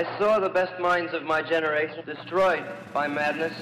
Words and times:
I 0.00 0.04
saw 0.18 0.40
the 0.40 0.48
best 0.48 0.72
minds 0.80 1.12
of 1.12 1.22
my 1.22 1.42
generation 1.42 2.02
destroyed 2.06 2.64
by 2.94 3.06
madness. 3.08 3.52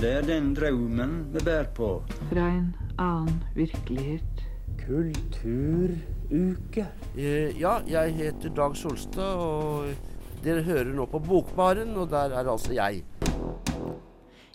Det 0.00 0.12
er 0.12 0.20
den 0.22 0.54
drømmen 0.54 1.26
vi 1.34 1.38
bærer 1.44 1.64
på. 1.74 2.02
Fra 2.30 2.48
en 2.48 2.76
annen 2.98 3.42
virkelighet. 3.54 4.44
Kulturuke. 4.86 6.86
Eh, 7.18 7.60
Ja, 7.60 7.72
jeg 7.88 8.14
heter 8.14 8.48
Dag 8.54 8.76
Solstad, 8.76 9.34
og 9.34 9.86
dere 10.44 10.62
hører 10.62 10.84
nå 10.84 11.06
på 11.06 11.18
Bokbaren, 11.18 11.96
og 11.96 12.10
der 12.10 12.18
er 12.38 12.50
altså 12.52 12.72
jeg. 12.72 13.02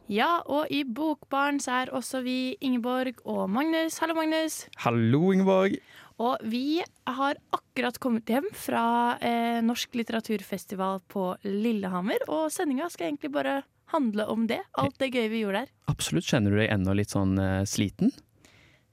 Ja, 0.09 0.37
og 0.45 0.67
i 0.69 0.83
Bokbaren 0.95 1.59
så 1.59 1.71
er 1.71 1.85
også 1.91 2.21
vi 2.21 2.55
Ingeborg 2.61 3.13
og 3.25 3.49
Magnus. 3.49 3.97
Hallo, 3.97 4.13
Magnus. 4.13 4.67
Hallo, 4.77 5.31
Ingeborg. 5.31 5.71
Og 6.19 6.41
vi 6.51 6.81
har 7.07 7.39
akkurat 7.55 7.97
kommet 8.03 8.29
hjem 8.29 8.47
fra 8.55 9.15
eh, 9.23 9.59
Norsk 9.63 9.95
litteraturfestival 9.95 10.99
på 11.07 11.31
Lillehammer. 11.47 12.25
Og 12.27 12.49
sendinga 12.51 12.89
skal 12.91 13.09
egentlig 13.09 13.31
bare 13.33 13.61
handle 13.93 14.27
om 14.29 14.45
det. 14.49 14.59
Alt 14.77 14.99
det 14.99 15.13
gøye 15.15 15.31
vi 15.31 15.43
gjorde 15.45 15.63
der. 15.63 15.71
Absolutt. 15.91 16.27
Kjenner 16.27 16.53
du 16.53 16.59
deg 16.59 16.73
ennå 16.75 16.95
litt 16.99 17.15
sånn 17.15 17.39
eh, 17.41 17.63
sliten? 17.69 18.11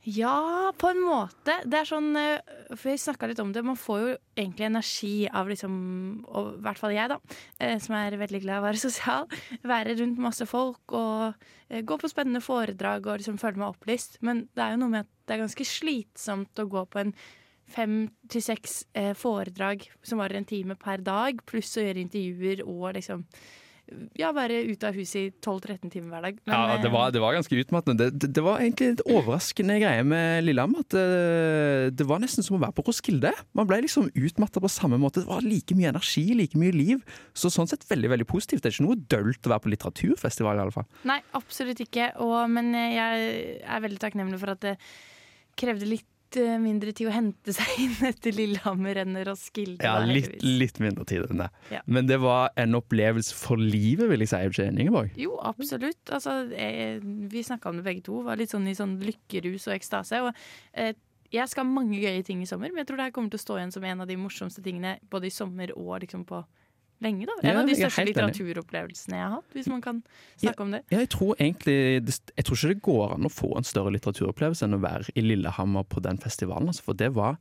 Ja, 0.07 0.71
på 0.79 0.87
en 0.93 1.01
måte. 1.03 1.57
Det 1.67 1.81
er 1.81 1.89
sånn 1.89 2.13
eh, 2.15 2.39
For 2.77 2.93
vi 2.93 3.01
snakka 3.01 3.27
litt 3.27 3.41
om 3.43 3.51
det. 3.55 3.65
Man 3.67 3.79
får 3.81 4.03
jo 4.05 4.11
egentlig 4.39 4.69
energi 4.69 5.15
av 5.27 5.51
liksom 5.51 5.73
Og 6.31 6.53
i 6.53 6.61
hvert 6.63 6.79
fall 6.79 6.95
jeg, 6.95 7.11
da. 7.11 7.17
eh, 7.59 7.75
Som 7.83 7.97
er 7.99 8.15
veldig 8.21 8.41
glad 8.45 8.61
i 8.61 8.63
å 8.63 8.67
være 8.69 8.83
sosial. 8.87 9.27
Være 9.67 9.97
rundt 9.99 10.23
masse 10.23 10.47
folk 10.47 10.95
og 10.95 11.35
eh, 11.69 11.83
gå 11.83 11.99
på 11.99 12.13
spennende 12.13 12.45
foredrag 12.45 13.09
og 13.11 13.19
liksom 13.19 13.41
føle 13.43 13.59
meg 13.59 13.75
opplyst. 13.75 14.21
Men 14.23 14.45
det 14.55 14.63
er 14.63 14.77
jo 14.77 14.85
noe 14.85 14.95
med 14.95 15.09
at 15.09 15.13
det 15.27 15.35
er 15.37 15.43
ganske 15.43 15.67
slitsomt 15.67 16.63
å 16.63 16.69
gå 16.71 16.87
på 16.87 17.03
en 17.03 17.15
fem 17.67 18.05
til 18.31 18.45
seks 18.47 18.85
foredrag 19.19 19.89
som 20.07 20.21
varer 20.23 20.39
en 20.39 20.47
time 20.47 20.77
per 20.79 21.01
dag, 21.03 21.41
pluss 21.51 21.73
å 21.75 21.83
gjøre 21.83 21.99
intervjuer 22.05 22.61
og 22.63 22.93
liksom 22.95 23.25
ja, 24.19 24.33
være 24.35 24.59
ute 24.67 24.89
av 24.89 24.97
huset 24.99 25.19
i 25.21 25.29
12-13 25.39 25.93
timer 25.93 26.15
hver 26.15 26.25
dag. 26.27 26.39
Men, 26.43 26.55
ja, 26.55 26.79
det 26.83 26.89
eh, 26.89 26.95
var, 26.95 27.13
det 27.15 27.23
var 27.23 27.37
ganske 27.37 27.59
utmattende. 27.61 27.97
Det, 28.01 28.21
det, 28.25 28.31
det 28.35 28.43
var 28.43 28.63
egentlig 28.63 28.89
et 28.95 29.03
overraskende 29.07 29.77
greie 29.83 30.07
med 30.07 30.47
Lillehammer. 30.47 30.83
At 30.83 30.97
det, 30.97 31.05
det 32.01 32.07
var 32.09 32.23
nesten 32.23 32.47
som 32.47 32.59
å 32.59 32.63
være 32.65 32.75
på 32.77 32.87
Roskilde. 32.89 33.31
Man 33.57 33.69
ble 33.71 33.83
liksom 33.85 34.11
utmatta 34.11 34.63
på 34.63 34.73
samme 34.73 34.99
måte. 35.03 35.23
Det 35.23 35.31
var 35.31 35.47
like 35.47 35.77
mye 35.79 35.93
energi, 35.93 36.27
like 36.39 36.59
mye 36.59 36.75
liv. 36.75 37.05
Så 37.37 37.53
sånn 37.55 37.71
sett 37.71 37.87
veldig 37.89 38.13
veldig 38.17 38.29
positivt. 38.31 38.65
Det 38.65 38.73
er 38.73 38.77
ikke 38.77 38.89
noe 38.89 39.01
dølt 39.15 39.47
å 39.47 39.55
være 39.55 39.67
på 39.67 39.75
litteraturfestival, 39.77 40.59
i 40.59 40.67
alle 40.67 40.75
fall. 40.75 40.89
Nei, 41.09 41.21
absolutt 41.39 41.85
ikke. 41.87 42.11
Og, 42.25 42.39
men 42.51 42.75
jeg 42.75 43.63
er 43.63 43.87
veldig 43.87 44.03
takknemlig 44.03 44.43
for 44.43 44.57
at 44.57 44.65
det 44.67 44.77
krevde 45.57 45.89
litt 45.89 46.05
eh, 46.05 46.16
mindre 46.61 46.93
tid 46.97 47.09
å 47.11 47.15
hente 47.15 47.55
seg 47.55 47.79
inn 47.85 47.95
etter 48.11 48.35
Lillehammer 48.35 48.99
enn 49.03 49.17
Roskilde. 49.27 49.85
Ja, 49.85 50.01
litt, 50.05 50.43
litt 50.43 50.81
mindre 50.83 51.07
tid 51.09 51.31
enn 51.31 51.45
det. 51.45 51.49
Ja. 51.73 51.83
Men 51.87 52.09
det 52.11 52.19
var 52.23 52.51
en 52.59 52.77
opplevelse 52.79 53.37
for 53.37 53.61
livet, 53.61 54.09
vil 54.11 54.25
jeg 54.25 54.33
si. 54.33 54.67
Ingeborg? 54.67 55.15
Jo, 55.21 55.39
absolutt. 55.39 56.03
Altså, 56.11 56.43
jeg, 56.53 57.01
vi 57.33 57.45
snakka 57.47 57.71
om 57.71 57.81
det 57.81 57.87
begge 57.87 58.05
to. 58.07 58.21
Var 58.27 58.41
litt 58.41 58.55
sånn 58.55 58.67
i 58.69 58.77
sånn 58.77 58.99
lykkerus 59.07 59.69
og 59.71 59.77
ekstase. 59.79 60.23
Og, 60.27 60.45
eh, 60.75 60.95
jeg 61.33 61.51
skal 61.51 61.67
ha 61.67 61.71
mange 61.79 61.99
gøye 62.03 62.25
ting 62.27 62.43
i 62.43 62.49
sommer, 62.49 62.71
men 62.71 62.83
jeg 62.83 62.91
tror 62.91 63.01
det 63.01 63.09
her 63.09 63.17
kommer 63.17 63.33
til 63.33 63.41
å 63.41 63.47
stå 63.47 63.59
igjen 63.59 63.75
som 63.75 63.87
en 63.87 64.05
av 64.05 64.11
de 64.11 64.19
morsomste 64.21 64.63
tingene 64.65 64.97
både 65.11 65.31
i 65.31 65.35
sommer 65.35 65.73
og 65.77 66.01
liksom 66.05 66.27
på 66.29 66.43
lenge. 67.05 67.27
da. 67.27 67.33
En 67.43 67.49
Ja, 67.51 67.61
av 67.61 67.67
de 67.69 67.75
største 67.77 68.05
litteraturopplevelsene 68.09 69.19
jeg 69.19 69.25
har 69.25 69.35
hatt, 69.37 69.51
hvis 69.57 69.69
man 69.69 69.83
kan 69.85 70.03
snakke 70.41 70.65
om 70.65 70.71
det. 70.77 70.83
Ja, 70.91 70.99
jeg 71.05 71.11
tror 71.11 71.35
egentlig 71.37 71.77
Jeg 72.37 72.45
tror 72.45 72.57
ikke 72.57 72.73
det 72.75 72.83
går 72.83 73.15
an 73.15 73.29
å 73.29 73.33
få 73.33 73.57
en 73.57 73.65
større 73.65 73.93
litteraturopplevelse 73.93 74.65
enn 74.65 74.79
å 74.79 74.83
være 74.83 75.13
i 75.15 75.21
Lillehammer 75.21 75.85
på 75.85 76.03
den 76.03 76.19
festivalen. 76.19 76.69
Altså, 76.69 76.83
for 76.83 76.95
det 76.95 77.15
var 77.15 77.37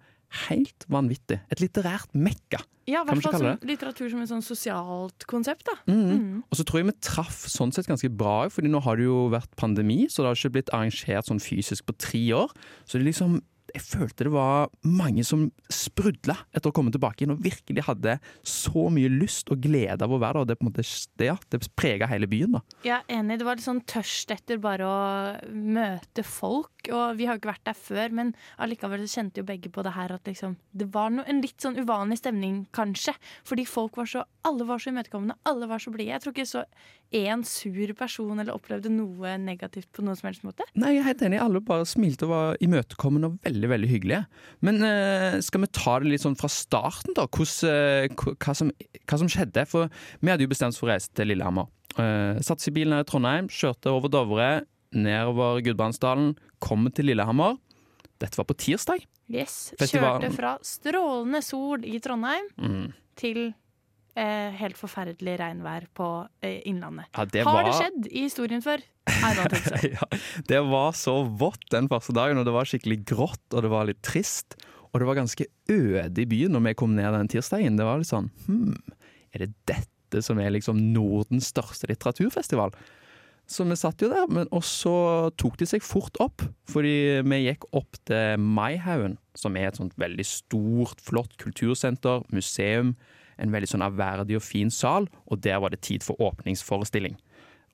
helt 0.49 0.85
vanvittig. 0.91 1.39
Et 1.51 1.61
litterært 1.61 2.11
mekka. 2.13 2.59
Ja, 2.85 3.01
i 3.01 3.07
hvert 3.07 3.23
fall 3.23 3.39
som 3.39 3.65
litteratur 3.65 4.09
som 4.11 4.21
et 4.21 4.29
sånn 4.29 4.43
sosialt 4.45 5.25
konsept, 5.29 5.65
da. 5.65 5.73
Mm. 5.89 6.03
Mm. 6.05 6.43
Og 6.43 6.59
så 6.59 6.65
tror 6.67 6.81
jeg 6.81 6.89
vi 6.91 6.95
traff 7.07 7.45
sånn 7.49 7.73
sett 7.73 7.87
ganske 7.89 8.11
bra, 8.13 8.43
fordi 8.53 8.69
nå 8.69 8.81
har 8.85 8.99
det 8.99 9.07
jo 9.07 9.23
vært 9.33 9.55
pandemi, 9.57 10.05
så 10.11 10.21
det 10.21 10.29
har 10.29 10.37
ikke 10.37 10.53
blitt 10.57 10.73
arrangert 10.75 11.29
sånn 11.29 11.41
fysisk 11.41 11.87
på 11.87 11.95
tre 11.97 12.21
år. 12.37 12.53
Så 12.85 12.99
det 12.99 13.07
liksom 13.07 13.39
jeg 13.75 13.83
følte 13.83 14.27
det 14.27 14.33
var 14.33 14.69
mange 14.87 15.23
som 15.27 15.47
sprudla 15.71 16.37
etter 16.55 16.71
å 16.71 16.75
komme 16.75 16.93
tilbake 16.93 17.23
igjen 17.23 17.35
og 17.35 17.43
virkelig 17.43 17.85
hadde 17.87 18.17
så 18.47 18.87
mye 18.93 19.11
lyst 19.11 19.51
og 19.53 19.61
glede 19.63 20.05
av 20.05 20.13
å 20.13 20.19
være 20.21 20.35
der. 20.35 20.41
Og 20.41 20.47
det, 20.47 20.57
på 20.59 20.65
en 20.65 20.71
måte, 20.71 20.85
det, 21.19 21.29
ja, 21.29 21.35
det 21.51 21.61
prega 21.77 22.09
hele 22.09 22.29
byen. 22.29 22.57
da. 22.57 22.61
Er 22.83 23.03
enig. 23.11 23.39
Det 23.39 23.47
var 23.47 23.57
litt 23.57 23.67
sånn 23.67 23.83
tørst 23.87 24.33
etter 24.35 24.61
bare 24.61 24.87
å 24.87 24.97
møte 25.51 26.25
folk. 26.25 26.89
Og 26.91 27.17
vi 27.17 27.25
har 27.27 27.35
jo 27.35 27.41
ikke 27.41 27.53
vært 27.53 27.65
der 27.65 27.77
før, 27.77 28.13
men 28.19 28.33
allikevel 28.61 29.05
så 29.05 29.21
kjente 29.21 29.41
jo 29.41 29.47
begge 29.47 29.71
på 29.73 29.83
det 29.85 29.95
her 29.95 30.13
at 30.13 30.27
liksom 30.29 30.55
Det 30.75 30.85
var 30.93 31.09
no, 31.09 31.23
en 31.25 31.41
litt 31.41 31.61
sånn 31.61 31.79
uvanlig 31.79 32.19
stemning, 32.21 32.65
kanskje. 32.75 33.15
Fordi 33.47 33.65
folk 33.69 33.97
var 33.97 34.09
så 34.11 34.25
Alle 34.45 34.67
var 34.67 34.79
så 34.79 34.91
imøtekommende. 34.91 35.39
Alle 35.49 35.67
var 35.67 35.81
så 35.81 35.91
blide. 35.93 36.13
Jeg 36.13 36.21
tror 36.21 36.35
ikke 36.35 36.49
så 36.49 36.65
én 37.15 37.43
sur 37.47 37.93
person 37.97 38.39
eller 38.39 38.55
opplevde 38.55 38.91
noe 38.91 39.35
negativt 39.41 39.89
på 39.93 40.03
noen 40.05 40.17
som 40.17 40.29
helst 40.29 40.45
måte. 40.45 40.65
Nei, 40.77 40.95
jeg 40.95 41.03
er 41.03 41.09
helt 41.09 41.23
enig. 41.25 41.39
Alle 41.41 41.61
bare 41.65 41.87
smilte 41.89 42.27
og 42.27 42.33
var 42.33 42.59
imøtekommende 42.65 43.31
og 43.31 43.39
veldig 43.45 43.64
veldig 43.71 43.89
hyggelige. 43.91 44.21
Men 44.65 44.81
eh, 44.83 45.39
skal 45.45 45.61
vi 45.65 45.69
ta 45.73 45.97
det 45.99 46.11
litt 46.11 46.23
sånn 46.23 46.37
fra 46.39 46.49
starten, 46.51 47.15
da? 47.17 47.25
Hvordan, 47.27 47.71
eh, 47.71 48.35
hva, 48.41 48.55
som, 48.57 48.71
hva 49.05 49.19
som 49.21 49.31
skjedde? 49.31 49.65
For 49.71 49.89
vi 50.21 50.31
hadde 50.31 50.45
jo 50.47 50.51
bestemt 50.51 50.75
oss 50.75 50.79
for 50.81 50.89
å 50.89 50.93
reise 50.93 51.11
til 51.15 51.31
Lillehammer. 51.31 51.67
Uh, 51.95 52.35
Satte 52.43 52.59
oss 52.59 52.67
i 52.67 52.75
bilen 52.75 52.91
her 52.97 53.05
i 53.05 53.07
Trondheim, 53.07 53.47
kjørte 53.47 53.91
over 53.93 54.11
Dovre, 54.11 54.49
nedover 54.95 55.61
Gudbrandsdalen, 55.63 56.33
kom 56.63 56.89
til 56.95 57.07
Lillehammer. 57.11 57.55
Dette 58.19 58.35
var 58.39 58.47
på 58.49 58.55
tirsdag. 58.59 59.05
Yes. 59.31 59.71
Kjørte 59.79 60.29
fra 60.35 60.57
strålende 60.63 61.41
sol 61.43 61.85
i 61.87 61.97
Trondheim 62.03 62.49
Mm. 62.59 62.91
til 63.17 63.39
eh, 63.47 63.53
helt 64.15 64.77
forferdelig 64.79 65.35
regnvær 65.41 65.87
på 65.97 66.09
eh, 66.45 66.61
Innlandet. 66.69 67.09
Ja, 67.17 67.25
det 67.27 67.43
Har 67.43 67.57
var, 67.57 67.67
det 67.67 67.73
skjedd 67.75 68.07
i 68.11 68.25
historien 68.27 68.63
før? 68.63 68.83
Ja, 69.85 70.07
det 70.49 70.61
var 70.65 70.95
så 70.97 71.19
vått 71.27 71.67
den 71.73 71.89
første 71.91 72.15
dagen, 72.15 72.39
og 72.39 72.47
det 72.47 72.53
var 72.55 72.69
skikkelig 72.69 73.03
grått, 73.11 73.43
og 73.53 73.65
det 73.65 73.71
var 73.73 73.89
litt 73.89 74.01
trist. 74.05 74.57
Og 74.91 75.01
det 75.01 75.09
var 75.09 75.17
ganske 75.19 75.45
øde 75.69 76.21
i 76.23 76.27
byen 76.29 76.55
når 76.55 76.69
vi 76.69 76.77
kom 76.79 76.95
ned 76.95 77.11
den 77.13 77.29
tirsdagen. 77.31 77.75
Det 77.75 77.87
var 77.87 77.99
litt 77.99 78.11
sånn 78.11 78.31
Hm, 78.47 78.77
er 79.35 79.43
det 79.43 79.51
dette 79.67 80.21
som 80.23 80.39
er 80.39 80.53
liksom 80.55 80.79
Nordens 80.93 81.51
største 81.51 81.89
litteraturfestival? 81.91 82.71
Så 83.45 83.65
vi 83.67 83.75
satt 83.77 84.01
jo 84.01 84.09
der, 84.09 84.25
men 84.31 84.47
og 84.55 84.63
så 84.65 85.29
tok 85.37 85.59
de 85.59 85.67
seg 85.69 85.83
fort 85.85 86.17
opp. 86.23 86.41
Fordi 86.71 87.21
vi 87.27 87.41
gikk 87.43 87.67
opp 87.77 87.99
til 88.09 88.41
Maihaugen, 88.41 89.19
som 89.37 89.57
er 89.59 89.69
et 89.69 89.77
sånt 89.77 89.93
veldig 90.01 90.25
stort, 90.25 91.03
flott 91.03 91.35
kultursenter, 91.41 92.23
museum. 92.33 92.95
En 93.41 93.53
veldig 93.53 93.69
sånn 93.71 93.85
ærverdig 93.85 94.39
og 94.39 94.45
fin 94.45 94.71
sal, 94.71 95.09
og 95.25 95.41
der 95.43 95.59
var 95.63 95.73
det 95.73 95.83
tid 95.85 96.05
for 96.05 96.19
åpningsforestilling. 96.23 97.17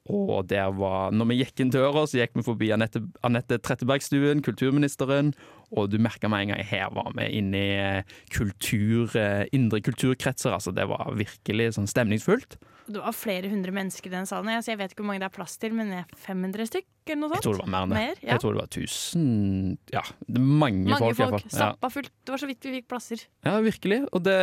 Og 0.10 0.48
der 0.50 0.72
var, 0.74 1.12
når 1.14 1.28
vi 1.30 1.38
gikk 1.44 1.62
inn 1.62 1.72
døra, 1.74 2.08
så 2.10 2.18
gikk 2.18 2.34
vi 2.40 2.46
forbi 2.46 2.72
Anette, 2.74 3.60
Trettebergstuen, 3.62 4.42
kulturministeren, 4.42 5.30
og 5.70 5.92
du 5.92 6.00
merka 6.02 6.30
med 6.32 6.48
en 6.48 6.54
gang 6.56 6.66
her 6.66 6.90
var 6.96 7.12
vi 7.16 7.28
inne 7.38 7.62
i 7.62 8.02
kultur, 8.34 9.14
eh, 9.16 9.46
indre 9.54 9.80
kulturkretser. 9.86 10.58
Altså, 10.58 10.74
det 10.74 10.88
var 10.90 11.14
virkelig 11.16 11.76
sånn 11.78 11.90
stemningsfullt. 11.90 12.58
Det 12.92 13.02
var 13.04 13.14
flere 13.16 13.50
hundre 13.52 13.72
mennesker 13.76 14.10
i 14.12 14.14
den 14.14 14.26
salen. 14.30 14.50
Altså, 14.54 14.72
jeg 14.74 14.80
vet 14.82 14.92
ikke 14.94 15.02
hvor 15.04 15.10
mange 15.12 15.22
det 15.24 15.28
er 15.30 15.36
plass 15.36 15.58
til, 15.62 15.74
men 15.78 15.90
det 15.94 16.00
er 16.04 16.16
500 16.28 16.68
stykk? 16.70 16.88
eller 17.12 17.20
noe 17.22 17.30
sånt? 17.32 17.38
Jeg 17.42 17.44
tror 17.48 17.58
det 17.58 17.64
var 17.66 17.72
mer 17.74 17.84
enn 17.88 17.90
det. 17.92 17.98
Mer, 18.02 18.20
ja. 18.22 18.30
Jeg 18.32 18.40
tror 18.44 18.54
det 18.54 18.62
var 18.62 18.70
1000 18.72 19.78
Ja, 19.92 20.02
det 20.28 20.42
mange, 20.42 20.86
Mange 20.86 21.00
folk, 21.00 21.12
i 21.12 21.22
folk. 21.22 21.32
fall. 21.32 21.42
Ja. 21.50 21.58
Stappa 21.58 21.90
fullt. 21.92 22.12
Det 22.26 22.32
var 22.36 22.42
så 22.44 22.48
vidt 22.52 22.68
vi 22.68 22.74
fikk 22.78 22.88
plasser. 22.92 23.24
Ja, 23.48 23.56
virkelig. 23.66 24.00
Og 24.14 24.24
det, 24.24 24.38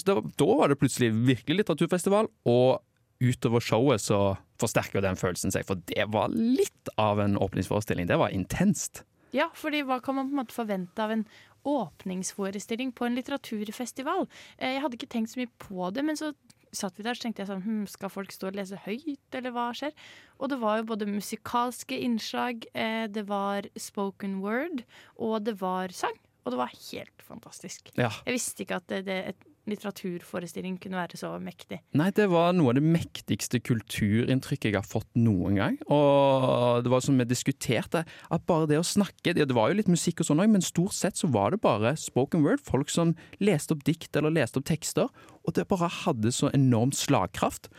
så 0.00 0.04
det, 0.10 0.14
var- 0.18 0.32
da 0.42 0.48
var 0.60 0.68
det 0.74 0.78
plutselig 0.80 1.10
virkelig 1.14 1.56
litteraturfestival, 1.62 2.28
og 2.44 2.82
utover 3.20 3.60
showet 3.60 4.00
så 4.00 4.20
forsterker 4.60 5.00
den 5.04 5.16
følelsen 5.16 5.52
seg, 5.52 5.64
for 5.68 5.76
det 5.88 6.06
var 6.12 6.28
litt 6.32 6.88
av 6.98 7.20
en 7.20 7.36
åpningsforestilling. 7.36 8.06
Det 8.08 8.16
var 8.20 8.30
intenst. 8.32 9.02
Ja, 9.32 9.46
fordi 9.54 9.82
hva 9.86 10.00
kan 10.02 10.16
man 10.16 10.26
på 10.28 10.34
en 10.34 10.40
måte 10.42 10.56
forvente 10.56 10.98
av 11.04 11.12
en 11.14 11.24
åpningsforestilling 11.64 12.92
på 12.96 13.06
en 13.06 13.14
litteraturfestival? 13.18 14.26
Eh, 14.58 14.72
Jeg 14.74 14.82
hadde 14.82 14.96
ikke 14.98 15.10
tenkt 15.12 15.30
så 15.34 15.40
mye 15.42 15.52
på 15.58 15.90
det, 15.94 16.04
men 16.04 16.16
så 16.16 16.32
satt 16.76 16.98
vi 16.98 17.04
der 17.06 17.18
så 17.18 17.26
tenkte 17.26 17.42
jeg 17.42 17.50
sånn 17.50 17.64
hm, 17.64 17.84
Skal 17.90 18.12
folk 18.12 18.32
stå 18.34 18.50
og 18.50 18.58
lese 18.58 18.78
høyt, 18.84 19.36
eller 19.36 19.54
hva 19.54 19.70
skjer? 19.76 19.94
Og 20.38 20.52
det 20.52 20.60
var 20.62 20.80
jo 20.80 20.88
både 20.92 21.08
musikalske 21.10 21.98
innslag, 21.98 22.66
eh, 22.74 23.06
det 23.10 23.26
var 23.30 23.68
spoken 23.78 24.40
word, 24.44 24.84
og 25.18 25.40
det 25.48 25.58
var 25.60 25.94
sang. 25.94 26.16
Og 26.44 26.54
det 26.54 26.60
var 26.62 26.72
helt 26.72 27.22
fantastisk. 27.22 27.90
Ja. 28.00 28.08
Jeg 28.24 28.38
visste 28.38 28.64
ikke 28.64 28.80
at 28.80 28.86
det, 28.88 29.02
det, 29.10 29.18
et 29.34 29.49
litteraturforestilling 29.72 30.76
kunne 30.82 30.98
være 31.00 31.18
så 31.20 31.32
mektig. 31.42 31.80
Nei, 31.98 32.08
det 32.16 32.26
var 32.32 32.52
noe 32.56 32.72
av 32.72 32.78
det 32.78 32.84
mektigste 32.84 33.60
kulturinntrykket 33.64 34.70
jeg 34.70 34.78
har 34.78 34.86
fått 34.86 35.08
noen 35.18 35.60
gang. 35.60 35.78
Og 35.92 36.84
det 36.84 36.92
var 36.92 37.04
som 37.04 37.18
vi 37.20 37.28
diskuterte, 37.28 38.04
at 38.04 38.46
bare 38.48 38.68
det 38.70 38.80
å 38.80 38.86
snakke 38.86 39.34
Det 39.36 39.48
var 39.56 39.70
jo 39.70 39.78
litt 39.78 39.90
musikk 39.90 40.22
og 40.22 40.30
sånn 40.30 40.42
òg, 40.42 40.50
men 40.52 40.64
stort 40.64 40.96
sett 40.96 41.20
så 41.20 41.30
var 41.32 41.54
det 41.54 41.62
bare 41.64 41.94
spoken 42.00 42.44
word. 42.46 42.62
Folk 42.64 42.92
som 42.92 43.14
leste 43.42 43.76
opp 43.76 43.84
dikt 43.86 44.16
eller 44.16 44.34
leste 44.34 44.60
opp 44.60 44.68
tekster. 44.70 45.10
Og 45.46 45.56
det 45.56 45.68
bare 45.70 45.90
hadde 46.02 46.32
så 46.34 46.52
enormt 46.56 46.98
slagkraft. 46.98 47.70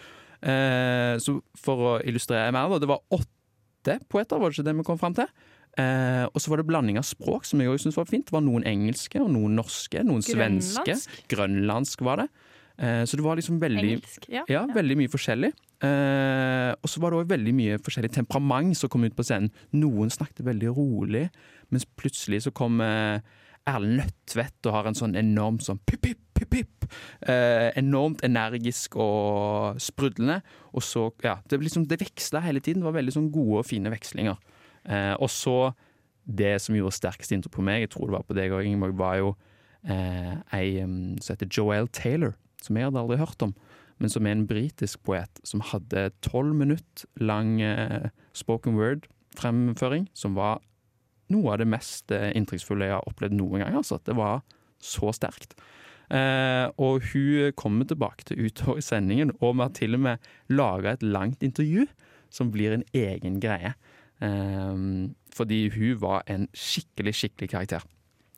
Eh, 0.41 1.15
så 1.21 1.37
for 1.59 1.87
å 1.87 1.95
illustrere 2.07 2.53
mer, 2.53 2.71
da. 2.71 2.81
Det 2.81 2.89
var 2.89 3.03
åtte 3.13 3.99
poeter, 4.09 4.39
var 4.39 4.49
det 4.49 4.59
ikke 4.59 4.69
det 4.69 4.77
vi 4.79 4.87
kom 4.87 5.01
fram 5.01 5.17
til? 5.17 5.29
Eh, 5.79 6.25
og 6.27 6.41
så 6.41 6.51
var 6.51 6.59
det 6.59 6.67
blanding 6.67 6.99
av 6.99 7.07
språk, 7.07 7.45
som 7.47 7.61
jeg 7.61 7.71
også 7.71 7.87
syntes 7.87 7.99
var 7.99 8.09
fint. 8.09 8.27
Det 8.27 8.35
var 8.35 8.43
noen 8.43 8.65
engelske 8.67 9.21
og 9.23 9.29
noen 9.31 9.55
norske, 9.59 10.03
noen 10.07 10.25
svenske. 10.25 10.83
Grønlandsk. 10.83 11.27
Grønlandsk 11.31 12.07
var 12.07 12.23
det. 12.23 12.29
Eh, 12.81 13.03
så 13.05 13.17
det 13.17 13.25
var 13.25 13.37
liksom 13.37 13.59
veldig 13.61 13.91
Engelsk. 13.97 14.25
Ja. 14.31 14.45
ja, 14.49 14.63
veldig 14.73 14.97
mye 15.03 15.11
forskjellig. 15.11 15.51
Eh, 15.81 16.71
og 16.77 16.89
så 16.89 17.01
var 17.01 17.13
det 17.13 17.21
òg 17.21 17.29
veldig 17.31 17.53
mye 17.57 17.77
forskjellig 17.81 18.11
temperament 18.15 18.77
som 18.77 18.91
kom 18.91 19.05
ut 19.05 19.15
på 19.17 19.25
scenen. 19.25 19.51
Noen 19.73 20.11
snakket 20.13 20.43
veldig 20.47 20.73
rolig, 20.77 21.27
mens 21.73 21.87
plutselig 21.99 22.43
så 22.45 22.53
kom 22.55 22.81
eh, 22.85 23.21
Erlend 23.69 24.01
Nødtvedt 24.01 24.67
og 24.69 24.75
har 24.75 24.89
en 24.89 24.97
sånn 24.97 25.17
enormt 25.19 25.65
sånn 25.65 25.81
pip, 25.85 26.01
pip, 26.03 26.21
pip, 26.37 26.49
pip. 26.51 26.87
Eh, 27.29 27.69
enormt 27.79 28.23
energisk 28.25 28.97
og 29.01 29.77
sprudlende. 29.81 30.41
Og 30.73 30.85
så, 30.85 31.09
ja, 31.25 31.37
det, 31.49 31.61
liksom, 31.61 31.85
det 31.89 32.01
veksla 32.01 32.41
hele 32.45 32.63
tiden. 32.63 32.81
Det 32.81 32.89
var 32.89 32.97
veldig 32.97 33.15
sånn 33.17 33.29
gode 33.33 33.61
og 33.61 33.69
fine 33.69 33.93
vekslinger. 33.93 34.39
Eh, 34.85 35.13
og 35.17 35.29
så 35.31 35.73
det 36.25 36.55
som 36.63 36.77
gjorde 36.77 36.95
sterkest 36.95 37.33
inntrykk 37.33 37.57
på 37.57 37.65
meg, 37.65 37.85
jeg 37.85 37.93
tror 37.95 38.09
det 38.09 38.17
var 38.17 38.27
på 38.27 38.37
deg 38.37 38.53
òg, 38.55 38.65
Ingeborg, 38.67 38.97
var 38.99 39.17
jo 39.19 39.33
eh, 39.89 40.33
ei 40.57 40.81
som 40.81 41.33
heter 41.33 41.49
Joelle 41.49 41.91
Taylor, 41.93 42.35
som 42.61 42.77
jeg 42.77 42.87
hadde 42.87 43.01
aldri 43.01 43.19
hørt 43.21 43.45
om, 43.45 43.55
men 44.01 44.09
som 44.09 44.25
er 44.25 44.37
en 44.37 44.47
britisk 44.49 45.01
poet 45.05 45.41
som 45.45 45.63
hadde 45.71 46.09
tolv 46.25 46.55
minutt 46.57 47.05
lang 47.21 47.59
eh, 47.65 48.09
spoken 48.37 48.77
word-fremføring, 48.77 50.07
som 50.17 50.37
var 50.37 50.61
noe 51.31 51.53
av 51.53 51.61
det 51.61 51.69
mest 51.69 52.11
eh, 52.13 52.31
inntrykksfulle 52.37 52.89
jeg 52.89 52.97
har 52.97 53.07
opplevd 53.09 53.37
noen 53.37 53.63
gang. 53.63 53.77
Altså. 53.79 53.99
Det 54.05 54.17
var 54.17 54.41
så 54.81 55.13
sterkt. 55.15 55.55
Eh, 56.11 56.67
og 56.81 57.05
hun 57.13 57.53
kommer 57.55 57.87
tilbake 57.87 58.27
til 58.27 58.47
utover 58.47 58.81
i 58.81 58.85
sendingen, 58.85 59.33
og 59.39 59.55
vi 59.55 59.63
har 59.63 59.75
til 59.77 59.97
og 59.97 60.05
med 60.07 60.31
laga 60.51 60.95
et 60.95 61.05
langt 61.05 61.45
intervju 61.45 61.87
som 62.31 62.51
blir 62.51 62.75
en 62.75 62.85
egen 62.95 63.39
greie. 63.43 63.75
Eh, 64.21 65.09
fordi 65.35 65.69
hun 65.69 66.01
var 66.01 66.23
en 66.27 66.47
skikkelig, 66.53 67.15
skikkelig 67.15 67.49
karakter. 67.49 67.85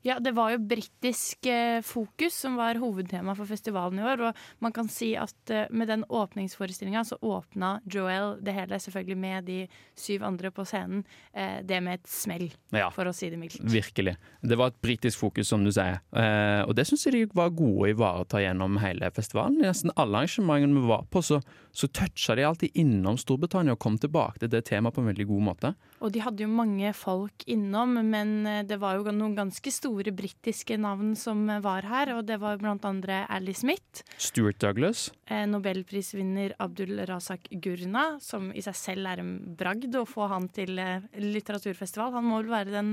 Ja, 0.04 0.18
det 0.20 0.34
var 0.36 0.52
jo 0.52 0.58
britisk 0.68 1.46
eh, 1.48 1.80
fokus 1.86 2.36
som 2.44 2.58
var 2.60 2.76
hovedtema 2.82 3.36
for 3.40 3.48
festivalen 3.48 4.02
i 4.02 4.04
år. 4.04 4.24
Og 4.28 4.42
man 4.64 4.74
kan 4.76 4.90
si 4.92 5.14
at 5.16 5.54
eh, 5.54 5.70
med 5.72 5.88
den 5.88 6.04
åpningsforestillinga 6.12 7.06
så 7.08 7.16
åpna 7.24 7.78
Joel 7.88 8.36
det 8.44 8.52
hele, 8.58 8.80
selvfølgelig 8.84 9.18
med 9.18 9.48
de 9.48 9.58
syv 9.96 10.26
andre 10.28 10.52
på 10.52 10.66
scenen, 10.68 11.06
eh, 11.34 11.62
det 11.64 11.80
med 11.86 12.02
et 12.02 12.12
smell, 12.12 12.50
Ja. 12.76 12.90
for 12.92 13.08
å 13.08 13.14
si 13.16 13.30
det 13.32 13.40
mildt. 13.40 13.62
Virkelig. 13.64 14.18
Det 14.44 14.58
var 14.60 14.74
et 14.74 14.82
britisk 14.84 15.20
fokus, 15.24 15.48
som 15.48 15.64
du 15.64 15.72
sier. 15.72 16.02
Eh, 16.12 16.64
og 16.68 16.76
det 16.76 16.86
syns 16.90 17.06
jeg 17.08 17.14
de 17.14 17.24
var 17.40 17.50
gode 17.56 17.88
å 17.88 17.92
ivareta 17.94 18.44
gjennom 18.44 18.80
hele 18.84 19.08
festivalen. 19.16 19.62
I 19.64 19.70
nesten 19.72 19.92
alle 19.96 20.20
arrangementene 20.20 20.82
vi 20.84 20.88
var 20.92 21.08
på, 21.12 21.24
så, 21.24 21.40
så 21.72 21.88
toucha 21.88 22.36
de 22.36 22.44
alltid 22.44 22.76
innom 22.76 23.16
Storbritannia 23.18 23.72
og 23.78 23.80
kom 23.80 23.96
tilbake 23.98 24.40
til 24.44 24.50
det 24.52 24.66
temaet 24.68 24.94
på 24.98 25.00
en 25.02 25.14
veldig 25.14 25.28
god 25.32 25.48
måte. 25.48 25.74
Og 26.04 26.12
de 26.12 26.20
hadde 26.20 26.44
jo 26.44 26.50
mange 26.52 26.90
folk 27.00 27.46
innom, 27.48 27.94
men 28.12 28.32
eh, 28.50 28.62
det 28.68 28.76
var 28.82 28.98
jo 29.00 29.12
noen 29.16 29.38
ganske 29.38 29.72
store 29.72 30.12
britiske 30.12 30.76
navn 30.84 31.14
som 31.16 31.46
eh, 31.50 31.62
var 31.64 31.88
her. 31.88 32.12
Og 32.18 32.26
det 32.28 32.36
var 32.42 32.58
blant 32.60 32.84
andre 32.90 33.22
Ali 33.32 33.54
Smith, 33.56 34.02
Stuart 34.20 34.60
Douglas. 34.60 35.06
eh, 35.32 35.46
nobelprisvinner 35.48 36.58
Abdul 36.60 37.00
Razak 37.08 37.48
Gurna, 37.64 38.18
som 38.20 38.50
i 38.52 38.60
seg 38.66 38.76
selv 38.76 39.08
er 39.14 39.22
en 39.24 39.32
bragd 39.56 39.96
å 39.96 40.04
få 40.10 40.28
han 40.32 40.50
til 40.52 40.76
litteraturfestival. 41.16 42.12
Han 42.18 42.28
må 42.28 42.42
vel 42.42 42.52
være 42.52 42.74
den 42.76 42.92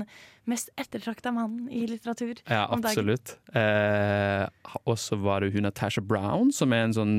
mest 0.49 0.71
ettertrakta 0.79 1.33
mannen 1.35 1.67
i 1.69 1.83
litteratur 1.91 2.39
Ja, 2.47 2.63
om 2.71 2.79
dagen. 2.81 2.95
absolutt. 2.95 3.35
Eh, 3.53 4.47
og 4.85 4.95
så 4.97 5.19
var 5.21 5.43
det 5.43 5.51
hun 5.53 5.67
Natasha 5.67 6.01
Brown, 6.01 6.51
som 6.55 6.71
er 6.73 6.87
en 6.87 6.95
sånn 6.95 7.17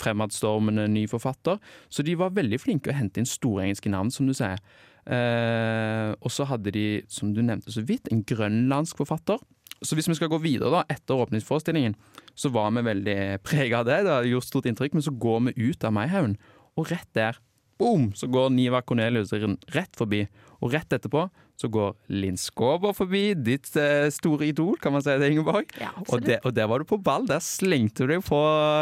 fremadstormende 0.00 0.84
ny 0.92 1.06
forfatter. 1.10 1.58
Så 1.88 2.04
de 2.06 2.14
var 2.20 2.36
veldig 2.36 2.60
flinke 2.60 2.92
å 2.92 2.96
hente 3.00 3.20
inn 3.22 3.28
store 3.28 3.64
engelske 3.66 3.90
navn, 3.90 4.12
som 4.14 4.28
du 4.28 4.34
sier. 4.36 4.60
Eh, 5.06 6.10
og 6.20 6.32
så 6.32 6.46
hadde 6.50 6.72
de, 6.74 6.86
som 7.12 7.32
du 7.34 7.42
nevnte 7.42 7.72
så 7.72 7.84
vidt, 7.86 8.10
en 8.10 8.24
grønlandsk 8.26 9.00
forfatter. 9.00 9.40
Så 9.80 9.96
hvis 9.96 10.10
vi 10.10 10.16
skal 10.18 10.28
gå 10.28 10.40
videre 10.42 10.72
da, 10.74 10.82
etter 10.92 11.20
åpningsforestillingen, 11.22 11.94
så 12.36 12.50
var 12.52 12.72
vi 12.76 12.84
veldig 12.84 13.20
prega 13.46 13.80
av 13.80 13.88
det. 13.88 14.02
Det 14.04 14.12
har 14.12 14.28
gjort 14.28 14.48
stort 14.48 14.68
inntrykk, 14.68 14.96
men 14.96 15.06
så 15.06 15.14
går 15.16 15.46
vi 15.48 15.70
ut 15.70 15.86
av 15.86 15.94
Maihaugen, 15.96 16.36
og 16.76 16.90
rett 16.92 17.08
der, 17.16 17.40
boom, 17.80 18.10
så 18.16 18.28
går 18.28 18.52
Niva 18.52 18.82
Cornelius 18.84 19.32
rett 19.32 19.96
forbi. 19.96 20.26
Og 20.60 20.74
rett 20.74 20.92
etterpå 20.92 21.24
så 21.60 21.68
går 21.72 21.92
Linn 22.12 22.38
Skåber 22.40 22.94
forbi, 22.96 23.34
ditt 23.36 23.68
eh, 23.76 24.08
store 24.14 24.48
idol, 24.48 24.78
kan 24.80 24.94
man 24.94 25.04
si 25.04 25.12
det, 25.20 25.28
Ingeborg. 25.34 25.68
Ja, 25.80 25.90
Og, 26.06 26.22
det, 26.24 26.38
og 26.48 26.54
der 26.56 26.68
var 26.70 26.80
du 26.80 26.88
på 26.88 26.96
ball. 27.04 27.26
Der 27.28 27.42
slengte 27.44 28.06
du 28.06 28.14
deg 28.14 28.24
på 28.24 28.38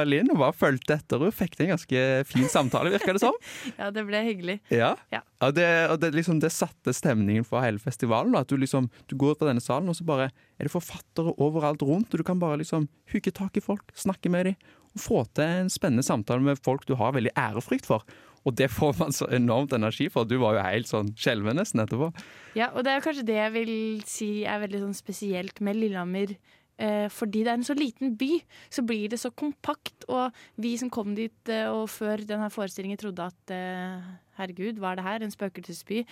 Linn 0.07 0.31
og 0.31 0.39
bare 0.45 0.55
fulgte 0.57 0.99
etter 0.99 1.19
henne. 1.25 1.35
Fikk 1.35 1.57
til 1.59 1.67
en 1.67 1.75
ganske 1.75 2.05
fin 2.31 2.47
samtale, 2.53 2.95
virker 2.95 3.19
det 3.19 3.25
som. 3.25 3.35
Ja, 3.81 3.91
det 3.95 4.05
ble 4.09 4.21
hyggelig. 4.27 4.59
Ja. 4.75 4.93
Ja. 5.13 5.21
Og, 5.45 5.55
det, 5.59 5.67
og 5.93 5.99
det, 6.03 6.13
liksom, 6.17 6.39
det 6.43 6.51
satte 6.55 6.95
stemningen 6.95 7.47
for 7.47 7.63
hele 7.63 7.83
festivalen. 7.83 8.37
At 8.39 8.51
du, 8.51 8.57
liksom, 8.61 8.89
du 9.11 9.17
går 9.19 9.35
ut 9.35 9.43
fra 9.43 9.51
denne 9.51 9.63
salen, 9.65 9.91
og 9.91 9.99
så 9.99 10.07
bare 10.09 10.31
er 10.31 10.67
det 10.67 10.73
forfattere 10.75 11.35
overalt 11.43 11.83
rundt. 11.87 12.13
Og 12.15 12.23
du 12.23 12.27
kan 12.27 12.41
bare 12.43 12.61
liksom 12.63 12.89
hugge 13.13 13.35
tak 13.35 13.59
i 13.59 13.65
folk, 13.65 13.85
snakke 13.99 14.31
med 14.33 14.53
dem, 14.53 14.59
og 14.97 15.03
få 15.03 15.21
til 15.37 15.45
en 15.65 15.71
spennende 15.71 16.07
samtale 16.07 16.43
med 16.43 16.63
folk 16.65 16.87
du 16.89 16.95
har 16.99 17.15
veldig 17.15 17.35
ærefrykt 17.39 17.87
for. 17.91 18.07
Og 18.47 18.55
det 18.59 18.69
får 18.73 18.95
man 19.01 19.15
så 19.15 19.29
enormt 19.35 19.75
energi 19.77 20.09
for. 20.13 20.29
Du 20.29 20.37
var 20.43 20.57
jo 20.57 20.67
helt 20.67 20.91
sånn 20.91 21.11
skjelven 21.19 21.59
nesten 21.59 21.83
etterpå. 21.83 22.13
Ja, 22.59 22.71
og 22.75 22.87
det 22.87 22.95
er 22.95 23.05
kanskje 23.05 23.27
det 23.29 23.41
jeg 23.41 23.55
vil 23.57 23.75
si 24.09 24.31
er 24.49 24.63
veldig 24.63 24.85
sånn 24.87 24.97
spesielt 24.97 25.63
med 25.65 25.79
Lillehammer. 25.79 26.37
Eh, 26.79 27.09
fordi 27.11 27.43
det 27.43 27.51
er 27.51 27.59
en 27.59 27.67
så 27.67 27.75
liten 27.75 28.15
by, 28.19 28.39
så 28.71 28.85
blir 28.87 29.11
det 29.11 29.19
så 29.19 29.33
kompakt. 29.35 30.07
Og 30.07 30.35
vi 30.63 30.77
som 30.79 30.93
kom 30.95 31.17
dit 31.19 31.53
eh, 31.53 31.67
og 31.67 31.89
før 31.91 32.23
denne 32.27 32.51
forestillingen 32.55 33.01
trodde 33.01 33.27
at 33.27 33.55
eh, 33.55 34.11
herregud, 34.39 34.79
hva 34.79 34.93
er 34.93 35.01
det 35.01 35.09
her? 35.09 35.25
En 35.27 35.35
spøkelsesby. 35.35 36.05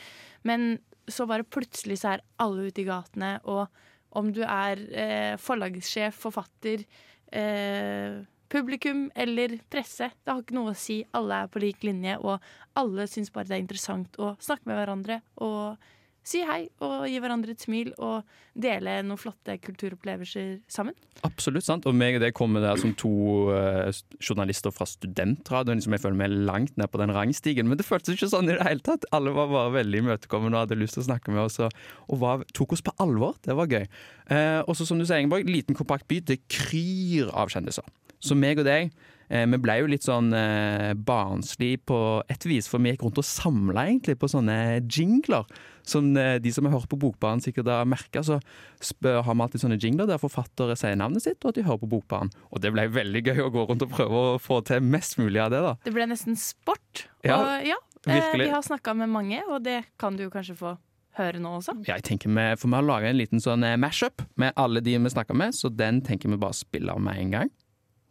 Men 0.49 0.79
så 1.07 1.29
bare 1.31 1.47
plutselig 1.47 2.01
så 2.03 2.17
er 2.17 2.25
alle 2.43 2.67
ute 2.67 2.83
i 2.83 2.89
gatene, 2.89 3.37
og 3.47 3.71
om 4.17 4.33
du 4.35 4.43
er 4.43 4.81
eh, 4.97 5.35
forlagssjef, 5.39 6.17
forfatter, 6.27 6.83
eh, 7.31 8.25
publikum 8.53 9.07
eller 9.15 9.59
presse, 9.73 10.11
det 10.25 10.33
har 10.33 10.43
ikke 10.43 10.57
noe 10.59 10.73
å 10.73 10.79
si. 10.79 11.01
Alle 11.17 11.43
er 11.45 11.51
på 11.53 11.63
lik 11.63 11.85
linje, 11.87 12.17
og 12.21 12.43
alle 12.79 13.09
syns 13.11 13.33
bare 13.35 13.51
det 13.51 13.59
er 13.59 13.65
interessant 13.65 14.19
å 14.23 14.35
snakke 14.43 14.69
med 14.71 14.81
hverandre 14.81 15.21
og 15.45 15.93
si 16.27 16.41
hei 16.43 16.65
og 16.83 17.07
gi 17.07 17.19
hverandre 17.23 17.55
et 17.55 17.63
smil 17.63 17.93
og 18.03 18.27
dele 18.59 18.97
noen 19.07 19.21
flotte 19.21 19.57
kulturopplevelser 19.63 20.57
sammen. 20.71 20.97
Absolutt 21.27 21.67
sant. 21.67 21.87
Og 21.87 21.95
meg 21.97 22.19
og 22.19 22.25
deg 22.25 22.35
kommer 22.37 22.65
der 22.65 22.81
som 22.81 22.95
to 22.99 23.13
uh, 23.53 23.93
journalister 24.19 24.75
fra 24.75 24.89
studentradioen 24.89 25.79
Liksom 25.79 25.95
jeg 25.97 26.03
føler 26.03 26.19
meg 26.19 26.35
langt 26.49 26.75
ned 26.81 26.91
på 26.91 27.01
den 27.01 27.13
rangstigen. 27.15 27.69
Men 27.71 27.79
det 27.79 27.87
føltes 27.87 28.17
ikke 28.17 28.31
sånn 28.33 28.51
i 28.51 28.57
det 28.57 28.67
hele 28.67 28.83
tatt. 28.85 29.07
Alle 29.17 29.35
var 29.37 29.53
bare 29.53 29.75
veldig 29.77 30.03
imøtekommende 30.03 30.59
og 30.59 30.67
hadde 30.67 30.81
lyst 30.81 30.99
til 30.99 31.05
å 31.05 31.09
snakke 31.11 31.35
med 31.35 31.45
oss. 31.45 31.61
Og, 31.63 31.85
og 32.11 32.23
var, 32.23 32.47
tok 32.57 32.75
oss 32.77 32.85
på 32.85 32.97
alvor. 33.03 33.37
Det 33.45 33.57
var 33.57 33.71
gøy. 33.71 33.87
Uh, 34.27 34.65
og 34.65 34.75
så 34.79 34.89
som 34.89 34.99
du 34.99 35.07
sier, 35.07 35.21
Ingeborg, 35.23 35.47
liten 35.51 35.79
kompakt 35.79 36.09
by. 36.11 36.23
Det 36.33 36.41
kryr 36.51 37.31
av 37.37 37.53
kjendiser. 37.53 37.87
Så 38.27 38.37
meg 38.39 38.59
og 38.61 38.67
deg, 38.67 38.91
eh, 39.29 39.47
vi 39.47 39.59
ble 39.63 39.79
jo 39.81 39.89
litt 39.91 40.07
sånn 40.07 40.33
eh, 40.37 40.93
barnslig 40.99 41.79
på 41.89 42.01
et 42.33 42.47
vis, 42.49 42.69
for 42.71 42.83
vi 42.83 42.93
gikk 42.93 43.07
rundt 43.07 43.21
og 43.23 43.27
samla 43.27 43.87
egentlig 43.87 44.17
på 44.21 44.31
sånne 44.31 44.59
jingler. 44.83 45.47
Som 45.87 46.11
eh, 46.19 46.37
de 46.43 46.53
som 46.55 46.67
har 46.67 46.75
hørt 46.75 46.91
på 46.91 46.99
Bokbanen 46.99 47.43
sikkert 47.45 47.71
har 47.71 47.87
merka, 47.89 48.25
så 48.27 48.41
har 48.41 49.35
vi 49.35 49.45
alltid 49.45 49.63
sånne 49.63 49.81
jingler 49.83 50.11
der 50.11 50.23
forfattere 50.23 50.77
sier 50.79 50.99
navnet 50.99 51.27
sitt, 51.27 51.39
og 51.45 51.53
at 51.53 51.61
de 51.61 51.67
hører 51.67 51.85
på 51.85 51.93
Bokbanen. 51.97 52.33
Og 52.51 52.63
det 52.65 52.73
ble 52.75 52.89
veldig 52.91 53.23
gøy 53.29 53.45
å 53.47 53.53
gå 53.55 53.69
rundt 53.71 53.87
og 53.87 53.93
prøve 53.95 54.25
å 54.33 54.41
få 54.43 54.63
til 54.67 54.83
mest 54.85 55.21
mulig 55.21 55.43
av 55.45 55.53
det, 55.55 55.63
da. 55.63 55.77
Det 55.87 55.95
ble 55.95 56.09
nesten 56.11 56.39
sport. 56.41 57.07
Ja, 57.27 57.39
og 57.39 57.71
ja, 57.71 57.79
eh, 58.07 58.19
virkelig. 58.19 58.51
vi 58.51 58.57
har 58.57 58.67
snakka 58.67 58.97
med 58.99 59.15
mange, 59.15 59.45
og 59.47 59.63
det 59.67 59.85
kan 60.01 60.19
du 60.19 60.27
kanskje 60.33 60.59
få 60.59 60.75
høre 61.17 61.39
nå 61.41 61.55
også. 61.63 61.79
Ja, 61.87 61.95
jeg 61.97 62.05
tenker 62.11 62.29
vi, 62.29 62.49
For 62.61 62.69
vi 62.69 62.77
har 62.77 62.85
laga 62.85 63.09
en 63.09 63.17
liten 63.17 63.41
sånn 63.41 63.65
mash-up 63.81 64.21
med 64.37 64.53
alle 64.61 64.83
de 64.85 64.99
vi 64.99 65.13
snakker 65.15 65.39
med, 65.39 65.55
så 65.57 65.71
den 65.73 66.03
tenker 66.05 66.29
vi 66.29 66.41
bare 66.41 66.57
spiller 66.57 66.99
med 67.01 67.23
en 67.23 67.39
gang. 67.39 67.55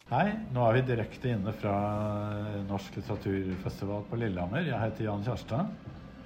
Hei, 0.06 0.36
nå 0.54 0.62
er 0.70 0.76
vi 0.78 0.82
direkte 0.86 1.32
inne 1.34 1.50
fra 1.58 1.72
Norsk 2.68 3.00
litteraturfestival 3.00 4.04
på 4.06 4.20
Lillehammer. 4.22 4.62
Jeg 4.68 4.78
heter 4.78 5.08
Jan 5.08 5.24
Kjærstad. 5.26 5.72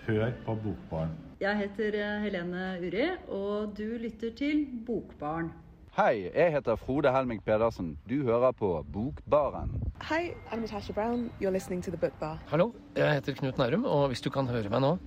Hør 0.04 0.34
på 0.44 0.56
Bokbarn. 0.66 1.14
Jeg 1.40 1.56
heter 1.62 1.96
eh, 1.96 2.18
Helene 2.26 2.66
Uri, 2.84 3.06
og 3.32 3.72
du 3.78 3.86
lytter 4.02 4.34
til 4.36 4.66
Bokbarn. 4.84 5.54
Hei, 5.96 6.26
jeg 6.28 6.52
heter 6.58 6.76
Frode 6.76 7.14
Helming 7.16 7.40
Pedersen. 7.46 7.94
Du 8.10 8.18
hører 8.28 8.52
på 8.52 8.74
Bokbaren. 8.92 9.72
Hei, 10.10 10.34
I'm 10.52 10.60
Natasha 10.66 10.92
Brown. 10.92 11.30
You're 11.40 11.56
listening 11.56 11.80
to 11.88 11.96
The 11.96 12.02
Book 12.04 12.20
Bar. 12.20 12.36
Hallo, 12.52 12.74
jeg 13.00 13.14
heter 13.22 13.40
Knut 13.40 13.58
Nærum, 13.64 13.88
og 13.88 14.10
hvis 14.12 14.20
du 14.20 14.28
kan 14.30 14.52
høre 14.52 14.68
meg 14.76 14.84
nå, 14.84 14.98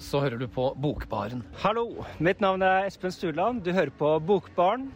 så 0.00 0.24
hører 0.24 0.40
du 0.40 0.48
på 0.48 0.70
Bokbaren. 0.80 1.44
Hallo, 1.60 1.84
mitt 2.16 2.40
navn 2.40 2.64
er 2.64 2.88
Espen 2.88 3.12
Sturland. 3.12 3.60
Du 3.60 3.76
hører 3.76 3.92
på 3.92 4.16
Bokbarn. 4.24 4.88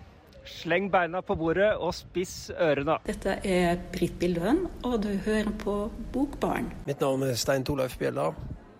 Sleng 0.46 0.86
beina 0.92 1.20
på 1.26 1.34
bordet 1.38 1.72
og 1.82 1.90
spiss 1.96 2.50
ørene. 2.54 2.98
Dette 3.06 3.38
er 3.46 3.80
Britt 3.94 4.14
Bildøen, 4.20 4.64
og 4.86 5.00
du 5.02 5.10
hører 5.26 5.50
på 5.58 5.74
Bokbarn. 6.14 6.68
Mitt 6.86 7.02
navn 7.02 7.24
er 7.26 7.34
Stein 7.38 7.64
Torleif 7.66 7.96
Bjella. 7.98 8.28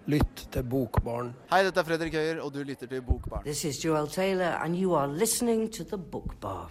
Lytt 0.07 0.45
til 0.55 0.63
Bokbarn. 0.71 1.33
Hei, 1.51 1.65
dette 1.67 1.83
er 1.83 1.89
Fredrik 1.89 2.15
Høyer, 2.15 2.39
og 2.45 2.53
du 2.55 2.61
lytter 2.63 2.87
til 2.91 3.03
Bokbarn. 3.03 3.43
This 3.43 3.65
is 3.67 3.81
Joel 3.83 4.07
Taylor, 4.07 4.55
and 4.63 4.79
you 4.79 4.95
are 4.95 5.09
listening 5.11 5.67
to 5.75 5.83
The 5.85 5.99
Book 5.99 6.37
Bar. 6.41 6.71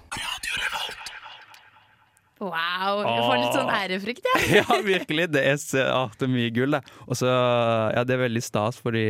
Wow, 2.39 2.99
jeg 2.99 3.23
får 3.23 3.37
litt 3.39 3.55
sånn 3.55 3.69
ærefrykt, 3.71 4.25
jeg. 4.27 4.47
ja, 4.59 4.77
virkelig. 4.83 5.27
Det 5.35 5.43
er, 5.47 5.59
så- 5.59 5.85
ah, 5.91 6.09
det 6.19 6.27
er 6.27 6.31
mye 6.33 6.51
gull, 6.55 6.75
det. 6.75 6.81
Og 7.07 7.15
så, 7.19 7.31
ja, 7.95 8.03
det 8.07 8.15
er 8.17 8.23
veldig 8.25 8.43
stas, 8.43 8.79
fordi 8.83 9.05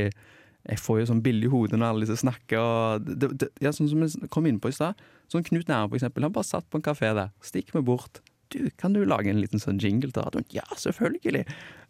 jeg 0.65 0.81
får 0.81 1.01
jo 1.01 1.09
sånn 1.11 1.23
bilde 1.25 1.47
i 1.47 1.51
hodet 1.51 1.77
når 1.79 1.91
alle 1.91 2.05
disse 2.07 2.21
snakker. 2.23 2.61
Og 2.61 3.09
det, 3.09 3.31
det, 3.41 3.49
ja, 3.61 3.73
sånn 3.75 3.89
som 3.91 4.01
vi 4.01 4.29
kom 4.33 4.47
inn 4.49 4.61
på 4.61 4.71
i 4.71 4.77
stad. 4.77 5.01
Sånn 5.31 5.45
Knut 5.45 5.69
Nærum, 5.69 5.91
for 5.91 5.99
eksempel. 5.99 6.25
Han 6.25 6.33
bare 6.35 6.47
satt 6.47 6.67
på 6.69 6.81
en 6.81 6.85
kafé 6.85 7.11
der. 7.17 7.33
Stikk 7.45 7.73
meg 7.75 7.85
bort. 7.89 8.21
du, 8.55 8.69
kan 8.77 8.93
du 8.93 9.03
lage 9.05 9.29
en 9.31 9.39
liten 9.41 9.61
sånn 9.61 9.79
jingle 9.81 10.13
til 10.13 10.25
radioen? 10.25 10.45
Ja, 10.53 10.65
selvfølgelig! 10.79 11.43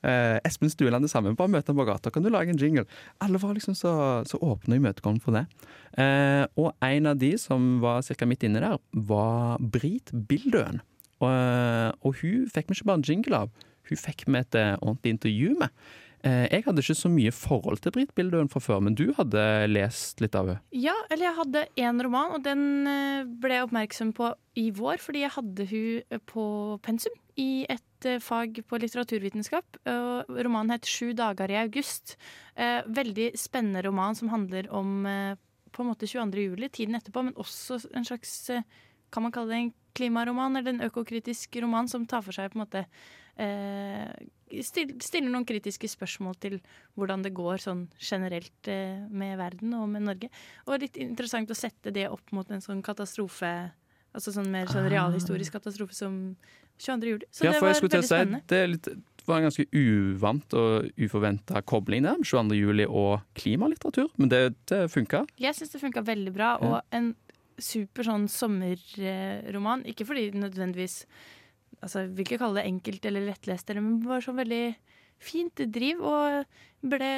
Eh, 0.05 0.38
Espen 0.48 0.72
Stueland 0.72 1.05
det 1.05 1.12
samme, 1.12 1.36
bare 1.38 1.51
møte 1.51 1.72
ham 1.72 1.79
på 1.82 1.88
gata, 1.88 2.12
kan 2.13 2.25
du 2.25 2.32
lage 2.34 2.53
en 2.53 2.62
jingle? 2.62 2.86
Alle 3.24 3.41
var 3.41 3.55
liksom 3.58 3.77
så, 3.77 3.91
så 4.29 4.39
åpne 4.44 4.77
og 4.77 4.84
imøtekommende 4.84 5.25
for 5.25 5.38
det. 5.38 5.46
Eh, 6.01 6.44
og 6.62 6.74
en 6.86 7.12
av 7.12 7.20
de 7.22 7.34
som 7.41 7.79
var 7.84 8.05
ca. 8.05 8.29
midt 8.29 8.46
inne 8.48 8.63
der, 8.63 8.79
var 8.94 9.62
Brit 9.62 10.13
Bildøen. 10.29 10.82
Og, 11.22 11.29
eh, 11.29 11.91
og 12.05 12.22
hun 12.22 12.50
fikk 12.51 12.72
vi 12.72 12.79
ikke 12.79 12.89
bare 12.91 13.01
en 13.01 13.08
jingle 13.08 13.46
av, 13.46 13.53
hun 13.89 14.01
fikk 14.01 14.25
vi 14.27 14.41
et 14.41 14.60
eh, 14.60 14.74
ordentlig 14.82 15.17
intervju 15.17 15.55
med. 15.62 15.86
Eh, 16.25 16.48
Jeg 16.50 16.63
hadde 16.65 16.82
ikke 16.82 16.96
så 16.98 17.10
mye 17.13 17.32
forhold 17.36 17.82
til 17.84 17.94
Britt 17.94 18.13
Bildøen 18.17 18.50
fra 18.50 18.60
før, 18.63 18.79
men 18.82 18.96
du 18.98 19.12
hadde 19.13 19.41
lest 19.70 20.22
litt 20.24 20.34
av 20.36 20.48
henne? 20.50 20.62
Ja, 20.74 20.96
eller 21.12 21.27
jeg 21.29 21.38
hadde 21.38 21.65
én 21.77 22.01
roman, 22.01 22.34
og 22.34 22.44
den 22.48 22.88
eh, 22.89 23.27
ble 23.29 23.60
jeg 23.60 23.67
oppmerksom 23.67 24.13
på 24.17 24.32
i 24.58 24.72
vår, 24.74 24.98
fordi 25.03 25.22
jeg 25.25 25.36
hadde 25.36 25.67
hun 25.70 26.20
på 26.32 26.46
pensum 26.86 27.13
i 27.38 27.65
et 27.70 28.08
eh, 28.10 28.17
fag 28.24 28.62
på 28.65 28.79
litteraturvitenskap. 28.82 29.77
Romanen 29.86 30.74
het 30.74 30.86
'Sju 30.89 31.13
dager 31.13 31.51
i 31.51 31.62
august'. 31.62 32.15
Eh, 32.55 32.82
Veldig 32.88 33.32
spennende 33.38 33.84
roman 33.86 34.15
som 34.15 34.29
handler 34.29 34.72
om 34.72 35.05
eh, 35.05 35.36
på 35.72 35.84
en 35.84 35.89
måte 35.91 36.08
22. 36.08 36.41
juli, 36.50 36.70
tiden 36.70 36.96
etterpå, 36.96 37.22
men 37.24 37.34
også 37.36 37.86
en 37.94 38.05
slags 38.05 38.50
eh, 38.50 38.62
kan 39.12 39.24
man 39.24 39.32
kalle 39.32 39.50
det 39.50 39.58
en 39.60 39.74
klimaroman 39.94 40.58
eller 40.58 40.74
en 40.74 40.89
økokritisk 40.89 41.62
roman 41.62 41.88
som 41.88 42.05
tar 42.05 42.22
for 42.22 42.32
seg 42.36 42.50
på 42.51 42.58
en 42.58 42.65
måte 42.65 42.86
eh, 43.38 44.12
Stiller 44.63 45.29
noen 45.29 45.45
kritiske 45.47 45.89
spørsmål 45.91 46.38
til 46.39 46.59
hvordan 46.95 47.24
det 47.25 47.33
går 47.35 47.63
sånn 47.63 47.88
generelt 48.00 48.69
eh, 48.71 49.01
med 49.09 49.38
verden 49.41 49.74
og 49.77 49.89
med 49.89 50.05
Norge. 50.07 50.29
Og 50.67 50.79
litt 50.83 51.00
interessant 51.01 51.51
å 51.51 51.57
sette 51.57 51.91
det 51.95 52.07
opp 52.09 52.31
mot 52.31 52.50
en 52.51 52.63
sånn 52.63 52.83
katastrofe 52.85 53.55
Altså 54.15 54.31
sånn 54.31 54.47
mer 54.47 54.69
sånn 54.71 54.85
Ah. 54.85 54.91
realhistorisk 54.93 55.51
katastrofe 55.57 55.91
som 55.91 56.38
22. 56.79 57.09
juli. 57.09 57.25
Så 57.31 57.43
ja, 57.43 57.51
det 57.51 57.59
var 57.59 57.74
veldig 57.74 57.89
veldig 57.91 58.07
si, 58.07 58.41
det, 58.47 58.59
litt, 58.69 58.83
det 58.85 59.27
var 59.27 59.41
en 59.41 59.47
ganske 59.50 59.65
uvant 59.75 60.55
og 60.55 60.89
uforventa 60.95 61.62
kobling 61.67 62.03
der, 62.07 62.21
22. 62.24 62.55
juli 62.55 62.85
og 62.88 63.19
klimalitteratur. 63.35 64.07
Men 64.15 64.31
det, 64.31 64.55
det 64.71 64.85
funka. 64.93 65.25
Jeg 65.35 65.55
syns 65.55 65.75
det 65.75 65.81
funka 65.81 66.05
veldig 66.07 66.31
bra, 66.31 66.53
og 66.63 66.79
en 66.95 67.13
super 67.59 68.07
sånn 68.07 68.27
sommerroman. 68.31 69.83
Ikke 69.88 70.07
fordi 70.07 70.29
nødvendigvis 70.35 71.01
altså, 71.82 72.05
vil 72.08 72.25
ikke 72.25 72.41
kalle 72.41 72.62
det 72.62 72.70
enkelt 72.70 73.08
eller 73.10 73.29
lettlest, 73.32 73.74
men 73.77 74.00
bare 74.03 74.24
sånn 74.25 74.39
veldig 74.39 74.63
fint 75.22 75.63
driv. 75.74 76.03
Og 76.05 76.89
ble, 76.96 77.12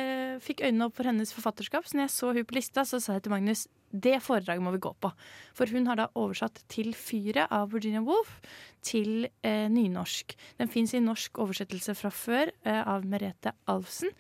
fikk 0.44 0.64
øynene 0.66 0.88
opp 0.88 0.98
for 1.00 1.10
hennes 1.10 1.34
forfatterskap. 1.36 1.88
Så 1.88 1.98
når 1.98 2.08
jeg 2.08 2.16
så 2.16 2.32
hun 2.36 2.48
på 2.48 2.58
lista, 2.58 2.86
så 2.88 3.02
sa 3.04 3.18
jeg 3.18 3.28
til 3.28 3.36
Magnus 3.36 3.68
det 3.88 4.18
foredraget 4.20 4.64
må 4.64 4.74
vi 4.74 4.82
gå 4.84 4.92
på. 5.00 5.12
For 5.56 5.72
hun 5.72 5.88
har 5.88 6.00
da 6.00 6.10
oversatt 6.20 6.60
til 6.68 6.92
'Fyret' 6.92 7.48
av 7.52 7.72
Virginia 7.72 8.02
Woolf 8.04 8.34
til 8.84 9.30
eh, 9.44 9.68
nynorsk. 9.72 10.36
Den 10.60 10.68
fins 10.68 10.94
i 10.94 11.04
norsk 11.04 11.40
oversettelse 11.40 11.96
fra 11.96 12.12
før 12.12 12.52
eh, 12.68 12.84
av 12.84 13.08
Merete 13.08 13.56
Alfsen. 13.68 14.12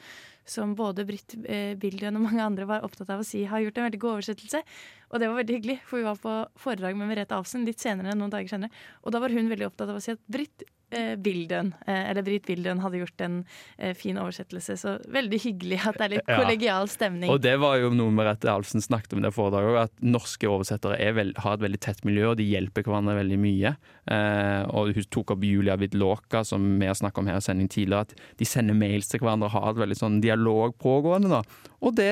Som 0.47 0.75
både 0.79 1.03
Britt 1.07 1.35
eh, 1.43 1.73
Bildøen 1.79 2.15
og 2.19 2.23
mange 2.23 2.43
andre 2.43 2.67
var 2.69 2.85
opptatt 2.87 3.11
av 3.11 3.23
å 3.23 3.27
si 3.27 3.43
har 3.49 3.63
gjort 3.63 3.81
en 3.81 3.87
veldig 3.89 3.99
god 4.03 4.13
oversettelse. 4.17 4.63
Og 5.11 5.19
det 5.19 5.29
var 5.29 5.41
veldig 5.41 5.57
hyggelig, 5.59 5.77
for 5.87 5.99
vi 5.99 6.07
var 6.07 6.21
på 6.23 6.37
foredrag 6.59 6.97
med 6.99 7.11
Merete 7.11 7.35
Avsen 7.35 7.67
litt 7.67 7.83
senere, 7.83 8.15
noen 8.15 8.31
dager 8.33 8.53
senere. 8.55 8.85
Og 9.03 9.15
da 9.15 9.21
var 9.23 9.35
hun 9.35 9.51
veldig 9.51 9.67
opptatt 9.69 9.91
av 9.91 9.99
å 9.99 10.03
si 10.03 10.15
at 10.15 10.23
Britt 10.31 10.63
eh, 10.91 11.15
Bildøen, 11.19 11.73
eh, 11.85 12.09
eller 12.11 12.25
Britt 12.25 12.47
Bildøen 12.47 12.81
hadde 12.83 13.01
gjort 13.01 13.23
en 13.25 13.37
eh, 13.77 13.93
fin 13.97 14.17
oversettelse. 14.19 14.77
Så 14.79 14.95
veldig 15.13 15.39
hyggelig 15.43 15.79
at 15.83 15.99
det 15.99 16.05
er 16.05 16.13
litt 16.15 16.29
kollegial 16.29 16.89
stemning. 16.91 17.31
Og 17.33 17.41
det 17.43 17.55
var 17.61 17.77
jo 17.81 17.91
noe 17.95 18.13
Merete 18.13 18.51
Alfsen 18.51 18.83
snakket 18.83 19.15
om 19.15 19.23
i 19.23 19.27
det 19.27 19.33
foredraget 19.35 19.73
òg, 19.73 19.79
at 19.87 20.05
norske 20.05 20.49
oversettere 20.49 20.99
er 21.03 21.17
vel, 21.17 21.33
har 21.43 21.57
et 21.57 21.65
veldig 21.65 21.81
tett 21.83 22.03
miljø, 22.07 22.31
og 22.31 22.39
de 22.41 22.47
hjelper 22.47 22.87
hverandre 22.87 23.17
veldig 23.19 23.39
mye. 23.41 23.73
Eh, 24.13 24.63
og 24.71 24.93
hun 24.97 25.09
tok 25.13 25.35
opp 25.35 25.47
Julia 25.47 25.77
Vidlåka, 25.79 26.43
som 26.47 26.69
vi 26.79 26.89
har 26.89 26.97
snakket 26.97 27.23
om 27.23 27.31
her 27.31 27.41
i 27.41 27.47
sending 27.47 27.71
tidligere, 27.71 28.07
at 28.07 28.39
de 28.39 28.47
sender 28.47 28.77
mails 28.77 29.11
til 29.11 29.23
hverandre 29.23 29.51
og 29.51 29.57
har 29.57 29.73
et 29.73 29.83
veldig 29.83 29.99
sånn 29.99 30.21
dialog 30.23 30.77
pågående. 30.81 31.31
da. 31.37 31.43
Og 31.85 31.97
det, 31.97 32.11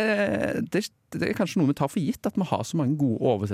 det, 0.73 0.85
det 1.15 1.29
er 1.29 1.37
kanskje 1.37 1.61
noe 1.61 1.71
vi 1.71 1.77
tar 1.79 1.91
for 1.91 2.03
gitt, 2.03 2.25
at 2.27 2.37
vi 2.37 2.47
har 2.49 2.65
så 2.67 2.77
mange 2.79 2.97
gode 2.99 3.47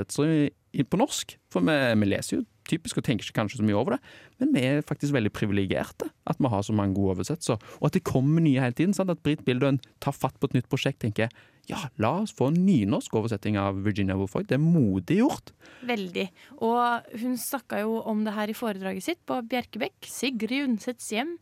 i, 0.72 0.84
på 0.84 1.00
norsk. 1.00 1.38
For 1.52 1.64
vi, 1.66 1.78
vi 2.02 2.10
leser 2.10 2.40
jo 2.40 2.46
typisk 2.72 3.00
og 3.00 3.06
tenker 3.08 3.28
ikke 3.28 3.38
kanskje 3.42 3.62
så 3.62 3.68
mye 3.68 3.78
over 3.78 3.98
det, 3.98 4.02
men 4.42 4.56
vi 4.56 4.66
er 4.68 4.84
faktisk 4.88 5.16
veldig 5.16 5.34
privilegerte 5.36 6.10
at 6.32 6.42
vi 6.42 6.52
har 6.52 6.66
så 6.66 6.76
mange 6.76 6.96
gode 6.98 7.18
oversettelser. 7.18 7.62
Og 7.80 7.90
at 7.90 7.98
det 7.98 8.06
kommer 8.08 8.44
nye 8.44 8.62
hele 8.64 8.78
tiden. 8.78 8.96
Sant? 8.98 9.12
At 9.12 9.22
Britt 9.24 9.44
Bildøen 9.46 9.82
tar 10.04 10.16
fatt 10.16 10.38
på 10.40 10.50
et 10.50 10.60
nytt 10.60 10.70
prosjekt 10.72 11.02
tenker 11.04 11.28
jeg 11.28 11.50
ja, 11.70 11.82
la 12.02 12.12
oss 12.24 12.34
få 12.36 12.50
en 12.50 12.62
nynorsk 12.66 13.14
oversetting 13.20 13.58
av 13.60 13.78
Virginia 13.86 14.16
Woolf. 14.18 14.34
Det 14.48 14.58
er 14.58 14.64
modig 14.64 15.20
gjort. 15.22 15.52
Veldig. 15.88 16.26
Og 16.66 17.12
hun 17.22 17.38
snakka 17.40 17.84
jo 17.84 18.00
om 18.10 18.24
det 18.26 18.34
her 18.36 18.52
i 18.52 18.58
foredraget 18.58 19.06
sitt 19.06 19.22
på 19.30 19.38
Bjerkebekk. 19.52 20.10
Sigrid 20.10 20.66
Undsets 20.66 21.12
hjem. 21.14 21.38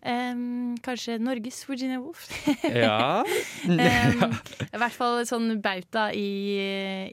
Um, 0.00 0.78
kanskje 0.80 1.18
Norges 1.20 1.62
Virginia 1.68 2.00
Woolf. 2.00 2.26
Ja. 2.64 3.22
um, 3.68 4.36
I 4.72 4.80
hvert 4.80 4.96
fall 4.96 5.20
sånn 5.28 5.58
bauta 5.62 6.08
i, 6.16 6.30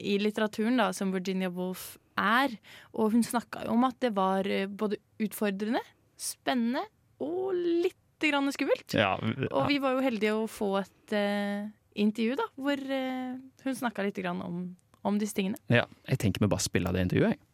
i 0.00 0.18
litteraturen, 0.22 0.80
da, 0.80 0.90
som 0.96 1.12
Virginia 1.12 1.52
Woolf 1.52 1.96
er. 2.18 2.54
Og 2.96 3.14
hun 3.14 3.24
snakka 3.26 3.64
jo 3.66 3.76
om 3.76 3.86
at 3.88 3.98
det 4.04 4.12
var 4.16 4.48
eh, 4.50 4.68
både 4.68 5.00
utfordrende, 5.22 5.82
spennende 6.18 6.84
og 7.22 7.54
litt 7.56 7.96
grann 8.22 8.50
skummelt. 8.54 8.94
Ja, 8.98 9.14
Og 9.52 9.68
vi 9.70 9.78
var 9.82 9.94
jo 9.94 10.02
heldige 10.02 10.34
å 10.34 10.46
få 10.50 10.72
et 10.80 11.14
uh, 11.14 11.68
intervju 11.94 12.34
da, 12.40 12.48
hvor 12.58 12.80
uh, 12.82 13.36
hun 13.62 13.76
snakka 13.78 14.06
litt 14.08 14.18
grann 14.18 14.42
om, 14.42 14.64
om 15.06 15.20
disse 15.22 15.38
tingene. 15.38 15.58
Ja, 15.70 15.84
jeg 16.10 16.18
tenker 16.24 16.42
vi 16.42 16.50
bare 16.50 16.64
spiller 16.64 16.94
det 16.94 17.06
intervjuet, 17.06 17.36
jeg. 17.36 17.44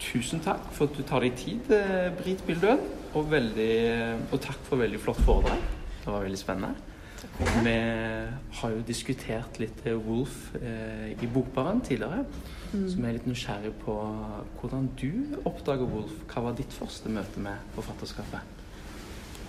Tusen 0.00 0.40
takk 0.42 0.64
for 0.72 0.88
at 0.88 0.96
du 0.96 1.04
tar 1.06 1.22
deg 1.24 1.36
tid, 1.38 1.68
Britt 1.68 2.40
Brit 2.40 2.46
Bildøen. 2.48 2.80
Og, 3.14 3.28
veldig, 3.30 3.74
og 4.32 4.40
takk 4.42 4.64
for 4.66 4.80
veldig 4.80 4.98
flott 5.04 5.20
foredrag. 5.28 5.60
Det 6.00 6.08
var 6.08 6.24
veldig 6.24 6.40
spennende. 6.40 6.93
Vi 7.64 7.74
har 8.58 8.74
jo 8.74 8.82
diskutert 8.86 9.58
litt 9.62 9.84
eh, 9.86 9.96
Wolf 10.06 10.54
eh, 10.60 11.12
i 11.14 11.28
Bokbaren 11.30 11.80
tidligere. 11.84 12.24
Mm. 12.74 12.84
Så 12.90 12.98
vi 12.98 13.06
er 13.08 13.16
litt 13.18 13.28
nysgjerrig 13.30 13.72
på 13.84 13.94
hvordan 14.60 14.90
du 15.00 15.36
oppdager 15.46 15.86
Wolf. 15.90 16.14
Hva 16.30 16.48
var 16.48 16.58
ditt 16.58 16.74
første 16.74 17.12
møte 17.12 17.42
med 17.42 17.74
forfatterskapet? 17.76 18.54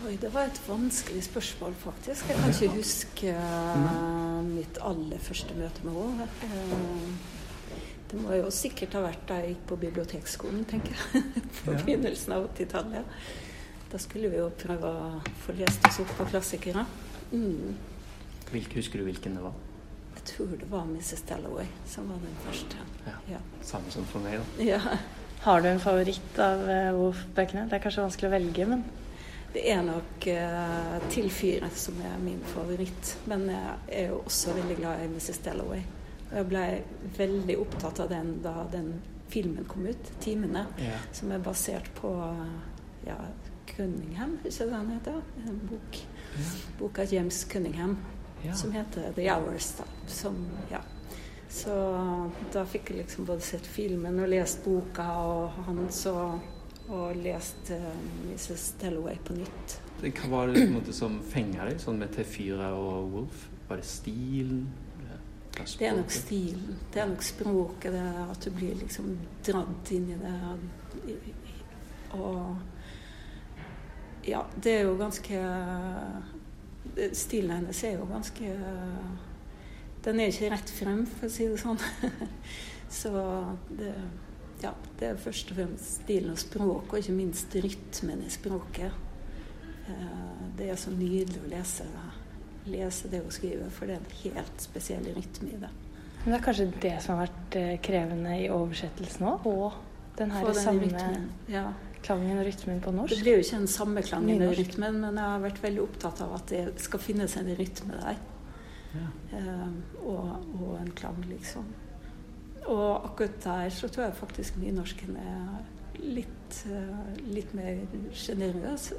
Oi, 0.06 0.18
det 0.22 0.30
var 0.34 0.46
et 0.46 0.60
vanskelig 0.68 1.24
spørsmål, 1.26 1.74
faktisk. 1.82 2.28
Jeg 2.30 2.38
kan 2.38 2.52
ikke 2.54 2.76
huske 2.76 3.32
eh, 3.34 4.44
mitt 4.46 4.78
aller 4.86 5.24
første 5.24 5.58
møte 5.58 5.88
med 5.88 5.98
henne. 6.02 6.30
Eh, 6.46 7.32
Det 8.06 8.20
må 8.22 8.36
jo 8.38 8.52
sikkert 8.54 8.94
ha 8.94 9.02
vært 9.02 9.24
da 9.28 9.40
jeg 9.42 9.56
gikk 9.56 9.64
på 9.72 9.76
bibliotekskolen, 9.82 10.62
tenker 10.70 10.94
jeg. 10.94 11.24
På 11.66 11.74
begynnelsen 11.74 12.36
av 12.36 12.46
80-tallet. 12.52 13.18
Da 13.92 13.98
skulle 14.02 14.30
vi 14.30 14.38
jo 14.38 14.52
prøve 14.62 14.92
å 14.92 15.08
få 15.42 15.56
lest 15.58 15.84
oss 15.90 15.98
opp 16.04 16.14
på 16.20 16.28
klassikere. 16.30 16.86
Mm. 17.36 17.76
Hvilke, 18.52 18.80
husker 18.80 19.02
du 19.02 19.08
hvilken 19.10 19.36
det 19.38 19.44
var? 19.44 19.56
Jeg 20.16 20.24
tror 20.32 20.54
det 20.58 20.68
var 20.72 20.86
Mrs. 20.88 21.22
Dalloway 21.30 21.66
som 21.86 22.08
var 22.10 22.22
den 22.24 22.36
første. 22.46 22.78
Ja. 23.06 23.16
Ja. 23.36 23.40
Samme 23.62 23.92
som 23.92 24.06
for 24.10 24.24
meg, 24.24 24.40
da. 24.40 24.64
Ja. 24.64 24.80
Har 25.46 25.62
du 25.62 25.68
en 25.70 25.82
favoritt 25.84 26.40
av 26.42 26.64
uh, 26.66 26.94
Wolf-bøkene? 26.98 27.68
Det 27.70 27.78
er 27.78 27.84
kanskje 27.84 28.06
vanskelig 28.06 28.30
å 28.30 28.34
velge, 28.34 28.66
men 28.72 28.86
Det 29.54 29.62
er 29.72 29.84
nok 29.86 30.26
uh, 30.28 30.96
Til 31.14 31.28
fyret 31.32 31.76
som 31.80 32.00
er 32.04 32.16
min 32.24 32.40
favoritt. 32.54 33.12
Men 33.30 33.46
jeg 33.52 33.76
er 34.00 34.08
jo 34.14 34.22
også 34.24 34.56
veldig 34.58 34.80
glad 34.80 35.04
i 35.04 35.12
Mrs. 35.12 35.42
Dalloway. 35.46 35.84
Og 36.32 36.38
jeg 36.40 36.48
ble 36.50 36.64
veldig 37.20 37.60
opptatt 37.62 38.02
av 38.02 38.10
den 38.10 38.40
da 38.44 38.56
den 38.74 38.96
filmen 39.30 39.66
kom 39.66 39.86
ut, 39.86 40.12
'Timene', 40.22 40.66
Ja. 40.80 40.98
som 41.12 41.32
er 41.32 41.40
basert 41.40 41.92
på 41.98 42.12
ja, 43.06 43.16
Cunningham, 43.68 44.38
husker 44.44 44.66
jeg 44.66 44.72
hva 44.72 44.78
han 44.82 44.92
heter? 44.94 45.22
En 45.48 45.60
bok. 45.70 45.98
Boka 46.80 47.06
James 47.10 47.44
Cunningham 47.52 47.98
som 48.54 48.72
heter 48.72 49.12
'The 49.12 49.30
Hours'. 49.32 49.78
Da. 49.78 49.84
Som, 50.08 50.48
ja. 50.72 50.82
Så 51.50 51.72
da 52.54 52.66
fikk 52.66 52.90
jeg 52.90 52.98
liksom 52.98 53.26
både 53.26 53.42
sett 53.42 53.68
filmen 53.68 54.20
og 54.20 54.30
lest 54.30 54.64
boka 54.66 55.06
og 55.24 55.52
hans 55.68 56.06
og, 56.06 56.40
og 56.90 57.16
lest 57.16 57.72
uh, 57.72 57.92
Mrs. 58.28 58.74
Dalloway 58.82 59.16
på 59.24 59.34
nytt. 59.34 59.78
Hva 60.02 60.30
var 60.30 60.48
det 60.48 60.60
på 60.60 60.68
en 60.68 60.76
måte 60.76 60.94
som 60.94 61.22
fenga 61.24 61.70
deg, 61.70 61.80
sånn 61.82 62.02
med 62.02 62.12
T4 62.18 62.72
og 62.76 63.14
Wolf? 63.14 63.48
Var 63.70 63.82
det 63.82 63.88
stilen? 63.88 64.66
Det 65.56 65.88
er 65.88 65.96
nok 65.96 66.12
stilen. 66.12 66.76
Det 66.94 67.00
er 67.00 67.08
nok 67.08 67.24
språket. 67.24 67.94
Det 67.96 68.02
at 68.26 68.44
du 68.44 68.52
blir 68.52 68.76
liksom 68.76 69.14
dratt 69.48 69.92
inn 69.96 70.10
i 70.12 70.18
det. 70.20 70.34
Og 72.20 72.58
ja, 74.26 74.42
det 74.64 74.72
er 74.80 74.84
jo 74.88 74.96
ganske 75.00 75.40
Stilen 77.14 77.52
hennes 77.58 77.84
er 77.84 77.98
jo 77.98 78.06
ganske 78.08 78.52
Den 80.06 80.20
er 80.22 80.30
ikke 80.32 80.52
rett 80.54 80.70
frem, 80.70 81.02
for 81.10 81.28
å 81.28 81.34
si 81.34 81.48
det 81.50 81.58
sånn. 81.60 81.80
Så 83.00 83.12
det, 83.74 83.94
ja, 84.62 84.72
det 85.00 85.08
er 85.10 85.18
først 85.20 85.50
og 85.52 85.58
fremst 85.58 85.96
stilen 86.04 86.36
og 86.36 86.40
språket, 86.40 86.92
og 86.94 87.00
ikke 87.02 87.16
minst 87.18 87.56
rytmen 87.58 88.22
i 88.24 88.30
språket. 88.32 88.94
Eh, 89.90 90.44
Det 90.56 90.70
er 90.70 90.78
så 90.80 90.94
nydelig 90.94 91.42
å 91.42 91.50
lese, 91.52 91.88
lese 92.70 93.10
det 93.12 93.24
hun 93.26 93.34
skriver, 93.34 93.74
for 93.74 93.90
det 93.90 93.98
er 93.98 94.06
en 94.06 94.16
helt 94.22 94.62
spesiell 94.64 95.10
rytme 95.18 95.50
i 95.58 95.60
det. 95.66 95.74
Men 96.22 96.32
det 96.32 96.38
er 96.38 96.46
kanskje 96.46 96.70
det 96.86 96.94
som 97.04 97.18
har 97.18 97.26
vært 97.26 97.58
eh, 97.60 97.74
krevende 97.84 98.38
i 98.40 98.48
oversettelsen 98.54 99.28
òg? 99.34 99.50
Og 99.50 99.74
den 100.22 100.32
her 100.38 100.54
samme 100.62 100.86
rytmen, 100.86 101.28
ja. 101.52 101.66
Klangen 102.06 102.40
og 102.40 102.46
rytmen 102.48 102.82
på 102.84 102.94
norsk? 102.94 103.16
Det 103.16 103.24
blir 103.24 103.40
jo 103.40 103.44
ikke 103.46 103.62
den 103.64 103.72
samme 103.72 104.04
klangen 104.06 104.46
og 104.46 104.56
rytmen, 104.58 105.02
men 105.02 105.20
jeg 105.20 105.34
har 105.34 105.44
vært 105.44 105.62
veldig 105.64 105.84
opptatt 105.84 106.22
av 106.26 106.36
at 106.38 106.54
det 106.54 106.64
skal 106.84 107.02
finnes 107.02 107.38
en 107.40 107.52
rytme 107.58 108.00
der. 108.00 108.20
Ja. 108.96 109.08
Uh, 109.34 109.72
og, 110.06 110.28
og 110.62 110.76
en 110.80 110.92
klang, 110.96 111.20
liksom. 111.30 111.68
Og 112.66 113.06
akkurat 113.06 113.40
der 113.44 113.70
så 113.70 113.90
tror 113.92 114.08
jeg 114.08 114.20
faktisk 114.20 114.60
nynorsken 114.62 115.18
er 115.22 116.00
litt, 116.02 116.62
uh, 116.70 117.10
litt 117.28 117.54
mer 117.58 117.84
sjenerøs 118.16 118.92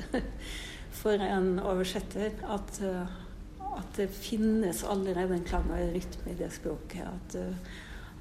for 1.01 1.23
en 1.23 1.57
oversetter. 1.63 2.37
At, 2.53 2.83
uh, 2.85 3.71
at 3.77 3.97
det 3.97 4.11
finnes 4.13 4.85
allerede 4.85 5.39
en 5.39 5.47
klang 5.47 5.71
og 5.71 5.79
en 5.81 5.95
rytme 5.97 6.35
i 6.35 6.41
det 6.43 6.53
språket. 6.55 7.07
At, 7.07 7.39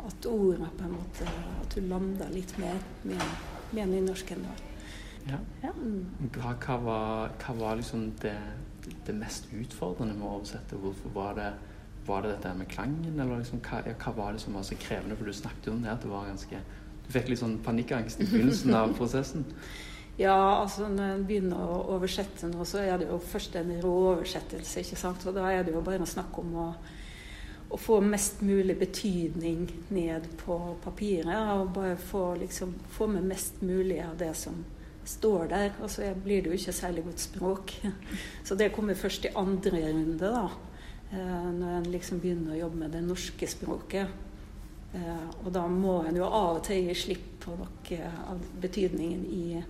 at 0.06 0.30
ordene 0.30 0.70
på 0.78 0.86
en 0.86 0.96
måte 1.00 1.28
At 1.64 1.76
du 1.76 1.82
lander 1.82 2.30
litt 2.30 2.58
mer 2.62 2.78
med, 3.08 3.22
med 3.74 3.94
nynorsken. 3.96 4.46
da. 4.46 4.75
Ja. 5.26 5.40
Hva, 6.36 6.54
hva, 6.62 6.76
var, 6.86 7.32
hva 7.42 7.56
var 7.58 7.80
liksom 7.80 8.12
det, 8.22 8.36
det 9.08 9.16
mest 9.18 9.48
utfordrende 9.54 10.14
med 10.14 10.28
å 10.28 10.36
oversette? 10.40 10.78
Hvorfor 10.82 11.14
var 11.16 11.40
det, 11.40 11.50
var 12.06 12.22
det 12.22 12.36
dette 12.36 12.54
med 12.60 12.70
klangen, 12.70 13.16
eller 13.16 13.42
liksom, 13.42 13.64
hva, 13.66 13.82
hva 13.90 14.14
var 14.20 14.36
det 14.36 14.44
som 14.44 14.58
var 14.58 14.68
så 14.68 14.78
krevende? 14.82 15.18
For 15.18 15.30
du 15.30 15.34
snakket 15.34 15.72
jo 15.72 15.76
om 15.78 15.82
det 15.86 15.94
at 15.96 16.06
det 16.06 16.14
var 16.14 16.30
ganske 16.30 16.62
Du 17.06 17.12
fikk 17.14 17.28
litt 17.30 17.42
sånn 17.42 17.60
panikkangst 17.62 18.22
i 18.22 18.26
begynnelsen 18.30 18.74
av 18.74 18.94
prosessen. 19.00 19.46
Ja, 20.18 20.62
altså 20.62 20.88
når 20.88 21.12
en 21.12 21.26
begynner 21.28 21.60
å 21.60 21.82
oversette 21.98 22.48
nå, 22.48 22.64
så 22.66 22.80
er 22.82 23.02
det 23.02 23.10
jo 23.10 23.20
først 23.20 23.58
en 23.60 23.74
rå 23.84 23.92
oversettelse, 24.14 24.82
ikke 24.82 24.98
sant. 24.98 25.26
Og 25.28 25.36
da 25.36 25.50
er 25.52 25.66
det 25.66 25.76
jo 25.76 25.84
bare 25.86 26.08
snakk 26.08 26.40
om 26.42 26.54
å, 26.64 26.68
å 27.70 27.80
få 27.82 28.00
mest 28.02 28.42
mulig 28.46 28.78
betydning 28.80 29.68
ned 29.94 30.30
på 30.40 30.58
papiret. 30.86 31.36
Og 31.60 31.74
bare 31.76 31.98
få, 32.00 32.24
liksom, 32.42 32.74
få 32.96 33.10
med 33.12 33.28
mest 33.28 33.60
mulig 33.62 34.00
av 34.06 34.16
det 34.22 34.32
som 34.40 34.64
står 35.06 35.48
der. 35.52 35.72
Og 35.82 35.90
så 35.90 36.10
blir 36.24 36.42
det 36.44 36.52
jo 36.52 36.60
ikke 36.60 36.74
særlig 36.74 37.04
godt 37.06 37.20
språk. 37.24 37.74
Så 38.48 38.56
det 38.56 38.72
kommer 38.76 38.98
først 38.98 39.26
i 39.26 39.34
andre 39.36 39.84
runde, 39.94 40.20
da. 40.20 40.46
Eh, 41.12 41.48
Når 41.54 41.78
en 41.78 41.92
liksom 41.94 42.20
begynner 42.20 42.56
å 42.56 42.62
jobbe 42.66 42.84
med 42.84 42.92
det 42.98 43.04
norske 43.06 43.48
språket. 43.48 44.08
Eh, 44.94 45.26
Og 45.46 45.52
da 45.54 45.68
må 45.68 46.02
en 46.08 46.18
jo 46.18 46.26
av 46.28 46.58
og 46.58 46.64
til 46.68 46.88
gi 46.90 46.96
slipp 47.06 47.32
på 47.46 47.56
noe 47.60 48.12
av 48.30 48.46
betydningen 48.62 49.26
i 49.26 49.64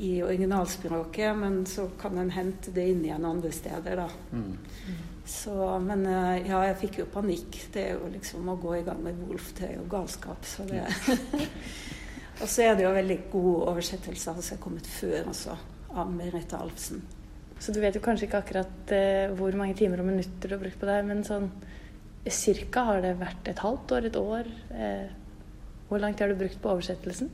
i 0.00 0.22
originalspråket, 0.22 1.36
men 1.36 1.66
så 1.66 1.90
kan 2.00 2.16
en 2.18 2.30
hente 2.30 2.70
det 2.72 2.86
inn 2.88 3.02
igjen 3.04 3.24
andre 3.26 3.50
steder, 3.52 3.98
da. 3.98 4.06
Mm. 4.32 4.54
Så, 5.26 5.56
men 5.84 6.06
eh, 6.06 6.46
ja, 6.48 6.62
jeg 6.70 6.78
fikk 6.80 6.98
jo 7.02 7.06
panikk. 7.12 7.58
Det 7.74 7.82
er 7.82 7.98
jo 7.98 8.08
liksom 8.14 8.48
å 8.48 8.56
gå 8.62 8.78
i 8.78 8.84
gang 8.86 9.02
med 9.04 9.18
Wolf, 9.26 9.50
det 9.58 9.66
er 9.68 9.74
jo 9.76 9.84
galskap. 9.92 10.46
Så 10.46 10.64
det 10.70 10.86
Og 12.40 12.48
så 12.48 12.64
er 12.64 12.76
det 12.76 12.86
jo 12.86 12.92
veldig 12.96 13.18
gode 13.32 13.56
oversettelser 13.72 14.38
som 14.40 14.56
er 14.56 14.62
kommet 14.62 14.86
før 14.88 15.28
også, 15.32 15.56
av 15.92 16.12
Merete 16.14 16.56
Alfsen. 16.56 17.02
Så 17.60 17.74
du 17.76 17.80
vet 17.82 17.96
jo 17.96 18.00
kanskje 18.00 18.24
ikke 18.26 18.40
akkurat 18.40 18.92
eh, 18.96 19.32
hvor 19.36 19.52
mange 19.58 19.76
timer 19.76 20.00
og 20.00 20.08
minutter 20.08 20.48
du 20.48 20.54
har 20.56 20.62
brukt 20.62 20.80
på 20.80 20.88
det 20.88 20.96
her, 20.96 21.04
men 21.04 21.20
sånn 21.26 21.50
cirka 22.28 22.86
har 22.88 23.02
det 23.04 23.18
vært 23.20 23.48
et 23.52 23.60
halvt 23.60 23.92
år, 23.96 24.08
et 24.08 24.16
år? 24.16 24.48
Eh, 24.72 25.12
hvor 25.90 26.00
langt 26.00 26.20
har 26.20 26.32
du 26.32 26.38
brukt 26.40 26.60
på 26.62 26.72
oversettelsen? 26.72 27.28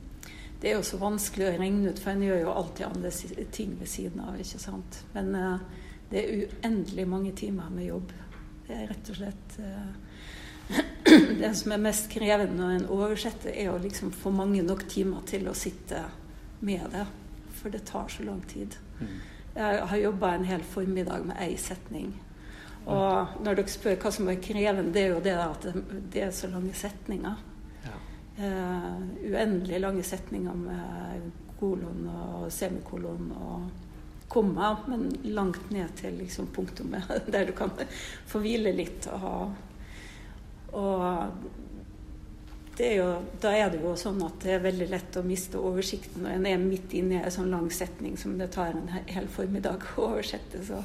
Det 0.59 0.71
er 0.71 0.79
jo 0.79 0.85
så 0.87 0.99
vanskelig 0.99 1.47
å 1.47 1.55
regne 1.59 1.91
ut, 1.91 1.99
for 2.01 2.11
en 2.11 2.23
gjør 2.25 2.41
jo 2.41 2.53
alltid 2.55 2.87
andre 2.87 3.11
ting 3.53 3.75
ved 3.79 3.91
siden 3.91 4.23
av. 4.25 4.39
ikke 4.41 4.59
sant? 4.59 5.01
Men 5.13 5.31
eh, 5.37 5.83
det 6.11 6.23
er 6.23 6.45
uendelig 6.47 7.07
mange 7.07 7.33
timer 7.37 7.71
med 7.71 7.87
jobb. 7.91 8.11
Det 8.67 8.75
er 8.75 8.89
rett 8.91 9.11
og 9.13 9.19
slett 9.19 9.59
eh, 9.63 9.91
Det 11.41 11.53
som 11.55 11.71
er 11.71 11.83
mest 11.83 12.09
krevende 12.11 12.57
når 12.57 12.75
en 12.75 12.89
oversetter, 12.97 13.53
er 13.53 13.71
å 13.71 13.81
liksom 13.81 14.13
få 14.15 14.31
mange 14.35 14.63
nok 14.65 14.85
timer 14.89 15.25
til 15.29 15.47
å 15.49 15.55
sitte 15.57 16.05
med 16.59 16.87
det. 16.93 17.05
For 17.57 17.73
det 17.73 17.85
tar 17.89 18.07
så 18.13 18.23
lang 18.23 18.41
tid. 18.47 18.77
Jeg 19.57 19.81
har 19.89 19.97
jobba 19.97 20.35
en 20.35 20.45
hel 20.45 20.63
formiddag 20.63 21.25
med 21.25 21.39
ei 21.41 21.57
setning. 21.57 22.11
Og 22.87 23.41
når 23.43 23.57
dere 23.57 23.71
spør 23.71 23.97
hva 23.99 24.11
som 24.13 24.29
er 24.31 24.39
krevende, 24.41 24.93
det 24.95 25.03
er 25.03 25.09
jo 25.11 25.23
det 25.23 25.35
at 25.35 25.67
det- 26.13 26.23
er 26.23 26.31
så 26.31 26.47
lange 26.47 26.73
setninger. 26.73 27.35
Uh, 28.37 29.01
uendelig 29.25 29.79
lange 29.81 30.03
setninger 30.03 30.53
med 30.53 31.31
kolon 31.59 32.07
og 32.07 32.51
semikolon 32.51 33.31
og 33.31 33.69
komma, 34.27 34.75
men 34.87 35.09
langt 35.23 35.71
ned 35.71 35.95
til 35.95 36.13
liksom 36.13 36.51
punktumet, 36.53 37.03
der 37.33 37.45
du 37.45 37.51
kan 37.57 37.71
få 38.27 38.39
hvile 38.43 38.71
litt. 38.71 39.07
Og, 39.07 39.55
og 40.77 41.55
det 42.77 42.91
er 42.91 42.99
jo, 42.99 43.05
da 43.41 43.51
er 43.57 43.71
det 43.73 43.79
jo 43.81 43.95
sånn 43.97 44.19
at 44.21 44.35
det 44.43 44.51
er 44.53 44.59
veldig 44.61 44.87
lett 44.91 45.15
å 45.17 45.23
miste 45.25 45.57
oversikten 45.57 46.21
når 46.23 46.35
en 46.35 46.45
er 46.45 46.59
midt 46.61 46.93
inne 46.99 47.17
i 47.17 47.23
en 47.23 47.33
sånn 47.33 47.49
lang 47.49 47.71
setning 47.73 48.19
som 48.21 48.35
det 48.37 48.51
tar 48.53 48.75
en 48.75 48.91
hel 49.09 49.25
formiddag 49.33 49.87
å 49.95 50.11
oversette. 50.11 50.61
Så 50.65 50.83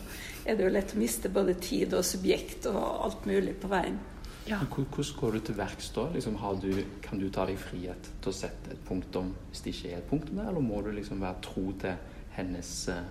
er 0.48 0.56
det 0.56 0.64
jo 0.64 0.72
lett 0.72 0.94
å 0.96 1.02
miste 1.02 1.28
både 1.32 1.58
tid 1.60 1.92
og 1.98 2.06
subjekt 2.08 2.70
og 2.70 2.80
alt 2.80 3.28
mulig 3.28 3.58
på 3.60 3.68
veien. 3.72 4.00
Ja. 4.48 4.58
Hvordan 4.72 5.12
går 5.20 5.36
du 5.36 5.40
til 5.46 5.58
verks 5.60 5.92
da? 5.94 6.08
Liksom, 6.16 6.38
har 6.40 6.56
du, 6.64 6.70
kan 7.04 7.20
du 7.20 7.28
ta 7.30 7.44
deg 7.46 7.60
frihet 7.60 8.08
til 8.24 8.32
å 8.32 8.34
sette 8.34 8.72
et 8.72 8.84
punktum 8.88 9.30
hvis 9.50 9.62
det 9.62 9.74
ikke 9.76 9.90
er 9.92 10.00
et 10.00 10.08
punktum 10.10 10.40
der, 10.40 10.48
eller 10.50 10.64
må 10.64 10.80
du 10.82 10.90
liksom 10.96 11.20
være 11.22 11.44
tro 11.44 11.68
til 11.84 12.00
hennes 12.38 12.72
uh, 12.90 13.04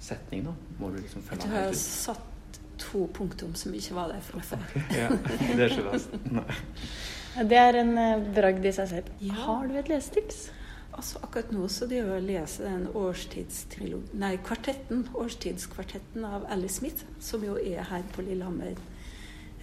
setning? 0.00 0.46
da? 0.46 0.54
Må 0.78 0.94
du 0.94 1.02
liksom 1.02 1.26
Jeg 1.26 1.28
følge 1.28 1.42
tror 1.42 1.58
jeg 1.58 1.72
har 1.72 1.80
satt 1.82 2.31
to 2.80 3.06
punktum 3.14 3.54
som 3.58 3.74
ikke 3.74 3.94
var 3.96 4.12
der 4.12 4.24
fra 4.24 4.40
før. 4.46 4.64
Ja, 4.94 5.08
det 5.12 5.60
er 5.60 5.70
ikke 5.70 5.90
verst. 5.90 6.16
Ja, 6.32 7.44
Det 7.48 7.58
er 7.58 7.78
en 7.80 7.94
eh, 7.98 8.24
bragd 8.34 8.66
i 8.68 8.72
seg 8.76 8.90
selv. 8.90 9.12
Har 9.44 9.68
du 9.68 9.78
et 9.80 9.88
lesetips? 9.88 10.50
Altså 10.92 11.22
Akkurat 11.24 11.52
nå 11.54 11.68
så 11.72 11.86
driver 11.88 12.18
jeg 12.18 12.22
og 12.22 12.26
leser 12.28 12.68
den. 12.68 14.02
Nei, 14.20 14.34
kvartetten. 14.44 15.06
Årstidskvartetten 15.16 16.26
av 16.28 16.44
Alice 16.52 16.80
Smith, 16.80 17.06
som 17.20 17.44
jo 17.46 17.56
er 17.56 17.86
her 17.88 18.04
på 18.12 18.24
Lillehammer 18.26 18.76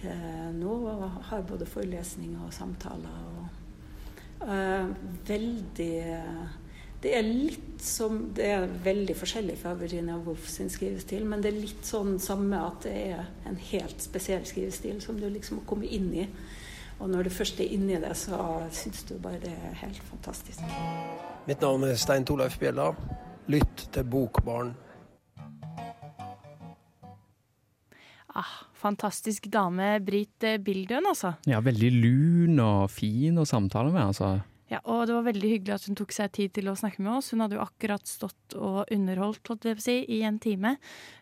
eh, 0.02 0.48
nå. 0.56 0.74
Og 0.90 1.06
har 1.30 1.46
både 1.46 1.68
forelesninger 1.70 2.42
og 2.46 2.54
samtaler. 2.56 3.22
Og, 3.30 4.48
eh, 4.48 4.90
veldig 5.30 5.94
Det 7.00 7.14
er 7.16 7.24
litt 7.24 7.80
som 7.80 8.26
Det 8.36 8.44
er 8.44 8.66
veldig 8.84 9.14
forskjellig 9.16 9.54
fra 9.62 9.72
Virginia 9.78 10.18
Woolf 10.20 10.50
sin 10.52 10.68
skrivestil, 10.68 11.24
men 11.24 11.40
det 11.40 11.48
er 11.48 11.62
litt 11.62 11.86
sånn 11.88 12.18
samme 12.20 12.58
at 12.60 12.84
det 12.84 12.92
er 13.14 13.22
en 13.48 13.56
helt 13.70 14.04
spesiell 14.04 14.44
skrivestil 14.44 14.98
som 15.00 15.16
du 15.16 15.24
liksom 15.32 15.62
må 15.62 15.64
komme 15.68 15.88
inn 15.88 16.10
i. 16.12 16.26
Og 17.00 17.08
når 17.08 17.24
du 17.24 17.32
først 17.32 17.62
er 17.64 17.72
inni 17.72 17.96
det, 18.02 18.12
så 18.20 18.36
syns 18.76 19.06
du 19.08 19.14
bare 19.16 19.40
det 19.40 19.54
er 19.54 19.78
helt 19.80 20.02
fantastisk. 20.10 20.60
Mitt 21.48 21.64
navn 21.64 21.88
er 21.88 21.96
Stein 21.96 22.28
Torleif 22.28 22.58
Bjella. 22.60 22.90
Lytt 23.48 23.86
til 23.96 24.04
Bokbarn. 24.04 24.74
Ah, 28.36 28.52
fantastisk 28.76 29.48
dame, 29.50 29.96
Britt 30.04 30.44
eh, 30.44 30.60
Bildøen, 30.60 31.08
altså. 31.08 31.32
Ja, 31.48 31.64
veldig 31.64 31.90
lun 31.96 32.60
og 32.62 32.90
fin 32.92 33.40
å 33.40 33.48
samtale 33.48 33.90
med, 33.90 34.12
altså. 34.12 34.36
Ja, 34.70 34.78
og 34.86 35.08
det 35.08 35.16
var 35.16 35.24
veldig 35.26 35.48
hyggelig 35.50 35.72
at 35.74 35.86
hun 35.88 35.96
tok 35.98 36.12
seg 36.14 36.30
tid 36.36 36.52
til 36.54 36.70
å 36.70 36.76
snakke 36.78 37.02
med 37.02 37.16
oss. 37.16 37.32
Hun 37.34 37.42
hadde 37.42 37.56
jo 37.58 37.64
akkurat 37.64 38.06
stått 38.06 38.54
og 38.54 38.92
underholdt, 38.94 39.50
si, 39.82 39.96
i 40.06 40.20
en 40.26 40.38
time. 40.38 40.76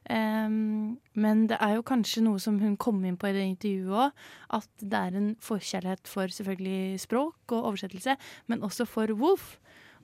Um, 0.05 0.99
men 1.17 1.47
det 1.49 1.57
er 1.65 1.79
jo 1.79 1.87
kanskje 1.89 2.27
noe 2.27 2.43
som 2.45 2.59
hun 2.61 2.77
kom 2.77 3.01
inn 3.09 3.17
på 3.17 3.31
i 3.31 3.33
det 3.37 3.47
intervjuet 3.49 4.05
òg, 4.05 4.27
at 4.61 4.85
det 4.85 5.01
er 5.01 5.17
en 5.17 5.31
forkjærlighet 5.41 6.13
for 6.13 6.29
selvfølgelig 6.29 7.01
språk 7.01 7.57
og 7.57 7.73
oversettelse, 7.73 8.19
men 8.53 8.69
også 8.69 8.85
for 8.89 9.17
Wolf. 9.17 9.55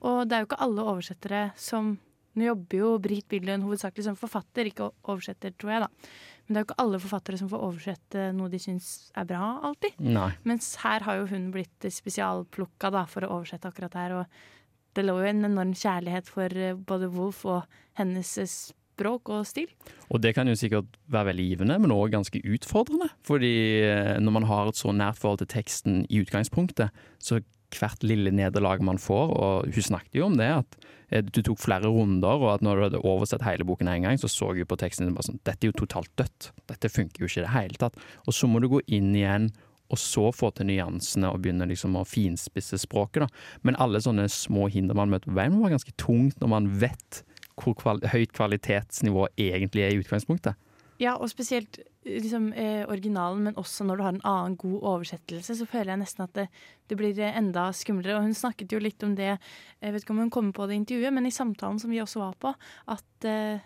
Og 0.01 0.25
det 0.25 0.35
er 0.35 0.43
jo 0.43 0.49
ikke 0.49 0.63
alle 0.65 0.89
oversettere 0.95 1.47
som 1.59 1.95
Nå 2.35 2.49
jobber 2.49 2.81
jo 2.81 2.87
Britt 2.99 3.29
Billund 3.31 3.63
hovedsakelig 3.63 4.09
som 4.09 4.17
forfatter, 4.19 4.67
ikke 4.67 4.89
oversetter, 5.07 5.53
tror 5.55 5.71
jeg, 5.71 5.85
da. 5.85 6.09
Men 6.45 6.53
det 6.53 6.59
er 6.59 6.63
jo 6.63 6.67
ikke 6.69 6.81
alle 6.83 7.01
forfattere 7.01 7.39
som 7.41 7.49
får 7.49 7.63
oversette 7.67 8.25
noe 8.37 8.51
de 8.53 8.59
syns 8.61 8.89
er 9.17 9.25
bra, 9.29 9.55
alltid. 9.65 9.97
Nei. 10.05 10.29
Mens 10.45 10.75
her 10.83 11.05
har 11.07 11.21
jo 11.21 11.29
hun 11.31 11.49
blitt 11.53 11.87
spesialplukka 11.89 12.91
da, 12.93 13.05
for 13.09 13.25
å 13.25 13.39
oversette 13.39 13.71
akkurat 13.71 13.97
her. 13.97 14.13
Og 14.19 14.95
det 14.95 15.05
lå 15.07 15.17
jo 15.19 15.29
en 15.31 15.49
enorm 15.49 15.73
kjærlighet 15.75 16.29
for 16.29 16.53
eh, 16.53 16.77
både 16.77 17.09
Wolf 17.15 17.43
og 17.49 17.79
hennes 17.99 18.35
eh, 18.41 18.51
språk 18.95 19.33
og 19.33 19.43
stil. 19.49 19.71
Og 20.13 20.21
det 20.23 20.35
kan 20.37 20.47
jo 20.47 20.55
sikkert 20.59 20.99
være 21.11 21.31
veldig 21.31 21.47
givende, 21.49 21.79
men 21.81 21.95
òg 21.95 22.13
ganske 22.13 22.39
utfordrende. 22.45 23.09
Fordi 23.27 23.55
eh, 23.81 24.13
når 24.21 24.37
man 24.37 24.47
har 24.51 24.69
et 24.69 24.79
så 24.79 24.93
nært 24.95 25.19
forhold 25.19 25.41
til 25.43 25.51
teksten 25.57 26.03
i 26.09 26.21
utgangspunktet, 26.23 26.93
så 27.19 27.41
hvert 27.81 28.05
lille 28.05 28.33
nederlag 28.35 28.83
man 28.85 28.99
får, 29.01 29.33
og 29.35 29.75
hun 29.75 29.87
snakket 29.89 30.19
jo 30.19 30.29
om 30.29 30.37
det, 30.39 30.49
at 30.61 30.79
eh, 31.09 31.23
du 31.25 31.41
tok 31.45 31.61
flere 31.61 31.91
runder, 31.91 32.41
og 32.41 32.55
at 32.55 32.65
når 32.65 32.75
du 32.75 32.85
hadde 32.87 33.03
oversett 33.03 33.45
hele 33.47 33.67
boken 33.67 33.91
en 33.91 34.09
gang, 34.09 34.19
så 34.21 34.31
så 34.31 34.51
hun 34.53 34.69
på 34.69 34.79
teksten 34.81 35.07
din 35.07 35.15
bare 35.17 35.29
sånn 35.29 35.41
Dette 35.43 35.65
er 35.65 35.73
jo 35.73 35.79
totalt 35.83 36.11
dødt. 36.19 36.51
Dette 36.71 36.91
funker 36.91 37.23
jo 37.23 37.29
ikke 37.29 37.43
i 37.43 37.45
det 37.45 37.55
hele 37.55 37.81
tatt. 37.81 38.01
Og 38.25 38.35
så 38.35 38.49
må 38.49 38.63
du 38.63 38.69
gå 38.71 38.81
inn 38.87 39.13
igjen 39.15 39.51
og 39.93 39.99
så 40.01 40.31
få 40.33 40.49
til 40.55 40.69
nyansene 40.71 41.29
og 41.29 41.43
begynne 41.43 41.67
liksom 41.69 41.97
å 41.99 42.05
finspisse 42.09 42.79
språket. 42.81 43.25
da. 43.25 43.27
Men 43.61 43.77
alle 43.81 44.01
sånne 44.01 44.27
små 44.33 44.67
hinder 44.73 44.97
man 44.97 45.11
møter 45.13 45.29
på 45.29 45.37
veien, 45.37 45.53
må 45.53 45.67
være 45.67 45.77
ganske 45.77 45.93
tungt 46.01 46.41
når 46.41 46.51
man 46.55 46.69
vet 46.81 47.21
hvor 47.55 47.75
kvali 47.79 48.09
høyt 48.11 48.33
kvalitetsnivå 48.35 49.29
egentlig 49.37 49.85
er 49.85 49.93
i 49.93 49.99
utgangspunktet. 50.01 50.57
Ja, 50.99 51.15
og 51.15 51.29
spesielt 51.31 51.79
liksom, 52.05 52.53
eh, 52.53 52.85
originalen, 52.87 53.43
men 53.43 53.55
også 53.59 53.85
når 53.85 53.97
du 53.97 54.03
har 54.05 54.13
en 54.13 54.21
annen 54.23 54.55
god 54.61 54.81
oversettelse, 54.81 55.55
så 55.57 55.65
føler 55.67 55.93
jeg 55.95 56.01
nesten 56.03 56.23
at 56.25 56.33
det, 56.37 56.47
det 56.87 56.97
blir 56.99 57.17
eh, 57.19 57.37
enda 57.37 57.67
skumlere. 57.73 58.17
Og 58.19 58.27
hun 58.27 58.37
snakket 58.37 58.71
jo 58.71 58.79
litt 58.79 59.03
om 59.03 59.15
det, 59.17 59.33
jeg 59.81 59.93
vet 59.95 60.05
ikke 60.05 60.15
om 60.15 60.23
hun 60.25 60.33
kom 60.33 60.51
på 60.53 60.67
det 60.67 60.77
i 60.77 60.81
intervjuet, 60.83 61.13
men 61.13 61.25
i 61.25 61.33
samtalen 61.33 61.79
som 61.81 61.89
vi 61.93 62.01
også 62.03 62.21
var 62.21 62.37
på, 62.41 62.53
at 62.95 63.29
eh, 63.29 63.59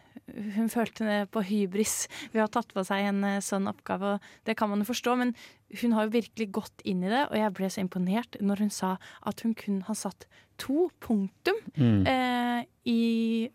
hun 0.56 0.70
følte 0.70 1.24
på 1.32 1.44
hybris 1.50 2.08
ved 2.34 2.42
å 2.44 2.48
ha 2.48 2.52
tatt 2.60 2.74
på 2.76 2.84
seg 2.88 3.08
en 3.12 3.24
eh, 3.28 3.40
sånn 3.44 3.68
oppgave. 3.72 4.16
og 4.18 4.46
Det 4.48 4.56
kan 4.60 4.70
man 4.72 4.84
jo 4.84 4.90
forstå, 4.92 5.16
men 5.20 5.36
hun 5.82 5.92
har 5.94 6.08
jo 6.08 6.16
virkelig 6.18 6.52
gått 6.52 6.82
inn 6.90 7.04
i 7.04 7.10
det, 7.12 7.28
og 7.30 7.38
jeg 7.38 7.54
ble 7.54 7.70
så 7.70 7.82
imponert 7.84 8.40
når 8.42 8.64
hun 8.66 8.72
sa 8.74 8.96
at 9.30 9.42
hun 9.46 9.54
kun 9.54 9.84
har 9.86 9.96
satt 10.00 10.26
to 10.60 10.90
punktum 11.00 11.56
Mm. 11.80 12.04
eh, 12.08 12.66
i, 12.90 13.50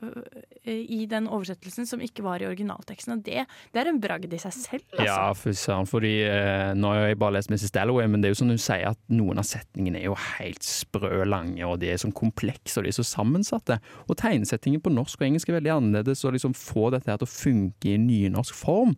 eh, 0.64 0.72
i 0.88 1.04
den 1.10 1.26
oversettelsen 1.28 1.84
som 1.86 2.00
ikke 2.00 2.22
var 2.24 2.40
i 2.40 2.46
originalteksten. 2.48 3.12
Og 3.18 3.22
det, 3.26 3.42
det 3.74 3.80
er 3.82 3.90
en 3.90 4.00
bragd 4.00 4.32
i 4.32 4.38
seg 4.40 4.52
selv, 4.56 4.73
altså. 4.82 5.06
Ja, 5.06 5.32
fy 5.38 5.52
søren. 5.56 5.88
Fordi 5.88 6.12
eh, 6.26 6.72
nå 6.78 6.92
har 6.92 7.08
jeg 7.08 7.18
bare 7.20 7.36
lest 7.36 7.50
Mrs. 7.52 7.72
Dalloway, 7.74 8.08
men 8.10 8.22
det 8.22 8.28
er 8.28 8.34
jo 8.34 8.40
sånn 8.42 8.54
hun 8.54 8.62
sier 8.62 8.88
at 8.90 9.00
noen 9.12 9.40
av 9.40 9.46
setningene 9.48 10.00
er 10.00 10.08
jo 10.08 10.16
helt 10.38 10.66
sprø 10.66 11.24
lange, 11.28 11.60
og 11.66 11.78
de 11.82 11.92
er 11.92 12.00
sånn 12.00 12.14
komplekse 12.16 12.80
og 12.80 12.86
de 12.86 12.92
er 12.92 12.98
så 12.98 13.06
sammensatte. 13.06 13.78
Og 14.08 14.18
tegnesettingen 14.20 14.82
på 14.84 14.92
norsk 14.94 15.20
og 15.20 15.28
engelsk 15.28 15.52
er 15.52 15.58
veldig 15.60 15.74
annerledes, 15.76 16.24
og 16.24 16.36
liksom 16.36 16.56
få 16.58 16.90
dette 16.94 17.12
her 17.12 17.20
til 17.20 17.28
å 17.28 17.34
funke 17.34 17.94
i 17.94 18.00
nynorsk 18.00 18.56
form. 18.58 18.96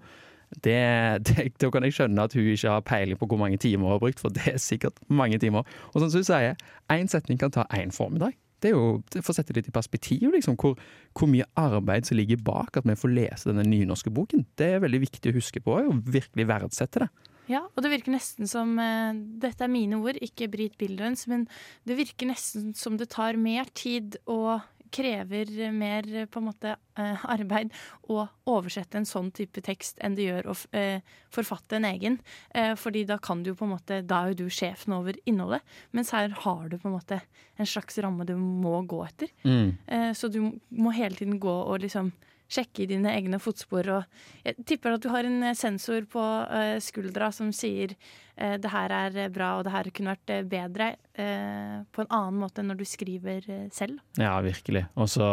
Det, 0.62 0.78
det, 1.26 1.50
da 1.60 1.70
kan 1.74 1.84
jeg 1.84 1.96
skjønne 1.96 2.26
at 2.28 2.34
hun 2.36 2.48
ikke 2.52 2.70
har 2.76 2.84
peiling 2.86 3.18
på 3.18 3.28
hvor 3.28 3.40
mange 3.40 3.58
timer 3.60 3.88
hun 3.88 3.96
har 3.96 4.02
brukt, 4.02 4.22
for 4.22 4.34
det 4.34 4.46
er 4.54 4.62
sikkert 4.62 5.00
mange 5.10 5.40
timer. 5.42 5.66
Og 5.92 6.00
sånn 6.00 6.12
som 6.12 6.22
hun 6.22 6.28
sier, 6.30 6.58
én 6.92 7.10
setning 7.10 7.40
kan 7.40 7.54
ta 7.54 7.66
én 7.74 7.94
formiddag. 7.94 8.36
Det 8.62 8.70
er 8.70 8.76
jo, 8.76 9.00
For 9.18 9.34
å 9.34 9.36
sette 9.36 9.54
litt 9.56 9.68
i 9.68 9.74
perspektiv, 9.74 10.30
liksom, 10.32 10.56
hvor, 10.60 10.76
hvor 11.16 11.30
mye 11.30 11.46
arbeid 11.60 12.08
som 12.08 12.18
ligger 12.18 12.40
bak 12.44 12.78
at 12.80 12.88
vi 12.88 12.96
får 12.98 13.12
lese 13.12 13.50
denne 13.50 13.66
nynorske 13.68 14.12
boken. 14.14 14.46
Det 14.58 14.74
er 14.74 14.84
veldig 14.84 15.02
viktig 15.06 15.32
å 15.32 15.36
huske 15.36 15.62
på, 15.64 15.78
og 15.82 16.06
virkelig 16.08 16.48
verdsette 16.48 17.04
det. 17.04 17.10
Ja, 17.46 17.62
og 17.62 17.84
det 17.84 17.92
virker 17.92 18.10
nesten 18.10 18.48
som 18.50 18.72
uh, 18.80 19.14
Dette 19.14 19.62
er 19.62 19.70
mine 19.70 20.00
ord, 20.02 20.18
ikke 20.22 20.48
Brit 20.50 20.74
Bildøns, 20.80 21.28
men 21.30 21.44
det 21.86 21.98
virker 22.00 22.32
nesten 22.32 22.72
som 22.74 22.96
det 22.98 23.12
tar 23.14 23.38
mer 23.38 23.70
tid 23.76 24.18
og 24.24 24.64
krever 24.92 25.70
mer 25.72 26.26
på 26.26 26.40
en 26.40 26.46
måte 26.48 26.74
eh, 26.98 27.24
arbeid 27.28 27.72
å 28.12 28.24
oversette 28.50 29.00
en 29.00 29.08
sånn 29.08 29.30
type 29.34 29.62
tekst 29.64 30.00
enn 30.04 30.16
det 30.18 30.28
gjør 30.28 30.50
å 30.52 30.56
eh, 30.76 31.04
forfatte 31.34 31.78
en 31.78 31.88
egen. 31.88 32.18
Eh, 32.54 32.74
fordi 32.78 33.04
da 33.08 33.18
kan 33.22 33.42
du 33.46 33.52
på 33.54 33.66
en 33.66 33.74
måte 33.74 34.02
Da 34.06 34.22
er 34.22 34.32
jo 34.32 34.46
du 34.46 34.52
sjefen 34.52 34.96
over 34.96 35.18
innholdet, 35.24 35.64
mens 35.96 36.12
her 36.16 36.34
har 36.44 36.68
du 36.68 36.78
på 36.78 36.90
en 36.90 36.96
måte 36.96 37.20
en 37.56 37.68
slags 37.68 37.98
ramme 38.04 38.26
du 38.28 38.34
må 38.36 38.78
gå 38.88 39.00
etter. 39.06 39.30
Mm. 39.46 40.12
Så 40.14 40.28
du 40.28 40.40
må 40.68 40.92
hele 40.92 41.16
tiden 41.16 41.38
gå 41.40 41.52
og 41.52 41.80
liksom 41.80 42.10
sjekke 42.50 42.84
i 42.84 42.90
dine 42.90 43.12
egne 43.16 43.40
fotspor. 43.42 43.88
Og 43.96 44.46
jeg 44.46 44.66
tipper 44.68 44.96
at 44.96 45.04
du 45.04 45.10
har 45.12 45.26
en 45.26 45.42
eh, 45.48 45.56
sensor 45.58 46.06
på 46.10 46.22
eh, 46.46 46.76
skuldra 46.84 47.30
som 47.34 47.52
sier 47.54 47.94
eh, 48.36 48.56
det 48.62 48.72
her 48.72 48.94
er 48.96 49.18
bra, 49.34 49.56
og 49.58 49.66
det 49.66 49.74
her 49.74 49.90
kunne 49.94 50.16
vært 50.16 50.50
bedre, 50.50 50.94
på 51.16 52.02
en 52.02 52.10
annen 52.12 52.36
måte 52.42 52.60
enn 52.60 52.68
når 52.68 52.76
du 52.76 52.84
skriver 52.84 53.46
selv. 53.72 54.02
Ja, 54.20 54.34
virkelig. 54.44 54.82
Og 55.00 55.08
så, 55.08 55.24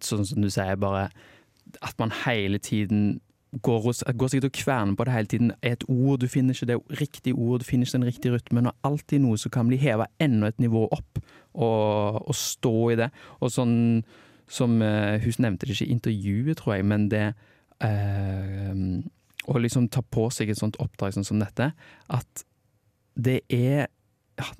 sånn 0.00 0.24
som 0.24 0.40
du 0.40 0.48
sier, 0.48 0.78
bare 0.80 1.10
at 1.84 2.00
man 2.00 2.14
hele 2.24 2.56
tiden 2.64 3.18
går, 3.62 3.90
går 4.16 4.32
sikkert 4.32 4.48
og 4.48 4.56
kverner 4.56 4.96
på 4.96 5.04
det 5.04 5.12
hele 5.12 5.26
tiden. 5.26 5.52
Et 5.62 5.84
ord, 5.88 6.18
du 6.20 6.28
finner 6.28 6.56
ikke 6.56 6.70
det 6.72 6.78
riktige 7.00 7.36
ord, 7.36 7.60
du 7.60 7.64
finner 7.68 7.86
ikke 7.86 7.98
den 7.98 8.08
riktige 8.08 8.34
rytmen, 8.38 8.70
og 8.70 8.88
alltid 8.88 9.20
noe 9.20 9.38
som 9.38 9.52
kan 9.54 9.68
bli 9.68 9.78
heva 9.80 10.08
enda 10.22 10.50
et 10.50 10.62
nivå 10.62 10.86
opp, 10.88 11.20
og, 11.54 12.24
og 12.24 12.34
stå 12.34 12.76
i 12.94 12.98
det. 13.04 13.10
Og 13.40 13.52
sånn 13.52 13.76
som 14.48 14.82
eh, 14.82 15.20
Hun 15.24 15.44
nevnte 15.44 15.66
det 15.66 15.76
ikke 15.76 15.88
i 15.88 15.94
intervjuet, 15.94 16.56
tror 16.58 16.74
jeg, 16.76 16.86
men 16.88 17.08
det 17.12 17.26
eh, 17.84 18.72
Å 19.44 19.60
liksom 19.60 19.88
ta 19.92 20.02
på 20.02 20.28
seg 20.32 20.50
et 20.50 20.60
sånt 20.60 20.78
oppdrag 20.80 21.16
sånn 21.16 21.26
som 21.26 21.42
dette, 21.42 21.72
at 22.08 22.44
det 23.14 23.40
er 23.52 23.86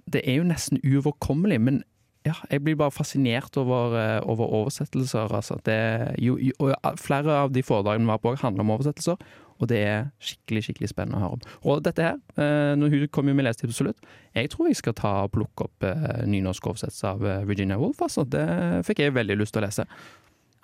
Det 0.06 0.22
er 0.22 0.38
jo 0.38 0.46
nesten 0.46 0.78
uoverkommelig, 0.84 1.60
men 1.60 1.82
ja, 2.24 2.32
jeg 2.48 2.62
blir 2.64 2.76
bare 2.80 2.94
fascinert 2.94 3.56
over, 3.60 3.96
eh, 3.98 4.20
over 4.24 4.48
oversettelser. 4.48 5.28
Altså. 5.34 5.58
Det, 5.64 5.76
jo, 6.22 6.38
jo, 6.40 6.70
flere 6.96 7.34
av 7.42 7.52
de 7.52 7.62
foredragene 7.62 8.06
vi 8.06 8.12
var 8.14 8.22
på, 8.22 8.32
handler 8.40 8.64
om 8.64 8.70
oversettelser, 8.70 9.16
og 9.64 9.70
det 9.72 9.80
er 9.84 10.10
skikkelig 10.22 10.66
skikkelig 10.68 10.90
spennende 10.92 11.20
å 11.20 11.24
høre 11.24 11.38
om. 11.38 11.46
Og 11.70 11.84
dette 11.86 12.04
her, 12.04 12.18
eh, 12.36 12.74
når 12.78 12.92
hun 12.94 13.06
kom 13.14 13.30
jo 13.30 13.36
med 13.36 13.48
lesetips 13.48 13.80
slutt. 13.80 14.10
jeg 14.34 14.50
tror 14.50 14.68
jeg 14.68 14.76
skal 14.76 14.94
ta 14.98 15.14
og 15.24 15.32
plukke 15.36 15.68
opp 15.68 15.86
eh, 15.88 16.24
nynorsk 16.26 16.66
oversettelse 16.66 17.14
av 17.14 17.24
eh, 17.26 17.46
Virginia 17.48 17.78
Woolf. 17.78 18.02
Altså. 18.02 18.24
Det 18.24 18.44
fikk 18.86 19.04
jeg 19.04 19.14
veldig 19.14 19.38
lyst 19.40 19.56
til 19.56 19.62
å 19.62 19.66
lese. 19.66 19.88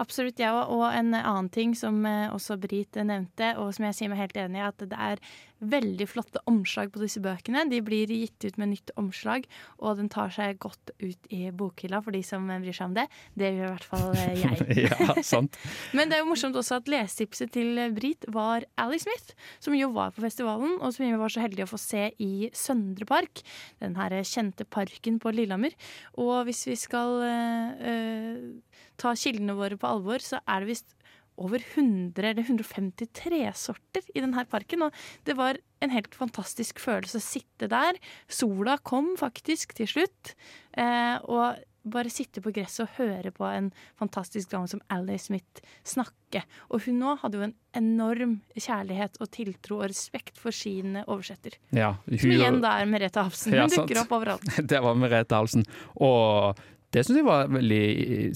Absolutt, 0.01 0.41
jeg 0.41 0.49
òg. 0.49 0.73
Og 0.73 0.87
en 0.89 1.13
annen 1.15 1.51
ting 1.53 1.75
som 1.77 2.01
eh, 2.09 2.33
også 2.33 2.57
Brit 2.61 2.97
nevnte, 2.97 3.53
og 3.61 3.75
som 3.77 3.89
jeg 3.89 3.99
sier 3.99 4.13
meg 4.13 4.23
helt 4.23 4.39
enig 4.41 4.63
i, 4.63 4.67
at 4.67 4.85
det 4.89 4.97
er 4.97 5.21
veldig 5.61 6.07
flotte 6.09 6.41
omslag 6.51 6.91
på 6.93 7.03
disse 7.03 7.21
bøkene. 7.23 7.67
De 7.71 7.81
blir 7.85 8.11
gitt 8.11 8.47
ut 8.47 8.59
med 8.61 8.73
nytt 8.73 8.93
omslag, 9.01 9.47
og 9.79 9.99
den 10.01 10.11
tar 10.13 10.33
seg 10.35 10.59
godt 10.63 10.93
ut 11.03 11.31
i 11.33 11.51
bokhylla 11.55 12.01
for 12.05 12.17
de 12.17 12.23
som 12.27 12.47
bryr 12.51 12.77
seg 12.77 12.91
om 12.91 12.97
det. 12.97 13.07
Det 13.39 13.53
gjør 13.53 13.69
i 13.69 13.73
hvert 13.75 13.89
fall 13.91 14.09
eh, 14.17 14.41
jeg. 14.45 14.89
ja, 14.89 15.15
sant. 15.27 15.59
Men 15.97 16.11
det 16.11 16.19
er 16.19 16.25
jo 16.25 16.31
morsomt 16.31 16.59
også 16.59 16.81
at 16.81 16.91
lesetipset 16.91 17.53
til 17.55 17.81
Brit 17.97 18.27
var 18.33 18.67
Ally 18.81 19.01
Smith, 19.03 19.37
som 19.63 19.77
jo 19.77 19.91
var 19.97 20.15
på 20.17 20.25
festivalen, 20.25 20.79
og 20.81 20.95
som 20.97 21.07
vi 21.07 21.13
var 21.21 21.33
så 21.33 21.45
heldige 21.45 21.69
å 21.69 21.73
få 21.73 21.81
se 21.81 22.09
i 22.23 22.51
Søndre 22.57 23.09
Park. 23.09 23.45
Den 23.83 23.99
her 24.01 24.17
kjente 24.27 24.67
parken 24.69 25.21
på 25.23 25.33
Lillehammer. 25.35 25.77
Og 26.21 26.47
hvis 26.49 26.65
vi 26.69 26.79
skal 26.79 27.21
eh, 27.27 28.81
ta 29.01 29.15
kildene 29.19 29.57
våre 29.59 29.79
på 29.81 29.89
alvor, 29.91 30.23
så 30.25 30.41
er 30.47 30.63
det 30.63 30.73
visst 30.75 30.97
over 31.41 31.63
100 31.63 32.21
eller 32.31 32.45
150 32.45 33.11
tresorter 33.17 34.05
i 34.15 34.21
denne 34.23 34.45
parken. 34.51 34.87
Og 34.87 35.01
det 35.29 35.37
var 35.39 35.59
en 35.81 35.95
helt 35.95 36.15
fantastisk 36.15 36.83
følelse 36.83 37.19
å 37.21 37.25
sitte 37.25 37.71
der. 37.73 37.97
Sola 38.29 38.77
kom 38.85 39.15
faktisk 39.21 39.73
til 39.79 39.89
slutt. 39.91 40.35
Eh, 40.77 41.17
og 41.25 41.59
bare 41.91 42.11
sitte 42.13 42.43
på 42.45 42.51
gresset 42.53 42.83
og 42.85 42.99
høre 42.99 43.31
på 43.33 43.47
en 43.49 43.71
fantastisk 43.97 44.51
dame 44.53 44.69
som 44.69 44.83
Ally 44.93 45.17
Smith 45.17 45.63
snakke. 45.89 46.43
Og 46.69 46.85
hun 46.85 46.99
nå 47.01 47.15
hadde 47.23 47.41
jo 47.41 47.47
en 47.47 47.55
enorm 47.81 48.35
kjærlighet 48.53 49.17
og 49.25 49.31
tiltro 49.33 49.79
og 49.81 49.89
respekt 49.89 50.37
for 50.39 50.53
sin 50.53 50.99
oversetter. 51.07 51.57
Ja, 51.73 51.95
Som 52.05 52.35
igjen 52.37 52.61
da 52.61 52.75
er 52.83 52.91
Merete 52.91 53.25
Hafsen. 53.25 53.55
Hun 53.57 53.63
Ja, 53.63 53.71
dukker 53.73 54.03
opp 54.05 54.13
overalt. 54.19 54.45
Det 54.75 54.83
var 54.85 55.01
Merete 55.01 55.41
Halsen. 55.41 55.65
Og 55.97 56.61
det 56.91 57.05
syns 57.07 57.21
jeg 57.21 57.27
var 57.27 57.51
veldig 57.53 57.85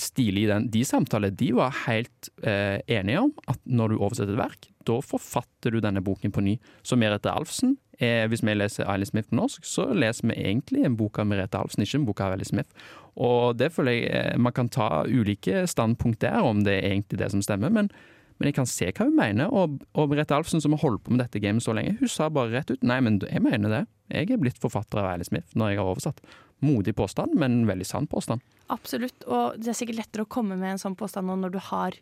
stilig 0.03 0.45
i 0.45 0.51
den. 0.51 0.69
De 0.71 0.85
samtalene 0.87 1.35
de 1.35 1.49
var 1.57 1.75
helt 1.89 2.29
eh, 2.47 2.79
enige 2.87 3.25
om 3.27 3.33
at 3.51 3.59
når 3.67 3.95
du 3.95 3.97
oversetter 3.99 4.37
et 4.37 4.43
verk, 4.45 4.69
da 4.87 5.01
forfatter 5.03 5.75
du 5.75 5.81
denne 5.83 6.03
boken 6.05 6.35
på 6.35 6.45
ny. 6.45 6.55
Så 6.87 6.99
Merete 7.01 7.33
Alfsen, 7.33 7.75
eh, 7.99 8.29
hvis 8.31 8.45
vi 8.47 8.55
leser 8.55 8.87
Eileen 8.87 9.11
Smith 9.11 9.33
på 9.33 9.41
norsk, 9.41 9.67
så 9.67 9.89
leser 9.91 10.31
vi 10.31 10.39
egentlig 10.39 10.85
en 10.87 10.99
bok 11.01 11.19
av 11.19 11.27
Merete 11.31 11.59
Alfsen, 11.59 11.83
ikke 11.83 11.99
en 12.03 12.07
bok 12.07 12.23
av 12.23 12.37
Eileen 12.37 12.53
Smith. 12.53 12.87
Og 13.15 13.59
det 13.59 13.73
føler 13.75 13.97
jeg 13.97 14.11
eh, 14.11 14.39
Man 14.39 14.55
kan 14.55 14.71
ta 14.71 15.05
ulike 15.07 15.67
standpunkt 15.71 16.23
der, 16.23 16.43
om 16.43 16.63
det 16.67 16.79
er 16.79 16.93
egentlig 16.93 17.25
det 17.25 17.33
som 17.35 17.43
stemmer, 17.43 17.75
men 17.75 17.91
men 18.35 18.51
jeg 18.51 18.57
kan 18.57 18.67
se 18.67 18.89
hva 18.91 19.07
hun 19.07 19.15
mener, 19.15 19.53
og, 19.55 19.77
og 19.95 20.11
Merete 20.11 20.35
Alfsen 20.35 20.63
som 20.63 20.75
har 20.75 20.83
holdt 20.83 21.05
på 21.07 21.15
med 21.15 21.23
dette 21.23 21.39
gamet 21.43 21.63
så 21.63 21.75
lenge, 21.77 21.95
hun 22.01 22.11
sa 22.11 22.27
bare 22.35 22.51
rett 22.51 22.73
ut 22.73 22.83
nei, 22.83 22.99
men 23.05 23.21
jeg 23.23 23.43
mener 23.45 23.71
det. 23.71 23.83
Jeg 24.11 24.35
er 24.35 24.41
blitt 24.43 24.59
forfatter 24.61 25.01
av 25.01 25.13
Eileen 25.13 25.29
Smith 25.29 25.55
når 25.55 25.71
jeg 25.71 25.81
har 25.81 25.91
oversatt. 25.93 26.19
Modig 26.65 26.95
påstand, 26.97 27.37
men 27.39 27.63
veldig 27.69 27.87
sann 27.87 28.07
påstand. 28.11 28.41
Absolutt. 28.73 29.25
Og 29.29 29.59
det 29.61 29.69
er 29.75 29.77
sikkert 29.79 30.01
lettere 30.01 30.25
å 30.25 30.31
komme 30.31 30.57
med 30.57 30.73
en 30.75 30.81
sånn 30.83 30.97
påstand 30.97 31.29
nå 31.29 31.37
når 31.45 31.53
du 31.59 31.61
har 31.71 32.01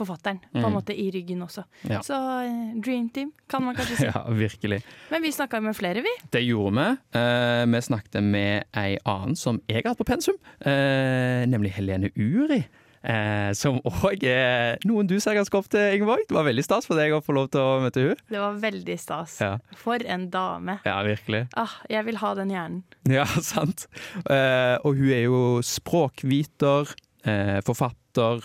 forfatteren 0.00 0.38
på 0.52 0.60
en 0.60 0.68
Mm. 0.70 0.74
måte 0.76 0.94
i 0.94 1.08
ryggen 1.10 1.40
også. 1.42 1.64
Ja. 1.90 1.98
Så 2.06 2.14
eh, 2.46 2.74
dream 2.80 3.08
team, 3.10 3.32
kan 3.50 3.64
man 3.64 3.74
kanskje 3.76 3.96
si. 4.00 4.06
Ja, 4.06 4.22
virkelig. 4.30 4.78
Men 5.10 5.22
vi 5.22 5.32
snakka 5.34 5.60
med 5.60 5.74
flere, 5.76 6.00
vi. 6.06 6.12
Det 6.30 6.42
gjorde 6.46 6.76
vi. 6.78 7.18
Eh, 7.18 7.64
vi 7.66 7.80
snakket 7.82 8.22
med 8.22 8.64
ei 8.78 8.98
annen 9.04 9.34
som 9.36 9.58
jeg 9.68 9.82
har 9.82 9.90
hatt 9.90 9.98
på 9.98 10.06
pensum, 10.06 10.38
eh, 10.62 11.42
nemlig 11.50 11.72
Helene 11.74 12.10
Uri. 12.16 12.62
Eh, 13.00 13.50
som 13.56 13.78
òg 13.88 14.24
er 14.28 14.76
noen 14.84 15.08
du 15.08 15.14
ser 15.22 15.36
ganske 15.38 15.56
ofte, 15.56 15.80
Ingeborg. 15.96 16.26
Det 16.28 16.36
var 16.36 16.44
veldig 16.44 16.64
stas 16.66 16.88
for 16.88 17.00
deg 17.00 17.14
å 17.16 17.22
få 17.24 17.32
lov 17.36 17.48
til 17.54 17.62
å 17.64 17.78
møte 17.80 18.04
hun. 18.04 18.20
Det 18.28 18.42
var 18.42 18.58
veldig 18.60 18.96
stas. 19.00 19.38
Ja. 19.40 19.54
For 19.80 20.02
en 20.04 20.28
dame. 20.32 20.78
Ja, 20.84 20.98
virkelig. 21.06 21.46
Ah, 21.56 21.78
jeg 21.88 22.04
vil 22.10 22.20
ha 22.20 22.34
den 22.38 22.52
hjernen. 22.52 22.82
Ja, 23.08 23.24
sant. 23.52 23.86
Eh, 24.26 24.76
og 24.84 25.00
hun 25.00 25.12
er 25.16 25.24
jo 25.24 25.40
språkviter, 25.64 26.92
eh, 27.24 27.58
forfatter 27.66 28.44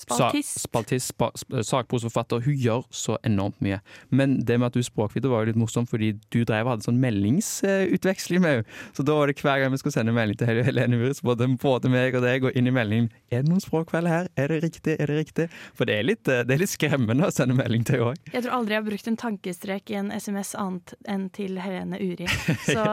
Spaltist. 0.00 0.54
Sa, 0.58 0.64
spaltist, 0.68 1.12
spa, 1.12 1.30
sp- 1.36 1.60
sakprosforfatter. 1.66 2.42
Hun 2.46 2.56
gjør 2.56 2.84
så 2.94 3.16
enormt 3.26 3.60
mye. 3.64 3.80
Men 4.10 4.38
det 4.44 4.58
med 4.60 4.70
at 4.70 4.76
du 4.76 4.80
er 4.80 4.88
språkviter 4.88 5.28
var 5.32 5.44
jo 5.44 5.50
litt 5.52 5.60
morsomt, 5.60 5.90
fordi 5.90 6.12
du 6.32 6.40
drev 6.48 6.66
og 6.66 6.74
hadde 6.76 6.86
sånn 6.88 7.00
meldingsutveksling 7.02 8.40
med 8.42 8.50
henne. 8.60 8.64
Så 8.96 9.04
da 9.06 9.14
var 9.18 9.30
det 9.30 9.36
hver 9.40 9.60
gang 9.62 9.72
vi 9.74 9.80
skulle 9.80 9.94
sende 9.96 10.14
melding 10.16 10.38
til 10.40 10.50
Hel- 10.50 10.64
Helene 10.66 11.12
så 11.14 11.24
både, 11.26 11.46
både 11.60 11.90
meg 11.92 12.14
og 12.18 12.22
deg 12.24 12.44
og 12.48 12.56
inn 12.56 12.68
i 12.68 12.72
meldingen 12.74 13.08
Er 13.32 13.42
det 13.42 13.50
noen 13.50 13.62
språkfeller 13.62 14.10
her? 14.10 14.28
Er 14.40 14.48
det 14.52 14.60
riktig? 14.64 14.96
Er 15.00 15.06
det 15.10 15.16
riktig? 15.20 15.46
For 15.76 15.88
det 15.88 15.96
er 16.00 16.06
litt, 16.06 16.28
eh, 16.28 16.42
det 16.46 16.54
er 16.56 16.62
litt 16.62 16.72
skremmende 16.72 17.26
å 17.28 17.32
sende 17.34 17.54
melding 17.58 17.84
til 17.86 18.00
henne 18.00 18.14
òg. 18.14 18.32
Jeg 18.34 18.44
tror 18.44 18.56
aldri 18.58 18.74
jeg 18.76 18.82
har 18.82 18.88
brukt 18.90 19.08
en 19.10 19.18
tankestrek 19.20 19.90
i 19.94 19.98
en 20.00 20.10
SMS 20.14 20.54
annet 20.58 20.94
enn 21.10 21.28
til 21.36 21.58
Helene 21.62 21.98
Uri. 22.00 22.26
Så 22.66 22.84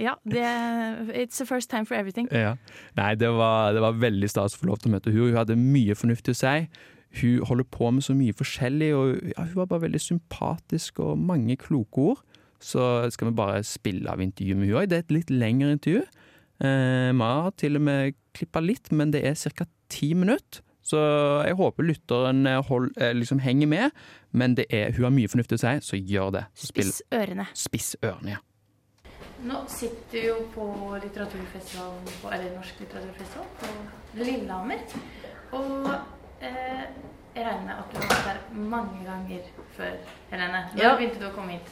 ja, 0.00 0.14
det, 0.28 0.44
it's 1.14 1.38
the 1.38 1.46
first 1.48 1.70
time 1.70 1.86
for 1.88 1.94
everything. 1.98 2.28
Ja. 2.32 2.56
Nei, 2.98 3.14
det 3.20 3.30
var, 3.36 3.72
det 3.76 3.82
var 3.84 3.96
veldig 4.00 4.28
stas 4.30 4.56
å 4.56 4.62
få 4.62 4.70
lov 4.72 4.82
til 4.82 4.90
å 4.92 4.96
møte 4.96 5.10
henne. 5.12 5.28
Hun 5.28 5.38
hadde 5.40 5.56
mye 5.58 5.96
fornuftig 5.98 6.34
å 6.36 6.38
si. 6.38 6.47
Hun 7.20 7.44
holder 7.48 7.66
på 7.72 7.90
med 7.94 8.04
så 8.04 8.14
mye 8.16 8.36
forskjellig, 8.36 8.88
og 8.94 9.30
ja, 9.32 9.44
hun 9.48 9.56
var 9.62 9.70
bare 9.70 9.86
veldig 9.86 10.00
sympatisk 10.04 11.00
og 11.04 11.18
mange 11.18 11.56
kloke 11.60 12.04
ord. 12.12 12.24
Så 12.60 12.82
skal 13.14 13.30
vi 13.30 13.36
bare 13.38 13.62
spille 13.64 14.10
av 14.10 14.20
intervjuet 14.20 14.58
med 14.58 14.66
henne 14.68 14.80
òg. 14.82 14.88
Det 14.90 14.96
er 14.98 15.04
et 15.06 15.14
litt 15.14 15.30
lengre 15.30 15.76
intervju. 15.76 16.02
Eh, 16.58 17.10
vi 17.14 17.28
har 17.30 17.52
til 17.56 17.78
og 17.78 17.84
med 17.86 18.16
klippa 18.34 18.60
litt, 18.64 18.90
men 18.92 19.12
det 19.14 19.22
er 19.24 19.38
ca. 19.38 19.64
ti 19.88 20.12
minutter. 20.14 20.64
Så 20.88 20.98
jeg 21.44 21.54
håper 21.58 21.84
lytteren 21.84 22.46
eh, 22.48 22.62
hold, 22.64 22.90
eh, 22.96 23.12
liksom 23.12 23.40
henger 23.44 23.68
med, 23.68 23.90
men 24.32 24.54
det 24.56 24.66
er, 24.72 24.92
hun 24.96 25.04
har 25.04 25.12
mye 25.12 25.28
fornuftig 25.28 25.58
å 25.58 25.62
si, 25.62 25.72
så 25.84 25.96
gjør 26.00 26.32
det. 26.38 26.44
Så 26.56 26.70
spill- 26.70 26.88
Spiss 26.88 27.02
ørene. 27.12 27.46
Spiss 27.54 27.90
ørene, 28.02 28.36
ja. 28.36 28.42
Nå 29.44 29.60
sitter 29.70 30.16
vi 30.16 30.24
jo 30.26 30.38
på 30.54 30.64
litteraturfestivalen, 30.98 32.08
eller 32.32 32.56
Norsk 32.56 32.80
litteraturfestival 32.82 33.50
på 33.60 33.68
Lillehammer. 34.18 34.80
Og 35.52 36.17
eh, 36.40 36.84
jeg 37.34 37.44
regner 37.46 37.64
med 37.66 37.74
at 37.78 37.92
du 37.92 37.98
har 38.00 38.08
vært 38.08 38.24
der 38.50 38.58
mange 38.58 39.04
ganger 39.06 39.40
før, 39.76 39.92
Helene. 40.30 40.64
Når 40.74 40.82
Ja. 40.82 40.96
begynte 40.96 41.18
du 41.20 41.26
å 41.28 41.34
komme 41.34 41.50
hit? 41.58 41.68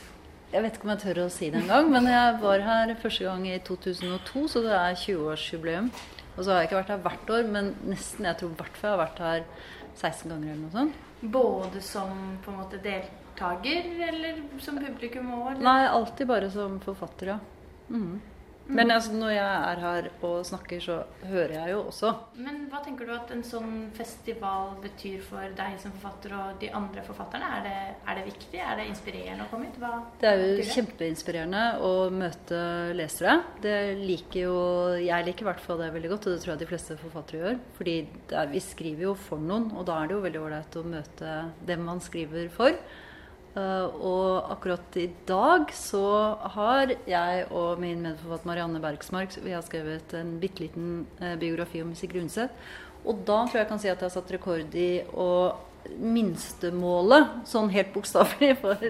Jeg 0.53 0.63
vet 0.63 0.75
ikke 0.77 0.85
om 0.85 0.91
jeg 0.91 0.99
tør 1.01 1.25
å 1.25 1.31
si 1.31 1.51
det 1.51 1.61
engang, 1.63 1.91
men 1.91 2.05
jeg 2.07 2.41
var 2.41 2.61
her 2.61 2.95
første 2.95 3.25
gang 3.25 3.47
i 3.49 3.59
2002, 3.59 4.47
så 4.49 4.63
det 4.63 4.73
er 4.73 4.95
20-årsjubileum. 4.95 5.91
Og 6.39 6.45
så 6.45 6.51
har 6.53 6.61
jeg 6.61 6.69
ikke 6.71 6.79
vært 6.83 6.89
her 6.89 6.99
hvert 6.99 7.31
år, 7.31 7.49
men 7.51 7.75
nesten. 7.87 8.25
Jeg 8.25 8.37
tror 8.39 8.51
i 8.51 8.55
hvert 8.61 8.77
fall 8.77 8.91
jeg 8.91 8.99
har 8.99 9.07
vært 9.07 9.19
her 9.19 9.45
16 9.97 10.29
ganger 10.31 10.53
eller 10.53 10.63
noe 10.63 10.71
sånt. 10.71 10.95
Både 11.33 11.81
som 11.83 12.39
på 12.45 12.51
en 12.53 12.59
måte 12.59 12.79
deltaker, 12.83 14.09
eller 14.09 14.35
som 14.61 14.79
publikum 14.79 15.31
òg? 15.33 15.59
Nei, 15.59 15.87
alltid 15.87 16.27
bare 16.29 16.51
som 16.51 16.79
forfatter, 16.81 17.27
ja. 17.27 17.39
Mhm. 17.91 18.21
Men 18.69 18.91
altså, 18.91 19.13
når 19.15 19.31
jeg 19.31 19.59
er 19.71 19.81
her 19.83 20.09
og 20.27 20.47
snakker, 20.47 20.81
så 20.83 20.97
hører 21.29 21.55
jeg 21.55 21.73
jo 21.75 21.83
også. 21.87 22.13
Men 22.43 22.65
hva 22.71 22.81
tenker 22.85 23.07
du 23.07 23.13
at 23.15 23.31
en 23.35 23.45
sånn 23.47 23.73
festival 23.97 24.75
betyr 24.83 25.23
for 25.25 25.55
deg 25.59 25.77
som 25.83 25.95
forfatter 25.95 26.35
og 26.37 26.59
de 26.63 26.71
andre 26.75 27.05
forfatterne? 27.07 27.51
Er 27.59 27.67
det, 27.67 27.77
er 28.03 28.19
det 28.19 28.27
viktig? 28.33 28.61
Er 28.61 28.81
det 28.81 28.89
inspirerende 28.91 29.47
å 29.47 29.53
komme 29.53 29.71
hit? 29.71 29.79
Hva 29.83 29.93
Det 30.21 30.33
er 30.33 30.43
jo 30.43 30.69
kjempeinspirerende 30.75 31.65
å 31.87 31.93
møte 32.11 32.61
lesere. 32.99 33.39
Det 33.63 33.77
liker 34.03 34.41
jo 34.47 34.59
Jeg 35.01 35.29
liker 35.29 35.47
i 35.47 35.51
hvert 35.51 35.63
fall 35.63 35.81
det 35.83 35.93
veldig 35.95 36.13
godt, 36.17 36.27
og 36.27 36.35
det 36.35 36.43
tror 36.43 36.55
jeg 36.55 36.65
de 36.65 36.71
fleste 36.73 37.01
forfattere 37.01 37.43
gjør. 37.43 37.59
Fordi 37.79 37.97
er, 38.03 38.53
vi 38.53 38.63
skriver 38.65 39.11
jo 39.11 39.17
for 39.29 39.43
noen, 39.43 39.71
og 39.77 39.87
da 39.89 40.01
er 40.01 40.11
det 40.11 40.19
jo 40.19 40.25
veldig 40.27 40.43
ålreit 40.43 40.81
å 40.81 40.87
møte 40.87 41.37
dem 41.69 41.87
man 41.87 42.03
skriver 42.03 42.51
for. 42.55 42.75
Eh, 43.57 43.85
og 44.05 44.51
akkurat 44.53 44.97
i 45.01 45.07
dag 45.29 45.71
så 45.73 46.05
har 46.57 46.93
jeg 47.09 47.47
og 47.49 47.81
min 47.81 48.03
medforfatter 48.05 48.51
Marianne 48.51 48.83
Bergsmark 48.85 49.39
Vi 49.41 49.55
har 49.55 49.65
skrevet 49.65 50.13
en 50.19 50.35
bitte 50.43 50.67
liten 50.67 51.07
eh, 51.23 51.39
biografi 51.41 51.81
om 51.81 51.95
Musikk 51.95 52.19
Undset. 52.21 52.53
Og 53.07 53.23
da 53.25 53.45
tror 53.47 53.57
jeg 53.57 53.65
jeg 53.65 53.71
kan 53.71 53.81
si 53.81 53.89
at 53.89 54.03
jeg 54.03 54.11
har 54.11 54.13
satt 54.13 54.35
rekord 54.35 54.77
i 54.77 54.91
å 55.15 55.31
minstemålet, 56.03 57.47
sånn 57.47 57.71
helt 57.71 57.93
bokstavelig 57.95 58.57
for 58.59 58.81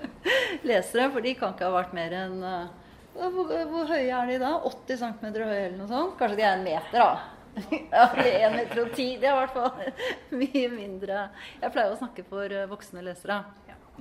lesere. 0.68 1.08
For 1.10 1.24
de 1.24 1.34
kan 1.38 1.54
ikke 1.56 1.66
ha 1.66 1.74
vært 1.74 1.96
mer 1.96 2.14
enn 2.20 2.38
eh, 2.44 2.72
hvor, 3.18 3.50
hvor 3.70 3.90
høye 3.90 4.10
er 4.14 4.30
de 4.30 4.40
da? 4.42 4.56
80 4.68 5.00
cm 5.00 5.26
høye 5.40 5.62
eller 5.64 5.78
noe 5.80 5.90
sånt? 5.90 6.14
Kanskje 6.20 6.38
de 6.38 6.46
er 6.46 6.58
en 6.60 6.68
meter, 6.68 7.00
da. 7.00 7.30
Ja, 7.94 8.08
1 8.18 8.56
meter 8.58 8.80
og 8.82 8.94
10. 8.94 9.18
Det 9.22 9.28
er 9.30 9.34
i 9.34 9.38
hvert 9.40 9.58
fall 9.58 9.92
mye 10.42 10.64
mindre. 10.70 11.28
Jeg 11.58 11.74
pleier 11.74 11.94
å 11.94 11.98
snakke 11.98 12.26
for 12.30 12.58
voksne 12.70 13.02
lesere. 13.06 13.42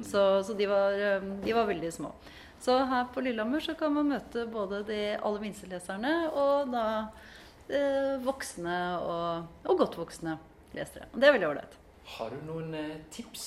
Så, 0.01 0.43
så 0.43 0.53
de, 0.57 0.65
var, 0.69 0.95
eh, 0.97 1.21
de 1.43 1.53
var 1.53 1.67
veldig 1.69 1.91
små. 1.93 2.13
Så 2.63 2.77
her 2.89 3.05
på 3.13 3.21
Lillehammer 3.21 3.61
så 3.61 3.75
kan 3.77 3.93
man 3.93 4.09
møte 4.13 4.45
både 4.49 4.81
de 4.87 5.01
aller 5.19 5.43
minste 5.43 5.67
leserne 5.69 6.13
og 6.31 6.71
da 6.73 6.85
eh, 7.67 8.15
voksne 8.23 8.77
og, 9.03 9.51
og 9.67 9.83
godt 9.83 9.99
voksne 9.99 10.37
lesere. 10.73 11.09
Og 11.11 11.19
det 11.19 11.29
er 11.29 11.37
veldig 11.37 11.51
ålreit. 11.51 11.77
Har 12.15 12.33
du 12.33 12.39
noen 12.47 12.73
eh, 12.79 12.95
tips 13.13 13.43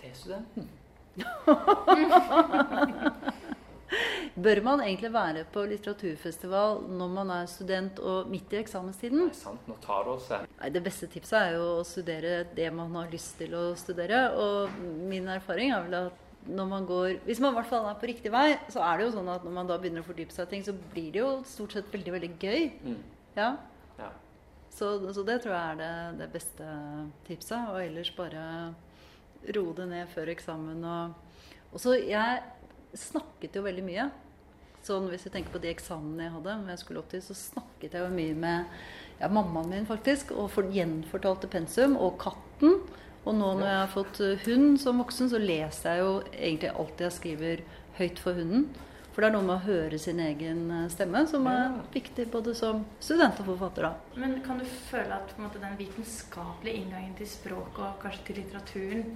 til 0.00 0.16
studenten? 0.16 0.70
Bør 4.44 4.60
man 4.64 4.82
egentlig 4.84 5.10
være 5.12 5.44
på 5.52 5.64
litteraturfestival 5.68 6.82
når 6.90 7.12
man 7.12 7.32
er 7.34 7.50
student 7.50 8.00
og 8.00 8.30
midt 8.32 8.54
i 8.54 8.60
eksamenstiden? 8.62 9.30
Sant, 9.36 9.68
nå 9.68 9.76
tar 9.84 10.06
det 10.06 10.14
oss 10.14 10.28
her. 10.32 10.48
Nei, 10.60 10.72
Det 10.74 10.82
beste 10.84 11.08
tipset 11.12 11.38
er 11.40 11.56
jo 11.58 11.68
å 11.78 11.86
studere 11.86 12.42
det 12.56 12.68
man 12.74 12.94
har 12.98 13.12
lyst 13.12 13.36
til 13.40 13.54
å 13.58 13.64
studere. 13.78 14.24
Og 14.38 14.82
min 15.08 15.28
erfaring 15.32 15.74
er 15.74 15.86
vel 15.86 15.98
at 16.06 16.28
når 16.42 16.66
man 16.66 16.86
går 16.86 17.20
Hvis 17.22 17.38
man 17.38 17.52
i 17.52 17.54
hvert 17.54 17.68
fall 17.70 17.84
er 17.86 17.98
på 18.00 18.08
riktig 18.10 18.32
vei, 18.34 18.56
så 18.72 18.82
er 18.82 18.98
det 18.98 19.04
jo 19.06 19.12
sånn 19.14 19.28
at 19.30 19.44
når 19.46 19.52
man 19.54 19.68
da 19.68 19.76
begynner 19.78 20.02
å 20.02 20.08
fordype 20.08 20.34
seg 20.34 20.48
i 20.48 20.54
ting, 20.56 20.64
så 20.66 20.74
blir 20.74 21.12
det 21.14 21.20
jo 21.20 21.28
stort 21.46 21.76
sett 21.76 21.92
veldig, 21.92 22.14
veldig 22.16 22.30
gøy. 22.42 22.64
Mm. 22.82 22.96
Ja. 23.36 23.50
Ja. 24.00 24.08
Så, 24.72 24.96
så 25.14 25.22
det 25.26 25.38
tror 25.44 25.54
jeg 25.54 25.76
er 25.76 25.78
det, 25.78 25.92
det 26.18 26.30
beste 26.32 26.72
tipset. 27.28 27.70
Og 27.70 27.78
ellers 27.84 28.10
bare 28.16 28.42
roe 29.54 29.76
det 29.76 29.86
ned 29.90 30.10
før 30.10 30.32
eksamen. 30.34 30.82
Og 31.72 31.80
så 31.80 31.94
jeg 32.00 32.42
snakket 32.98 33.56
jo 33.58 33.64
veldig 33.64 33.84
mye. 33.86 34.10
Sånn 34.82 35.06
Hvis 35.12 35.28
vi 35.28 35.30
tenker 35.30 35.54
på 35.54 35.60
de 35.62 35.70
eksamene 35.70 36.26
jeg 36.26 36.34
hadde, 36.34 36.56
jeg 36.72 36.80
skulle 36.80 37.02
opp 37.02 37.12
til, 37.12 37.22
så 37.22 37.36
snakket 37.38 37.94
jeg 37.94 38.02
jo 38.02 38.14
mye 38.14 38.34
med 38.34 38.72
ja, 39.20 39.28
mammaen 39.30 39.70
min 39.70 39.86
faktisk, 39.86 40.32
og 40.34 40.50
for, 40.50 40.66
gjenfortalte 40.74 41.50
pensum, 41.50 41.94
og 41.94 42.16
katten. 42.22 42.80
Og 43.22 43.36
nå 43.38 43.52
når 43.60 43.68
jeg 43.68 43.78
har 43.78 43.92
fått 43.92 44.22
eh, 44.24 44.48
hund 44.48 44.80
som 44.82 44.98
voksen, 44.98 45.30
så 45.30 45.38
leser 45.38 45.92
jeg 45.92 46.02
jo 46.02 46.14
egentlig 46.32 46.72
alt 46.72 47.04
jeg 47.04 47.14
skriver 47.14 47.62
høyt 48.00 48.22
for 48.22 48.40
hunden. 48.40 48.66
For 49.12 49.20
det 49.20 49.28
er 49.28 49.34
noe 49.34 49.44
med 49.44 49.58
å 49.58 49.66
høre 49.66 49.98
sin 50.00 50.20
egen 50.24 50.64
eh, 50.72 50.88
stemme 50.92 51.22
som 51.28 51.46
er 51.50 51.76
viktig 51.92 52.26
både 52.32 52.54
som 52.58 52.82
student 52.98 53.38
og 53.44 53.52
forfatter. 53.52 53.86
da. 53.86 54.20
Men 54.24 54.38
kan 54.44 54.58
du 54.58 54.64
føle 54.88 55.18
at 55.18 55.36
måte, 55.38 55.60
den 55.62 55.76
vitenskapelige 55.78 56.80
inngangen 56.80 57.14
til 57.18 57.28
språket 57.28 57.84
og 57.86 58.00
kanskje 58.02 58.26
til 58.30 58.40
litteraturen 58.40 59.12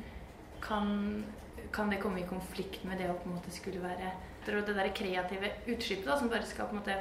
kan, 0.62 1.24
kan 1.72 1.90
det 1.90 2.00
komme 2.02 2.22
i 2.22 2.28
konflikt 2.28 2.84
med 2.88 3.00
det 3.00 3.10
å 3.10 3.16
på 3.20 3.30
en 3.30 3.38
måte 3.38 3.54
skulle 3.54 3.82
være 3.82 4.12
Det 4.46 4.74
der 4.74 4.92
kreative 4.94 5.50
utslippet 5.66 6.06
da, 6.06 6.18
som 6.18 6.28
bare 6.30 6.46
skal 6.46 6.68
på 6.68 6.76
en 6.76 6.82
måte 6.82 6.98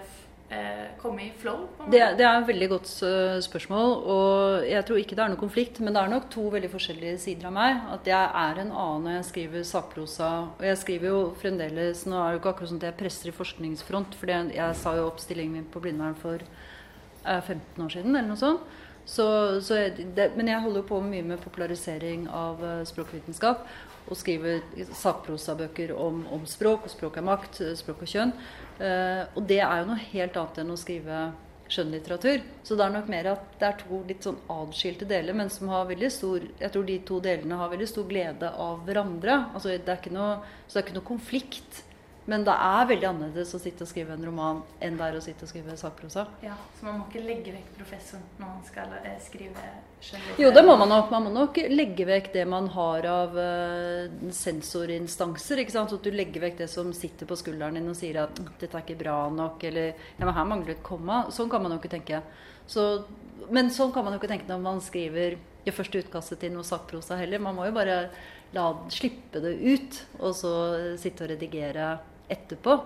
eh, 0.50 0.86
komme 0.98 1.28
i 1.28 1.32
flow? 1.38 1.68
Det, 1.92 2.00
det 2.18 2.26
er 2.26 2.40
et 2.40 2.48
veldig 2.48 2.70
godt 2.70 2.92
øh, 3.06 3.42
spørsmål. 3.46 3.94
Og 4.16 4.66
jeg 4.70 4.86
tror 4.88 5.02
ikke 5.02 5.18
det 5.18 5.24
er 5.26 5.34
noe 5.34 5.42
konflikt, 5.42 5.80
men 5.80 5.96
det 5.96 6.02
er 6.02 6.14
nok 6.14 6.30
to 6.34 6.48
veldig 6.54 6.72
forskjellige 6.74 7.20
sider 7.22 7.50
av 7.50 7.56
meg. 7.58 7.84
At 7.98 8.10
jeg 8.10 8.32
er 8.46 8.62
en 8.64 8.72
annen 8.72 9.06
når 9.06 9.18
jeg 9.20 9.28
skriver 9.32 9.68
sakprosa. 9.70 10.32
Og 10.58 10.66
jeg 10.66 10.82
skriver 10.82 11.12
jo 11.12 11.20
fremdeles 11.42 12.06
Nå 12.10 12.18
er 12.18 12.26
det 12.26 12.40
jo 12.40 12.44
ikke 12.44 12.56
akkurat 12.56 12.74
sånn 12.74 12.82
at 12.82 12.90
jeg 12.90 13.00
presser 13.04 13.32
i 13.32 13.38
forskningsfront, 13.42 14.18
for 14.20 14.34
jeg 14.34 14.82
sa 14.82 14.96
jo 14.98 15.10
opp 15.12 15.22
stillingen 15.24 15.60
min 15.60 15.70
på 15.72 15.84
Blindern 15.84 16.18
for 16.20 16.42
eh, 16.42 17.42
15 17.42 17.86
år 17.86 17.96
siden, 17.98 18.16
eller 18.16 18.34
noe 18.34 18.42
sånt. 18.42 18.82
Så, 19.06 19.26
så 19.62 19.78
jeg, 19.78 20.08
det, 20.18 20.32
men 20.34 20.48
jeg 20.50 20.64
holder 20.64 20.82
jo 20.82 20.88
på 20.90 21.00
mye 21.06 21.26
med 21.26 21.42
popularisering 21.44 22.26
av 22.34 22.64
eh, 22.66 22.80
språkvitenskap. 22.90 23.68
Og 24.06 24.20
skriver 24.20 24.62
sakprosabøker 24.94 25.96
om, 25.98 26.22
om 26.34 26.44
språk, 26.50 26.86
og 26.86 26.94
språk 26.94 27.18
er 27.18 27.26
makt, 27.26 27.64
språk 27.80 28.04
og 28.06 28.12
kjønn. 28.12 28.36
Eh, 28.78 29.24
og 29.34 29.48
det 29.50 29.64
er 29.64 29.82
jo 29.82 29.90
noe 29.90 30.06
helt 30.12 30.38
annet 30.38 30.62
enn 30.62 30.74
å 30.76 30.78
skrive 30.80 31.24
skjønnlitteratur. 31.72 32.44
Så 32.64 32.78
det 32.78 32.86
er 32.86 32.94
nok 32.94 33.10
mer 33.10 33.32
at 33.32 33.58
det 33.60 33.68
er 33.68 33.80
to 33.80 34.02
litt 34.08 34.26
sånn 34.26 34.38
adskilte 34.54 35.08
deler, 35.10 35.38
men 35.38 35.50
som 35.54 35.72
har 35.74 35.88
veldig 35.90 36.12
stor 36.14 36.46
Jeg 36.60 36.72
tror 36.74 36.86
de 36.86 37.00
to 37.08 37.20
delene 37.24 37.58
har 37.60 37.72
veldig 37.72 37.90
stor 37.90 38.08
glede 38.10 38.52
av 38.52 38.86
hverandre. 38.86 39.40
Altså 39.54 39.74
det 39.74 39.90
er 39.90 40.00
ikke 40.00 40.14
noe, 40.16 40.38
så 40.68 40.76
det 40.76 40.82
er 40.82 40.88
ikke 40.88 41.00
noe 41.00 41.10
konflikt. 41.10 41.82
Men 42.26 42.46
det 42.46 42.54
er 42.58 42.88
veldig 42.90 43.06
annerledes 43.06 43.52
å 43.54 43.60
sitte 43.62 43.86
og 43.86 43.90
skrive 43.92 44.16
en 44.16 44.24
roman 44.26 44.62
enn 44.82 44.96
det 44.98 45.10
er 45.10 45.18
å 45.18 45.22
sitte 45.22 45.46
og 45.46 45.52
skrive 45.52 45.76
sakprosa. 45.78 46.24
Ja, 46.42 46.56
Så 46.80 46.88
man 46.88 46.98
må 46.98 47.06
ikke 47.06 47.22
legge 47.22 47.54
vekk 47.54 47.68
professoren 47.78 48.24
når 48.40 48.48
man 48.48 48.64
skal 48.66 48.96
eh, 48.98 49.20
skrive 49.22 49.66
skjønnlitteratur? 50.02 50.42
Jo, 50.42 50.50
det 50.56 50.64
må 50.66 50.76
man 50.82 50.90
nok. 50.90 51.12
Man 51.14 51.28
må 51.28 51.34
nok 51.36 51.60
legge 51.70 52.08
vekk 52.10 52.32
det 52.34 52.48
man 52.50 52.72
har 52.74 53.06
av 53.12 53.38
uh, 53.38 54.32
sensorinstanser. 54.34 55.62
ikke 55.62 55.76
sant? 55.76 55.94
Så 55.94 56.00
at 56.02 56.08
du 56.08 56.18
legger 56.18 56.48
vekk 56.48 56.64
det 56.64 56.70
som 56.72 56.90
sitter 56.98 57.30
på 57.30 57.38
skulderen 57.38 57.78
din 57.78 57.92
og 57.94 58.00
sier 58.00 58.18
at 58.24 58.42
«Mm, 58.42 58.50
'dette 58.58 58.74
er 58.74 58.88
ikke 58.88 59.04
bra 59.04 59.18
nok', 59.30 59.68
eller 59.70 59.94
'ja, 59.94 60.26
men 60.26 60.34
her 60.34 60.50
mangler 60.50 60.74
et 60.74 60.84
komma'. 60.86 61.28
Sånn 61.30 61.52
kan 61.52 61.62
man 61.62 61.76
jo 61.76 61.78
ikke 61.78 61.94
tenke. 61.94 62.24
Så, 62.66 63.06
men 63.54 63.70
sånn 63.70 63.94
kan 63.94 64.04
man 64.04 64.18
jo 64.18 64.20
ikke 64.24 64.34
tenke 64.34 64.50
når 64.50 64.66
man 64.66 64.82
skriver 64.82 65.38
det 65.66 65.74
første 65.74 66.02
utkastet 66.02 66.42
til 66.42 66.58
noe 66.58 66.66
sakprosa 66.66 67.22
heller. 67.22 67.38
Man 67.38 67.54
må 67.58 67.70
jo 67.70 67.78
bare 67.78 68.10
la, 68.58 68.66
slippe 68.90 69.42
det 69.46 69.54
ut, 69.62 70.02
og 70.20 70.34
så 70.34 70.52
sitte 70.98 71.26
og 71.26 71.34
redigere 71.36 71.94
etterpå. 72.30 72.80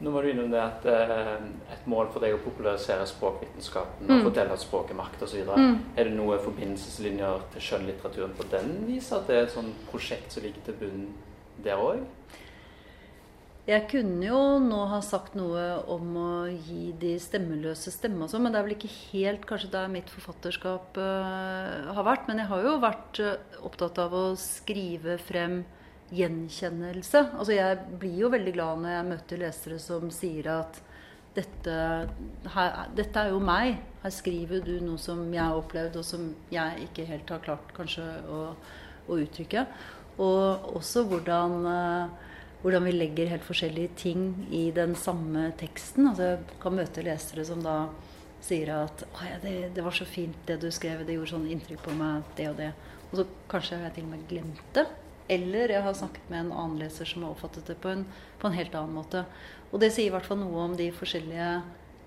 Nå 0.00 0.10
var 0.14 0.22
du 0.24 0.30
innom 0.30 0.48
det 0.50 0.60
at 0.62 0.86
eh, 0.88 1.34
et 1.74 1.86
mål 1.90 2.08
for 2.12 2.24
deg 2.24 2.32
å 2.32 2.40
popularisere 2.40 3.04
språkvitenskapen 3.06 4.06
og 4.08 4.14
Mm. 4.16 4.22
fortelle 4.24 4.52
at 4.56 4.62
språk 4.62 4.90
er 4.90 4.96
makt 4.96 5.22
osv. 5.26 5.42
Mm. 5.44 5.74
Er 5.96 6.04
det 6.08 6.14
noen 6.16 6.40
forbindelseslinjer 6.40 7.42
til 7.52 7.60
skjønnlitteraturen 7.66 8.32
på 8.38 8.46
den 8.50 8.86
vis? 8.88 9.12
At 9.12 9.26
det 9.28 9.36
er 9.36 9.42
et 9.42 9.52
sånt 9.52 9.76
prosjekt 9.90 10.32
som 10.32 10.42
ligger 10.42 10.64
til 10.64 10.74
bunnen 10.80 11.12
der 11.62 11.76
òg? 11.76 12.00
Jeg 13.68 13.84
kunne 13.90 14.24
jo 14.24 14.58
nå 14.64 14.78
ha 14.88 14.98
sagt 15.04 15.34
noe 15.36 15.84
om 15.92 16.14
å 16.16 16.30
gi 16.48 16.94
de 16.98 17.12
stemmeløse 17.22 17.92
stemme 17.92 18.24
og 18.24 18.30
sånn, 18.32 18.42
men 18.42 18.52
det 18.54 18.58
er 18.58 18.64
vel 18.66 18.74
ikke 18.74 18.94
helt 19.12 19.44
kanskje 19.46 19.68
der 19.70 19.86
mitt 19.92 20.08
forfatterskap 20.10 20.96
uh, 20.96 21.92
har 21.94 22.06
vært. 22.08 22.24
Men 22.26 22.40
jeg 22.40 22.48
har 22.50 22.64
jo 22.64 22.72
vært 22.82 23.20
eh, 23.20 23.36
opptatt 23.62 24.00
av 24.02 24.16
å 24.16 24.24
skrive 24.40 25.18
frem 25.22 25.60
gjenkjennelse. 26.14 27.24
Altså 27.38 27.54
jeg 27.54 27.98
blir 28.00 28.24
jo 28.24 28.30
veldig 28.32 28.54
glad 28.54 28.82
når 28.82 28.96
jeg 28.96 29.08
møter 29.10 29.42
lesere 29.44 29.80
som 29.82 30.10
sier 30.14 30.50
at 30.52 30.80
dette, 31.36 31.74
her, 32.54 32.80
dette 32.96 33.22
er 33.22 33.30
jo 33.30 33.40
meg. 33.42 33.78
Her 34.02 34.14
skriver 34.14 34.64
du 34.66 34.74
noe 34.82 34.98
som 35.00 35.22
jeg 35.30 35.42
har 35.42 35.58
opplevd, 35.58 36.00
og 36.00 36.06
som 36.06 36.26
jeg 36.50 36.88
ikke 36.88 37.06
helt 37.06 37.30
har 37.30 37.44
klart 37.44 37.74
kanskje 37.76 38.06
å, 38.26 38.40
å 39.06 39.18
uttrykke. 39.22 39.64
Og 40.20 40.74
også 40.80 41.04
hvordan, 41.08 41.56
eh, 41.70 42.30
hvordan 42.64 42.86
vi 42.88 42.96
legger 42.96 43.30
helt 43.30 43.46
forskjellige 43.46 43.94
ting 44.02 44.24
i 44.50 44.68
den 44.74 44.96
samme 44.98 45.50
teksten. 45.60 46.10
Altså 46.10 46.32
jeg 46.32 46.58
kan 46.62 46.76
møte 46.76 47.06
lesere 47.06 47.46
som 47.46 47.62
da 47.64 47.76
sier 48.44 48.72
at 48.74 49.04
ja, 49.28 49.36
det, 49.42 49.54
det, 49.76 49.84
var 49.84 49.94
så 49.94 50.06
fint 50.08 50.36
det 50.48 50.58
du 50.62 50.70
skrev, 50.72 51.04
det 51.06 51.14
gjorde 51.18 51.34
sånn 51.34 51.50
inntrykk 51.52 51.84
på 51.84 51.94
meg, 51.96 52.26
det 52.38 52.48
og 52.50 52.58
det. 52.58 52.72
Og 53.10 53.20
så 53.20 53.26
kanskje 53.50 53.78
har 53.78 53.88
jeg 53.88 53.98
til 53.98 54.08
og 54.08 54.12
med 54.14 54.26
glemt 54.30 54.66
det. 54.76 54.86
Eller 55.30 55.70
jeg 55.76 55.84
har 55.86 55.94
snakket 55.94 56.30
med 56.32 56.44
en 56.44 56.52
annen 56.52 56.80
leser 56.82 57.06
som 57.06 57.22
har 57.22 57.36
oppfattet 57.36 57.70
det 57.70 57.78
på 57.82 57.92
en, 57.92 58.02
på 58.40 58.48
en 58.48 58.56
helt 58.56 58.74
annen 58.74 58.96
måte. 58.98 59.24
Og 59.70 59.78
det 59.82 59.92
sier 59.94 60.10
i 60.10 60.14
hvert 60.14 60.26
fall 60.26 60.40
noe 60.40 60.66
om 60.66 60.76
de 60.78 60.88
forskjellige 60.94 61.50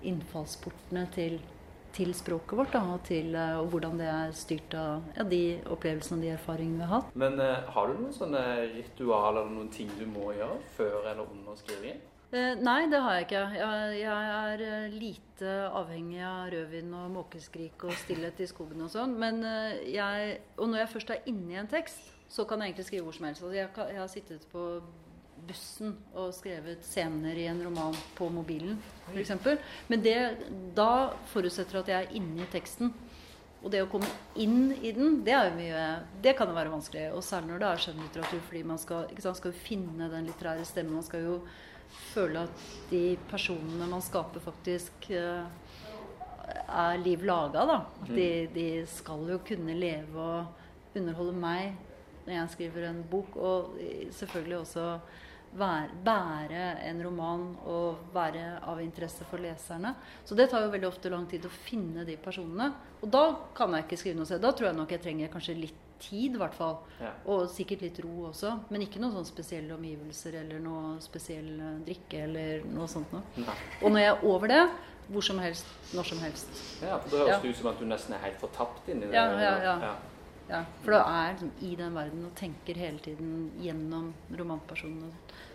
innfallsportene 0.04 1.06
til, 1.14 1.38
til 1.96 2.12
språket 2.16 2.58
vårt. 2.58 2.72
Da, 2.74 2.82
og, 2.92 3.04
til, 3.08 3.32
eh, 3.38 3.56
og 3.60 3.70
hvordan 3.72 4.00
det 4.00 4.08
er 4.12 4.34
styrt 4.36 4.76
av 4.76 5.06
ja, 5.16 5.24
de 5.28 5.42
opplevelsene 5.72 6.20
og 6.20 6.26
de 6.26 6.32
erfaringene 6.34 6.82
vi 6.82 6.88
har 6.88 6.96
hatt. 6.98 7.14
Men 7.24 7.38
uh, 7.40 7.62
har 7.76 7.88
du 7.88 8.02
noen 8.02 8.16
sånne 8.16 8.42
ritualer 8.74 9.44
eller 9.44 9.54
noen 9.54 9.70
ting 9.72 9.92
du 9.96 10.04
må 10.10 10.34
gjøre 10.36 10.58
før 10.76 10.98
eller 11.00 11.24
under 11.24 11.56
skrivingen? 11.60 12.02
Eh, 12.34 12.56
nei, 12.58 12.80
det 12.90 12.98
har 12.98 13.16
jeg 13.16 13.28
ikke. 13.28 13.44
Jeg, 13.54 13.98
jeg, 14.00 14.30
er 14.34 14.64
eh, 14.66 14.96
lite 14.98 15.52
avhengig 15.70 16.18
av 16.26 16.48
rødvin 16.50 16.96
og 16.98 17.12
måkeskrik 17.14 17.84
og 17.86 17.94
stillhet 18.00 18.42
i 18.42 18.48
skogen 18.50 18.82
og 18.84 18.90
sånn. 18.90 19.14
Men 19.22 19.38
jeg 19.86 20.40
Og 20.58 20.66
når 20.68 20.82
jeg 20.82 20.92
først 20.96 21.14
er 21.14 21.30
inne 21.30 21.54
i 21.54 21.60
en 21.62 21.70
tekst, 21.70 22.10
så 22.34 22.44
kan 22.48 22.62
jeg 22.62 22.72
egentlig 22.72 22.86
skrive 22.88 23.06
hvor 23.06 23.14
som 23.14 23.26
helst. 23.28 23.42
Altså 23.44 23.56
jeg, 23.56 23.68
jeg, 23.92 24.00
har 24.00 24.10
sittet 24.10 24.46
på 24.50 24.62
bussen 25.44 25.92
og 26.16 26.32
skrevet 26.34 26.82
scener 26.86 27.36
i 27.38 27.46
en 27.50 27.60
roman 27.62 27.94
på 28.18 28.30
mobilen, 28.32 28.78
f.eks. 29.12 29.34
Men 29.90 30.02
det, 30.02 30.16
da 30.74 31.12
forutsetter 31.30 31.82
at 31.82 31.92
jeg 31.92 32.06
er 32.06 32.16
inne 32.18 32.42
i 32.42 32.50
teksten. 32.50 32.90
Og 33.64 33.70
det 33.72 33.84
å 33.84 33.88
komme 33.88 34.08
inn 34.40 34.74
i 34.84 34.90
den, 34.92 35.22
det, 35.24 35.32
er 35.32 35.46
jo 35.48 35.54
mye, 35.56 35.84
det 36.24 36.34
kan 36.36 36.50
jo 36.50 36.56
være 36.56 36.72
vanskelig. 36.74 37.06
Og 37.16 37.24
særlig 37.24 37.52
når 37.52 37.62
det 37.62 37.68
er 37.70 37.84
skjønnlitteratur, 37.86 38.42
fordi 38.48 38.64
man 38.72 38.82
skal, 38.82 39.06
sant, 39.24 39.40
skal 39.40 39.56
finne 39.56 40.10
den 40.12 40.28
litterære 40.28 40.66
stemmen. 40.68 40.98
Man 40.98 41.06
skal 41.06 41.24
jo 41.24 41.38
føle 42.10 42.44
at 42.48 42.68
de 42.90 43.04
personene 43.30 43.88
man 43.88 44.04
skaper, 44.04 44.42
faktisk 44.44 45.08
uh, 45.14 45.46
er 46.66 47.00
liv 47.00 47.24
laga. 47.24 47.64
Da. 47.70 47.80
De, 48.10 48.28
de 48.52 48.68
skal 48.90 49.24
jo 49.32 49.40
kunne 49.46 49.78
leve 49.78 50.28
og 50.28 50.94
underholde 50.98 51.38
meg 51.38 51.93
når 52.24 52.34
jeg 52.38 52.54
skriver 52.56 52.88
en 52.88 53.04
bok. 53.10 53.36
Og 53.36 53.76
selvfølgelig 54.14 54.58
også 54.58 54.88
være, 55.58 55.88
bære 56.04 56.64
en 56.88 57.02
roman 57.06 57.46
og 57.70 58.10
være 58.14 58.44
av 58.62 58.82
interesse 58.82 59.26
for 59.28 59.42
leserne. 59.42 59.94
Så 60.24 60.36
det 60.38 60.48
tar 60.50 60.64
jo 60.64 60.72
veldig 60.72 60.90
ofte 60.90 61.12
lang 61.12 61.26
tid 61.30 61.46
å 61.46 61.52
finne 61.64 62.06
de 62.06 62.16
personene. 62.20 62.72
Og 63.02 63.10
da 63.12 63.24
kan 63.56 63.74
jeg 63.76 63.86
ikke 63.86 64.00
skrive 64.00 64.20
noe 64.20 64.28
selv. 64.30 64.44
Da 64.44 64.52
tror 64.52 64.70
jeg 64.70 64.78
nok 64.80 64.94
jeg 64.96 65.04
trenger 65.04 65.32
kanskje 65.32 65.58
litt 65.58 65.80
tid, 66.04 66.34
i 66.34 66.40
hvert 66.40 66.56
fall. 66.56 66.80
Ja. 67.00 67.12
Og 67.30 67.46
sikkert 67.52 67.84
litt 67.86 68.00
ro 68.04 68.28
også. 68.30 68.50
Men 68.72 68.84
ikke 68.84 69.02
noen 69.02 69.14
sånn 69.18 69.28
spesielle 69.28 69.76
omgivelser 69.76 70.40
eller 70.42 70.62
noe 70.62 70.96
spesiell 71.04 71.52
eh, 71.54 71.78
drikke 71.86 72.24
eller 72.26 72.66
noe 72.74 72.88
sånt 72.90 73.14
noe. 73.14 73.22
Og 73.82 73.94
når 73.94 74.02
jeg 74.02 74.10
er 74.10 74.26
over 74.32 74.52
det, 74.52 74.64
hvor 75.04 75.24
som 75.24 75.38
helst, 75.42 75.68
når 75.92 76.10
som 76.10 76.20
helst. 76.24 76.50
Ja, 76.80 76.98
for 76.98 77.12
Det 77.12 77.22
høres 77.22 77.32
ja. 77.36 77.50
ut 77.50 77.60
som 77.60 77.70
at 77.70 77.80
du 77.80 77.86
nesten 77.88 78.16
er 78.16 78.22
helt 78.24 78.40
fortapt 78.40 78.88
inni 78.88 79.06
det. 79.06 79.14
Ja, 79.16 79.26
ja, 79.36 79.54
ja. 79.62 79.78
ja. 79.90 79.94
Ja, 80.48 80.64
for 80.84 80.92
da 80.92 81.02
er 81.08 81.32
liksom 81.32 81.52
i 81.64 81.74
den 81.78 81.94
verden 81.96 82.24
og 82.28 82.34
tenker 82.36 82.78
hele 82.78 83.00
tiden 83.04 83.50
gjennom 83.62 84.12
romanpersonen. 84.38 85.12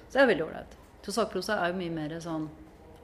Så 0.08 0.18
det 0.18 0.24
er 0.24 0.32
veldig 0.32 0.48
ålreit. 0.48 0.78
Så 1.06 1.14
sakprosa 1.16 1.60
er 1.62 1.72
jo 1.72 1.80
mye 1.80 1.94
mer 1.94 2.16
sånn 2.24 2.48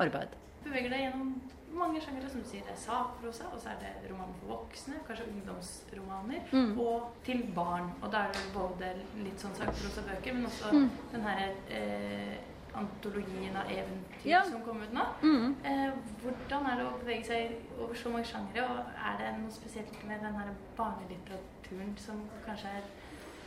arbeid. 0.01 0.33
Beveger 0.65 0.91
deg 0.91 1.05
gjennom 1.05 1.35
mange 1.75 2.01
sjangere, 2.01 2.29
som 2.31 2.41
du 2.41 2.47
sier. 2.49 2.63
Det 2.65 2.73
er 2.73 2.79
sakprosa, 2.79 3.49
og 3.53 3.61
så 3.61 3.73
er 3.73 3.79
det 3.83 4.09
romaner 4.09 4.35
for 4.39 4.55
voksne, 4.55 4.99
kanskje 5.07 5.27
ungdomsromaner, 5.29 6.43
mm. 6.51 6.73
og 6.81 7.11
til 7.27 7.43
barn. 7.55 7.91
Og 8.01 8.11
da 8.13 8.25
er 8.25 8.35
det 8.35 8.43
både 8.55 8.91
litt 9.21 9.43
sånn 9.43 9.55
sakprosa-bøker, 9.59 10.37
men 10.37 10.49
også 10.49 10.71
mm. 10.73 10.85
den 11.13 11.27
herre 11.27 11.49
eh, 11.79 12.35
antologien 12.79 13.55
av 13.57 13.71
eventyr 13.71 14.29
ja. 14.29 14.43
som 14.49 14.61
kom 14.65 14.83
ut 14.83 14.93
nå. 14.93 15.05
Mm. 15.21 15.55
Eh, 15.63 15.95
hvordan 16.23 16.67
er 16.69 16.81
det 16.81 16.85
å 16.89 16.93
bevege 16.99 17.27
seg 17.29 17.79
over 17.79 17.97
så 17.99 18.11
mange 18.13 18.29
sjangere, 18.29 18.67
og 18.67 19.01
er 19.09 19.17
det 19.21 19.31
noe 19.39 19.55
spesielt 19.55 19.97
med 20.07 20.23
den 20.25 20.37
her 20.39 20.53
barnelitteraturen 20.77 21.95
som 22.01 22.21
kanskje 22.45 22.75
er 22.79 22.87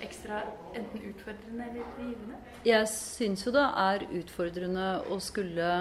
ekstra 0.04 0.42
enten 0.78 1.08
utfordrende 1.10 1.70
eller 1.70 1.94
givende? 1.98 2.42
Jeg 2.66 2.90
syns 2.92 3.46
jo 3.46 3.54
det 3.54 3.64
er 3.86 4.06
utfordrende 4.20 4.90
å 5.10 5.18
skulle 5.22 5.72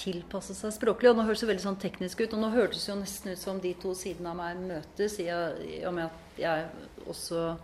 tilpasse 0.00 0.54
seg 0.56 0.74
språklig. 0.74 1.10
Og 1.10 1.18
nå 1.18 1.26
høres 1.28 1.42
det 1.42 1.50
veldig 1.50 1.66
sånn 1.66 1.80
teknisk 1.82 2.22
ut, 2.22 2.34
og 2.34 2.42
nå 2.44 2.52
hørtes 2.54 2.86
jo 2.88 2.96
nesten 2.98 3.34
ut 3.34 3.42
som 3.42 3.60
de 3.62 3.74
to 3.80 3.94
sidene 3.98 4.32
av 4.32 4.38
meg 4.38 4.60
møtes, 4.64 5.18
i 5.20 5.28
og 5.30 5.96
med 5.96 6.08
at 6.08 6.40
jeg 6.40 6.68
også 7.06 7.54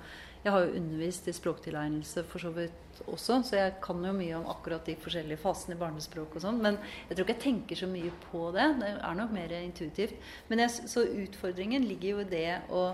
Jeg 0.46 0.52
har 0.54 0.62
jo 0.62 0.76
undervist 0.78 1.26
i 1.26 1.32
språktilegnelse 1.34 2.22
for 2.30 2.38
så 2.38 2.52
vidt 2.54 2.85
også, 3.04 3.40
så 3.46 3.58
jeg 3.58 3.74
kan 3.84 4.00
jo 4.04 4.14
mye 4.16 4.38
om 4.38 4.48
akkurat 4.52 4.86
de 4.88 4.96
forskjellige 5.00 5.42
fasene 5.42 5.76
i 5.76 5.80
barnespråk 5.80 6.36
og 6.36 6.44
sånn. 6.44 6.62
Men 6.64 6.78
jeg 7.08 7.16
tror 7.16 7.24
ikke 7.24 7.36
jeg 7.36 7.44
tenker 7.44 7.80
så 7.82 7.90
mye 7.90 8.12
på 8.26 8.48
det. 8.56 8.66
Det 8.80 8.90
er 8.96 9.18
nok 9.18 9.34
mer 9.36 9.54
intuitivt. 9.58 10.16
Men 10.48 10.64
jeg, 10.64 10.88
så 10.92 11.04
utfordringen 11.06 11.86
ligger 11.88 12.14
jo 12.14 12.24
i 12.24 12.30
det 12.30 12.50
å 12.72 12.86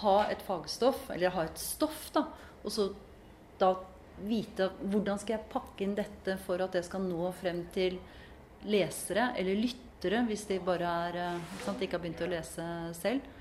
ha 0.00 0.16
et 0.32 0.42
fagstoff, 0.46 1.08
eller 1.12 1.34
ha 1.34 1.46
et 1.48 1.60
stoff, 1.60 2.08
da, 2.14 2.26
og 2.60 2.74
så 2.74 2.90
da 3.60 3.74
vite 4.20 4.68
hvordan 4.80 5.20
skal 5.20 5.38
jeg 5.38 5.50
pakke 5.52 5.84
inn 5.84 5.96
dette 5.96 6.36
for 6.44 6.60
at 6.60 6.74
det 6.76 6.84
skal 6.86 7.04
nå 7.04 7.30
frem 7.40 7.64
til 7.74 7.98
lesere, 8.68 9.30
eller 9.40 9.60
lyttere, 9.60 10.24
hvis 10.28 10.46
de 10.48 10.60
bare 10.64 10.96
er, 11.08 11.20
eh, 11.20 11.60
sant, 11.64 11.80
ikke 11.80 11.96
har 11.96 12.04
begynt 12.04 12.24
å 12.24 12.32
lese 12.32 12.66
selv. 12.96 13.36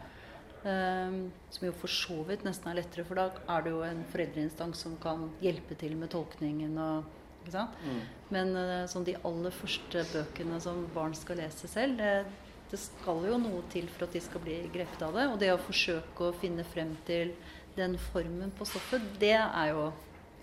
Um, 0.60 1.30
som 1.50 1.70
jo 1.70 1.72
for 1.80 1.92
så 1.92 2.18
vidt 2.28 2.42
nesten 2.44 2.68
er 2.68 2.82
lettere, 2.82 3.06
for 3.08 3.16
da 3.16 3.30
er 3.56 3.64
det 3.64 3.72
jo 3.72 3.80
en 3.88 4.02
foreldreinstans 4.12 4.82
som 4.84 4.98
kan 5.00 5.30
hjelpe 5.40 5.78
til 5.80 5.96
med 5.96 6.12
tolkningen. 6.12 6.76
og 6.78 7.40
ikke 7.40 7.54
sant? 7.54 7.78
Mm. 7.86 8.02
Men 8.36 8.52
uh, 8.58 8.84
sånn 8.92 9.08
de 9.08 9.16
aller 9.24 9.56
første 9.56 10.04
bøkene 10.12 10.60
som 10.64 10.84
barn 10.96 11.16
skal 11.16 11.40
lese 11.40 11.72
selv, 11.72 12.02
det, 12.02 12.26
det, 12.74 12.82
skal 12.82 13.24
jo 13.30 13.40
noe 13.40 13.64
til 13.72 13.88
for 13.94 14.10
at 14.10 14.18
de 14.18 14.24
skal 14.26 14.44
bli 14.44 14.60
grepet 14.74 15.08
av 15.08 15.16
det. 15.16 15.30
Og 15.32 15.40
det 15.40 15.54
å 15.56 15.64
forsøke 15.64 16.28
å 16.28 16.36
finne 16.44 16.68
frem 16.68 16.92
til 17.08 17.32
den 17.80 17.96
formen 18.10 18.52
på 18.52 18.68
stoffet, 18.68 19.06
det 19.22 19.38
er 19.40 19.72
jo 19.72 19.90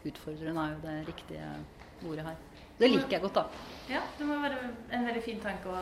utfordrende, 0.07 0.65
er 0.65 0.77
jo 0.79 0.85
det 0.87 0.99
riktige 1.13 1.55
ordet 2.07 2.31
her. 2.31 2.45
Det 2.77 2.89
liker 2.93 3.17
jeg 3.17 3.25
godt, 3.25 3.39
da. 3.43 3.69
Ja, 3.89 4.03
det 4.17 4.27
må 4.29 4.37
være 4.41 4.65
en 4.93 5.07
veldig 5.09 5.23
fin 5.25 5.39
tanke 5.45 5.77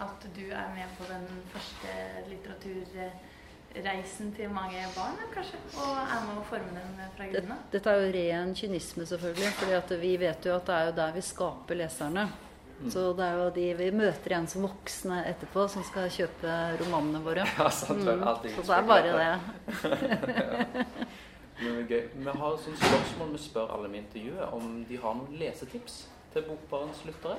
at 0.00 0.26
du 0.34 0.44
er 0.46 0.70
med 0.74 0.90
på 0.98 1.06
den 1.10 1.26
første 1.52 1.94
litteratur 2.30 2.98
reisen 3.74 4.32
til 4.34 4.50
mange 4.52 4.82
barn, 4.96 5.18
kanskje? 5.34 5.58
Og 5.78 5.96
er 6.02 6.22
med 6.26 6.38
å 6.40 6.44
forme 6.48 6.74
dem 6.74 7.00
fra 7.16 7.26
grunnen 7.30 7.54
av? 7.54 7.64
Dette 7.72 7.92
er 7.92 8.04
jo 8.04 8.12
ren 8.16 8.54
kynisme, 8.58 9.06
selvfølgelig. 9.06 9.50
For 9.58 9.96
vi 10.02 10.14
vet 10.20 10.46
jo 10.48 10.54
at 10.56 10.68
det 10.68 10.76
er 10.76 10.88
jo 10.90 10.94
der 11.00 11.12
vi 11.16 11.24
skaper 11.24 11.78
leserne. 11.78 12.26
Mm. 12.80 12.90
Så 12.90 13.04
det 13.12 13.26
er 13.26 13.36
jo 13.36 13.48
de 13.54 13.66
vi 13.76 13.90
møter 13.92 14.32
igjen 14.32 14.48
som 14.48 14.64
voksne 14.64 15.20
etterpå, 15.28 15.66
som 15.68 15.84
skal 15.84 16.08
kjøpe 16.12 16.54
romanene 16.80 17.20
våre. 17.24 17.44
Ja, 17.58 17.68
sant, 17.68 18.00
mm. 18.00 18.06
Så 18.56 18.64
det 18.64 18.78
er 18.78 18.88
bare 18.88 19.10
det. 19.20 20.86
Men 21.60 21.74
det 21.76 21.82
er 21.82 21.88
gøy. 21.92 22.04
Vi 22.24 22.36
har 22.40 22.54
et 22.56 22.80
spørsmål 22.80 23.32
vi 23.34 23.42
spør 23.44 23.74
alle 23.76 23.88
med 23.92 24.06
intervjuet, 24.06 24.44
om 24.56 24.78
de 24.88 25.00
har 25.02 25.16
noen 25.18 25.36
lesetips 25.36 26.06
til 26.32 26.46
Bokbarns 26.46 27.02
lyttere. 27.04 27.36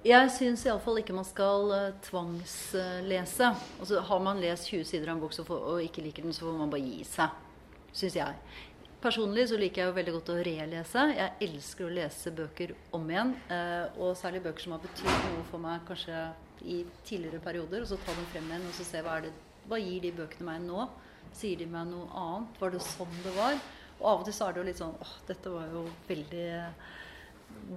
Jeg 0.00 0.30
syns 0.32 0.62
iallfall 0.64 1.02
ikke 1.02 1.12
man 1.12 1.26
skal 1.28 1.66
uh, 1.74 1.92
tvangslese. 2.06 3.50
Altså, 3.82 4.00
har 4.08 4.20
man 4.24 4.38
lest 4.40 4.70
20 4.70 4.86
sider 4.88 5.10
av 5.10 5.18
en 5.18 5.20
bok 5.20 5.34
og 5.58 5.82
ikke 5.84 6.00
liker 6.06 6.24
den, 6.24 6.32
så 6.32 6.46
får 6.46 6.54
man 6.56 6.70
bare 6.72 6.86
gi 6.86 7.02
seg. 7.04 7.34
Syns 7.92 8.16
jeg. 8.16 8.38
Personlig 9.04 9.44
så 9.50 9.58
liker 9.60 9.82
jeg 9.82 9.90
jo 9.90 9.96
veldig 9.98 10.14
godt 10.14 10.32
å 10.32 10.38
relese. 10.40 11.04
Jeg 11.18 11.36
elsker 11.44 11.84
å 11.84 11.92
lese 11.92 12.32
bøker 12.32 12.72
om 12.96 13.04
igjen. 13.12 13.34
Uh, 13.50 14.00
og 14.00 14.16
særlig 14.16 14.40
bøker 14.46 14.64
som 14.64 14.74
har 14.78 14.80
betydd 14.86 15.26
noe 15.26 15.44
for 15.50 15.64
meg 15.66 15.84
kanskje 15.90 16.22
i 16.64 16.78
tidligere 17.04 17.42
perioder. 17.44 17.84
Og 17.84 17.92
så 17.92 18.00
ta 18.00 18.16
dem 18.16 18.30
frem 18.32 18.48
igjen 18.48 18.64
og 18.70 18.74
så 18.78 18.88
se 18.88 19.04
hva, 19.04 19.18
det, 19.20 19.34
hva 19.68 19.82
gir 19.82 20.00
de 20.06 20.14
bøkene 20.16 20.48
meg 20.48 20.64
nå. 20.64 20.88
Sier 21.36 21.60
de 21.60 21.68
meg 21.68 21.92
noe 21.92 22.08
annet? 22.16 22.56
Var 22.62 22.72
det 22.72 22.80
sånn 22.88 23.20
det 23.26 23.36
var? 23.36 23.60
Og 24.00 24.08
av 24.14 24.24
og 24.24 24.26
til 24.30 24.38
så 24.38 24.48
er 24.48 24.56
det 24.56 24.62
jo 24.62 24.68
litt 24.70 24.80
sånn 24.80 24.96
åh, 24.96 25.14
dette 25.28 25.52
var 25.52 25.68
jo 25.76 25.84
veldig 26.08 26.48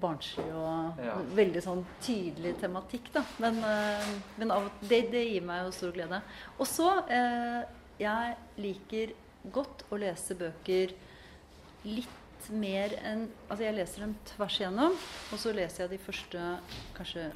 barnslig 0.01 0.47
og 0.57 1.01
ja. 1.03 1.15
veldig 1.37 1.61
sånn 1.63 1.83
tydelig 2.03 2.55
tematikk. 2.61 3.11
Da. 3.13 3.23
Men, 3.43 3.59
uh, 3.61 4.09
men 4.41 4.53
det, 4.81 5.05
det, 5.13 5.23
gir 5.29 5.45
meg 5.45 5.67
jo 5.67 5.75
stor 5.75 5.93
glede. 5.95 6.21
Og 6.57 6.67
så 6.69 6.89
uh, 7.09 7.61
Jeg 8.01 8.35
liker 8.57 9.13
godt 9.53 9.85
å 9.91 9.99
lese 10.01 10.35
bøker 10.39 10.93
litt 11.85 12.49
mer 12.51 12.95
enn 13.03 13.27
Altså 13.47 13.63
jeg 13.63 13.75
leser 13.77 14.03
dem 14.03 14.15
tvers 14.27 14.55
igjennom, 14.59 14.95
og 15.31 15.39
så 15.39 15.53
leser 15.55 15.85
jeg 15.85 15.93
de 15.93 15.99
første 16.01 16.47
kanskje 16.97 17.27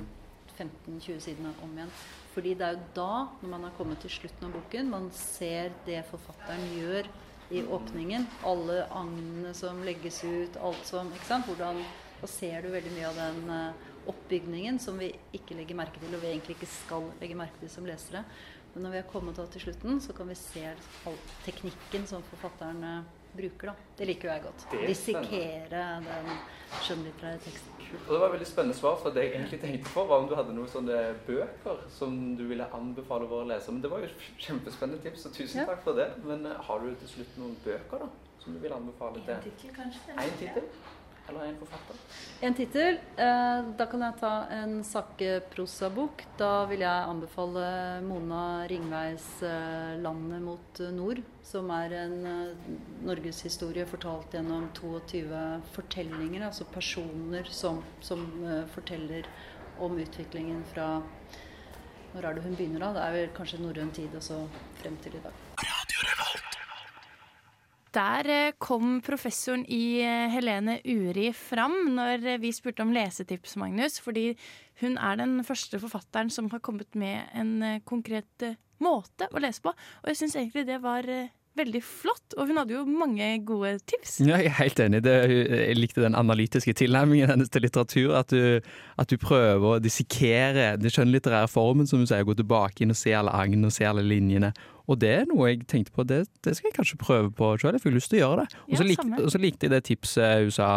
15-20 0.58 1.22
sidene 1.24 1.54
om 1.64 1.76
igjen. 1.78 1.94
Fordi 2.34 2.54
det 2.58 2.66
er 2.66 2.76
jo 2.76 2.90
da, 2.98 3.14
når 3.42 3.54
man 3.54 3.64
har 3.68 3.78
kommet 3.78 4.02
til 4.04 4.14
slutten 4.14 4.50
av 4.50 4.58
boken, 4.58 4.92
man 4.92 5.08
ser 5.16 5.72
det 5.88 6.04
forfatteren 6.10 6.66
gjør 6.76 7.08
i 7.54 7.64
åpningen. 7.64 8.28
Alle 8.46 8.84
agnene 8.94 9.54
som 9.58 9.80
legges 9.86 10.20
ut, 10.26 10.60
alt 10.62 10.84
som 10.86 11.10
ikke 11.14 11.30
sant? 11.30 11.48
Hvordan 11.50 11.80
Da 12.22 12.28
ser 12.28 12.62
du 12.66 12.72
veldig 12.74 12.92
mye 12.96 13.10
av 13.12 13.18
den 13.20 13.50
eh, 13.54 13.90
oppbygningen 14.10 14.80
som 14.82 14.98
vi 14.98 15.12
ikke 15.38 15.58
legger 15.60 15.78
merke 15.78 16.00
til, 16.02 16.14
og 16.16 16.24
vi 16.24 16.32
egentlig 16.32 16.56
ikke 16.58 16.70
skal 16.72 17.10
legge 17.22 17.38
merke 17.38 17.60
til 17.62 17.70
som 17.70 17.86
lesere. 17.86 18.24
Men 18.74 18.84
når 18.88 18.94
vi 18.96 19.00
har 19.02 19.08
kommet 19.12 19.38
til 19.54 19.62
slutten, 19.68 20.02
så 20.02 20.14
kan 20.18 20.28
vi 20.30 20.36
se 20.38 20.64
all 21.10 21.16
teknikken 21.46 22.08
som 22.10 22.26
forfatteren 22.32 22.82
eh, 22.84 23.14
bruker. 23.38 23.70
da. 23.70 23.76
Det 24.00 24.08
liker 24.10 24.30
jo 24.30 24.34
jeg 24.34 24.44
godt. 24.48 24.66
Det 24.72 24.80
er 24.82 24.88
Dissekere 24.90 25.82
den 26.08 26.30
skjønnlitterære 26.84 27.42
teksten. 27.46 27.74
Og 27.88 28.10
det 28.12 28.18
var 28.20 28.26
et 28.28 28.34
veldig 28.34 28.48
spennende 28.50 28.76
svar, 28.76 28.98
for 29.00 29.14
det 29.16 29.24
jeg 29.28 29.34
egentlig 29.38 29.60
tenkte 29.62 29.92
på, 29.94 30.04
var 30.10 30.24
om 30.24 30.28
du 30.28 30.34
hadde 30.36 30.56
noen 30.58 30.68
sånne 30.74 30.98
bøker 31.28 31.84
som 31.94 32.16
du 32.40 32.44
ville 32.50 32.66
anbefale 32.76 33.30
våre 33.30 33.46
lesere. 33.54 33.78
Men 33.78 33.86
det 33.86 33.92
var 33.94 34.02
jo 34.04 34.10
kjempespennende 34.42 35.04
tips, 35.06 35.28
så 35.28 35.32
tusen 35.38 35.62
Ja. 35.62 35.68
takk 35.70 35.84
for 35.86 35.94
det. 36.02 36.10
Men 36.26 36.46
eh, 36.50 36.58
har 36.68 36.82
du 36.82 36.90
til 37.04 37.14
slutt 37.14 37.38
noen 37.40 37.56
bøker 37.64 38.04
da, 38.04 38.10
som 38.42 38.58
du 38.58 38.60
vil 38.66 38.74
anbefale 38.74 39.22
til? 39.22 39.36
En 39.38 39.46
tittel, 39.46 39.76
kanskje? 39.78 40.18
En 40.18 40.38
tittel? 40.42 40.72
Eller 41.30 41.46
en 41.46 41.58
forfatter? 41.60 41.96
En 42.42 42.54
tittel. 42.54 43.00
Eh, 43.18 43.62
da 43.78 43.86
kan 43.90 44.04
jeg 44.06 44.16
ta 44.22 44.32
en 44.54 44.78
sakkeprosabok. 44.86 46.24
Da 46.40 46.52
vil 46.70 46.84
jeg 46.86 47.10
anbefale 47.12 47.66
Mona 48.06 48.68
Ringveis 48.70 49.26
eh, 49.44 49.98
'Landet 50.00 50.44
mot 50.46 50.82
nord', 50.96 51.24
som 51.44 51.72
er 51.76 51.98
en 52.04 52.16
eh, 52.32 52.72
norgeshistorie 53.10 53.86
fortalt 53.90 54.38
gjennom 54.38 54.70
22 54.78 55.42
fortellinger. 55.76 56.48
Altså 56.48 56.70
personer 56.72 57.50
som, 57.52 57.84
som 58.00 58.24
forteller 58.76 59.28
om 59.80 59.98
utviklingen 60.00 60.64
fra 60.74 61.02
Når 62.14 62.24
er 62.24 62.34
det 62.34 62.44
hun 62.46 62.56
begynner, 62.56 62.80
da? 62.80 62.94
Det 62.96 63.02
er 63.04 63.18
vel 63.18 63.36
kanskje 63.36 63.60
norrøn 63.62 63.92
tid 63.94 64.16
og 64.16 64.24
så 64.24 64.40
frem 64.80 64.96
til 65.04 65.20
i 65.20 65.26
dag. 65.26 65.77
Der 67.96 68.28
eh, 68.28 68.54
kom 68.60 69.00
professoren 69.06 69.64
i 69.72 70.00
eh, 70.04 70.28
Helene 70.34 70.80
Uri 70.84 71.30
fram 71.36 71.94
når 71.96 72.26
eh, 72.34 72.42
vi 72.42 72.52
spurte 72.56 72.84
om 72.84 72.94
lesetips, 72.96 73.56
Magnus. 73.60 74.00
Fordi 74.04 74.32
hun 74.82 74.98
er 74.98 75.22
den 75.22 75.40
første 75.48 75.80
forfatteren 75.82 76.32
som 76.34 76.52
har 76.52 76.64
kommet 76.66 76.94
med 76.96 77.32
en 77.34 77.82
konkret 77.88 78.52
måte 78.84 79.30
å 79.32 79.42
lese 79.42 79.64
på. 79.64 79.74
Og 80.04 80.12
jeg 80.12 80.20
syns 80.20 80.38
egentlig 80.38 80.68
det 80.68 80.82
var 80.84 81.08
veldig 81.58 81.82
flott. 81.82 82.36
Og 82.38 82.52
hun 82.52 82.60
hadde 82.62 82.76
jo 82.76 82.84
mange 82.86 83.32
gode 83.48 83.78
tips. 83.90 84.20
Ja, 84.22 84.38
jeg 84.38 84.52
er 84.52 84.60
helt 84.60 84.82
enig. 84.84 85.02
Jeg 85.08 85.80
likte 85.80 86.04
den 86.04 86.18
analytiske 86.18 86.76
tilnærmingen 86.78 87.32
hennes 87.32 87.50
til 87.50 87.66
litteratur. 87.66 88.14
At 88.20 88.30
du, 88.30 88.60
at 89.02 89.10
du 89.10 89.18
prøver 89.22 89.68
å 89.72 89.82
dissekere 89.82 90.76
den 90.78 90.94
skjønnlitterære 90.94 91.50
formen, 91.50 91.90
som 91.90 92.04
hun 92.04 92.10
sier. 92.10 92.28
Gå 92.28 92.38
tilbake 92.38 92.86
inn 92.86 92.94
og 92.94 93.00
se 93.00 93.16
alle 93.18 93.34
agn 93.34 93.66
og 93.66 93.74
se 93.74 93.88
alle 93.90 94.06
linjene. 94.06 94.54
Og 94.88 95.00
det 95.02 95.10
er 95.22 95.26
noe 95.28 95.50
jeg 95.52 95.66
tenkte 95.68 95.92
på, 95.92 96.06
det, 96.08 96.22
det 96.46 96.54
skal 96.56 96.70
jeg 96.72 96.78
kanskje 96.78 96.98
prøve 97.02 97.32
på 97.36 97.50
sjøl. 97.60 97.76
Jeg 97.76 97.84
fikk 97.84 97.98
lyst 97.98 98.10
til 98.14 98.22
å 98.22 98.24
gjøre 98.26 98.46
det. 98.46 98.62
Og 98.72 98.78
så 98.80 98.86
Ja, 98.86 98.88
likte, 98.94 99.42
likte 99.44 99.68
jeg 99.68 99.74
det 99.76 99.84
tipset 99.90 100.46
hun 100.46 100.54
sa. 100.56 100.70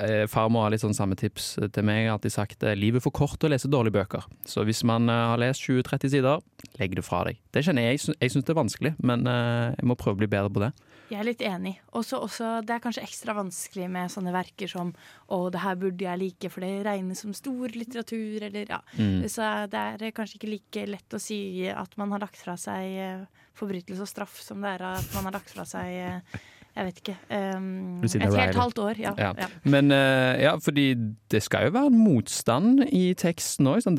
Eh, 0.00 0.24
Farmor 0.32 0.64
har 0.64 0.72
litt 0.72 0.80
sånn 0.80 0.96
samme 0.96 1.14
tips 1.20 1.58
til 1.76 1.84
meg. 1.84 1.98
Jeg 2.02 2.08
har 2.08 2.16
alltid 2.16 2.32
sagt 2.32 2.64
at 2.64 2.78
livet 2.80 3.02
er 3.02 3.04
for 3.04 3.12
kort 3.14 3.36
til 3.38 3.50
å 3.50 3.52
lese 3.52 3.68
dårlige 3.68 3.98
bøker. 3.98 4.24
Så 4.48 4.64
hvis 4.64 4.80
man 4.88 5.10
eh, 5.12 5.24
har 5.34 5.38
lest 5.42 5.60
20-30 5.66 6.14
sider, 6.14 6.40
legg 6.80 6.96
det 6.96 7.04
fra 7.04 7.20
deg. 7.28 7.36
Det 7.52 7.62
kjenner 7.66 7.84
jeg. 7.90 7.98
Jeg 8.00 8.04
sy- 8.06 8.32
syns 8.38 8.46
det 8.48 8.54
er 8.54 8.60
vanskelig, 8.62 8.94
men 9.04 9.26
eh, 9.28 9.74
jeg 9.76 9.90
må 9.90 9.96
prøve 10.00 10.16
å 10.16 10.22
bli 10.24 10.30
bedre 10.32 10.50
på 10.56 10.64
det. 10.64 10.72
Jeg 11.10 11.20
er 11.20 11.26
litt 11.28 11.42
enig. 11.44 11.74
Også, 11.92 12.18
også, 12.24 12.50
det 12.64 12.76
er 12.76 12.82
kanskje 12.84 13.04
ekstra 13.04 13.34
vanskelig 13.36 13.88
med 13.92 14.12
sånne 14.12 14.32
verker 14.34 14.70
som 14.70 14.94
'Å, 15.28 15.50
det 15.52 15.60
her 15.60 15.76
burde 15.76 16.06
jeg 16.06 16.20
like, 16.20 16.50
for 16.50 16.64
det 16.64 16.86
regnes 16.86 17.20
som 17.20 17.34
stor 17.36 17.68
litteratur', 17.68 18.42
eller 18.48 18.70
ja. 18.70 18.80
Mm. 18.96 19.28
Så 19.28 19.44
det 19.68 19.80
er 19.80 20.16
kanskje 20.16 20.40
ikke 20.40 20.52
like 20.54 20.86
lett 20.88 21.14
å 21.14 21.20
si 21.20 21.66
at 21.68 21.96
man 22.00 22.12
har 22.12 22.24
lagt 22.24 22.40
fra 22.40 22.56
seg 22.56 22.96
eh, 22.96 23.26
forbrytelse 23.54 24.02
og 24.02 24.10
straff 24.10 24.40
som 24.42 24.64
det 24.64 24.76
er 24.76 24.86
at 24.94 25.14
man 25.14 25.28
har 25.28 25.36
lagt 25.38 25.52
fra 25.52 25.66
seg 25.68 25.92
eh, 25.92 26.40
jeg 26.74 26.86
vet 26.88 26.96
ikke. 26.98 27.14
Um, 27.30 28.02
et 28.02 28.14
helt 28.18 28.56
halvt 28.58 28.78
år. 28.82 28.98
Ja. 28.98 29.12
Ja. 29.18 29.30
ja. 29.38 29.46
Men 29.62 29.92
uh, 29.94 30.34
ja, 30.42 30.56
fordi 30.58 30.96
det 31.30 31.42
skal 31.42 31.68
jo 31.68 31.74
være 31.76 31.90
motstand 31.94 32.82
i 32.90 33.12
teksten 33.14 33.68
òg. 33.70 33.84
Sånn. 33.84 33.98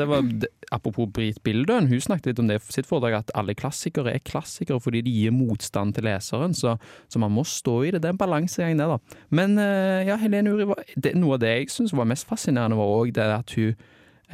apropos 0.75 1.07
Britt 1.07 1.39
Bildøen, 1.43 1.87
hun 1.87 2.03
snakket 2.03 2.33
litt 2.33 2.41
om 2.43 2.49
det 2.51 2.59
i 2.59 2.75
sitt 2.75 2.89
foredrag, 2.89 3.21
at 3.21 3.31
alle 3.33 3.55
klassikere 3.55 4.11
er 4.11 4.23
klassikere 4.27 4.81
fordi 4.83 5.05
de 5.05 5.13
gir 5.13 5.31
motstand 5.31 5.95
til 5.95 6.03
leseren. 6.09 6.53
Så, 6.53 6.75
så 7.07 7.19
man 7.23 7.31
må 7.31 7.45
stå 7.47 7.81
i 7.83 7.91
det. 7.95 8.03
Det 8.03 8.11
er 8.11 8.17
en 8.17 8.23
balansegang 8.25 8.79
der, 8.81 8.97
da. 8.97 9.19
Men 9.31 9.55
uh, 9.55 10.03
ja, 10.03 10.19
Helene 10.19 10.51
Uri, 10.51 10.67
det, 10.99 11.15
noe 11.15 11.39
av 11.39 11.45
det 11.45 11.55
jeg 11.55 11.71
syns 11.71 11.95
var 11.95 12.11
mest 12.11 12.27
fascinerende, 12.27 12.75
var 12.75 12.91
òg 12.99 13.15
det 13.15 13.29
at 13.39 13.55
hun 13.55 13.71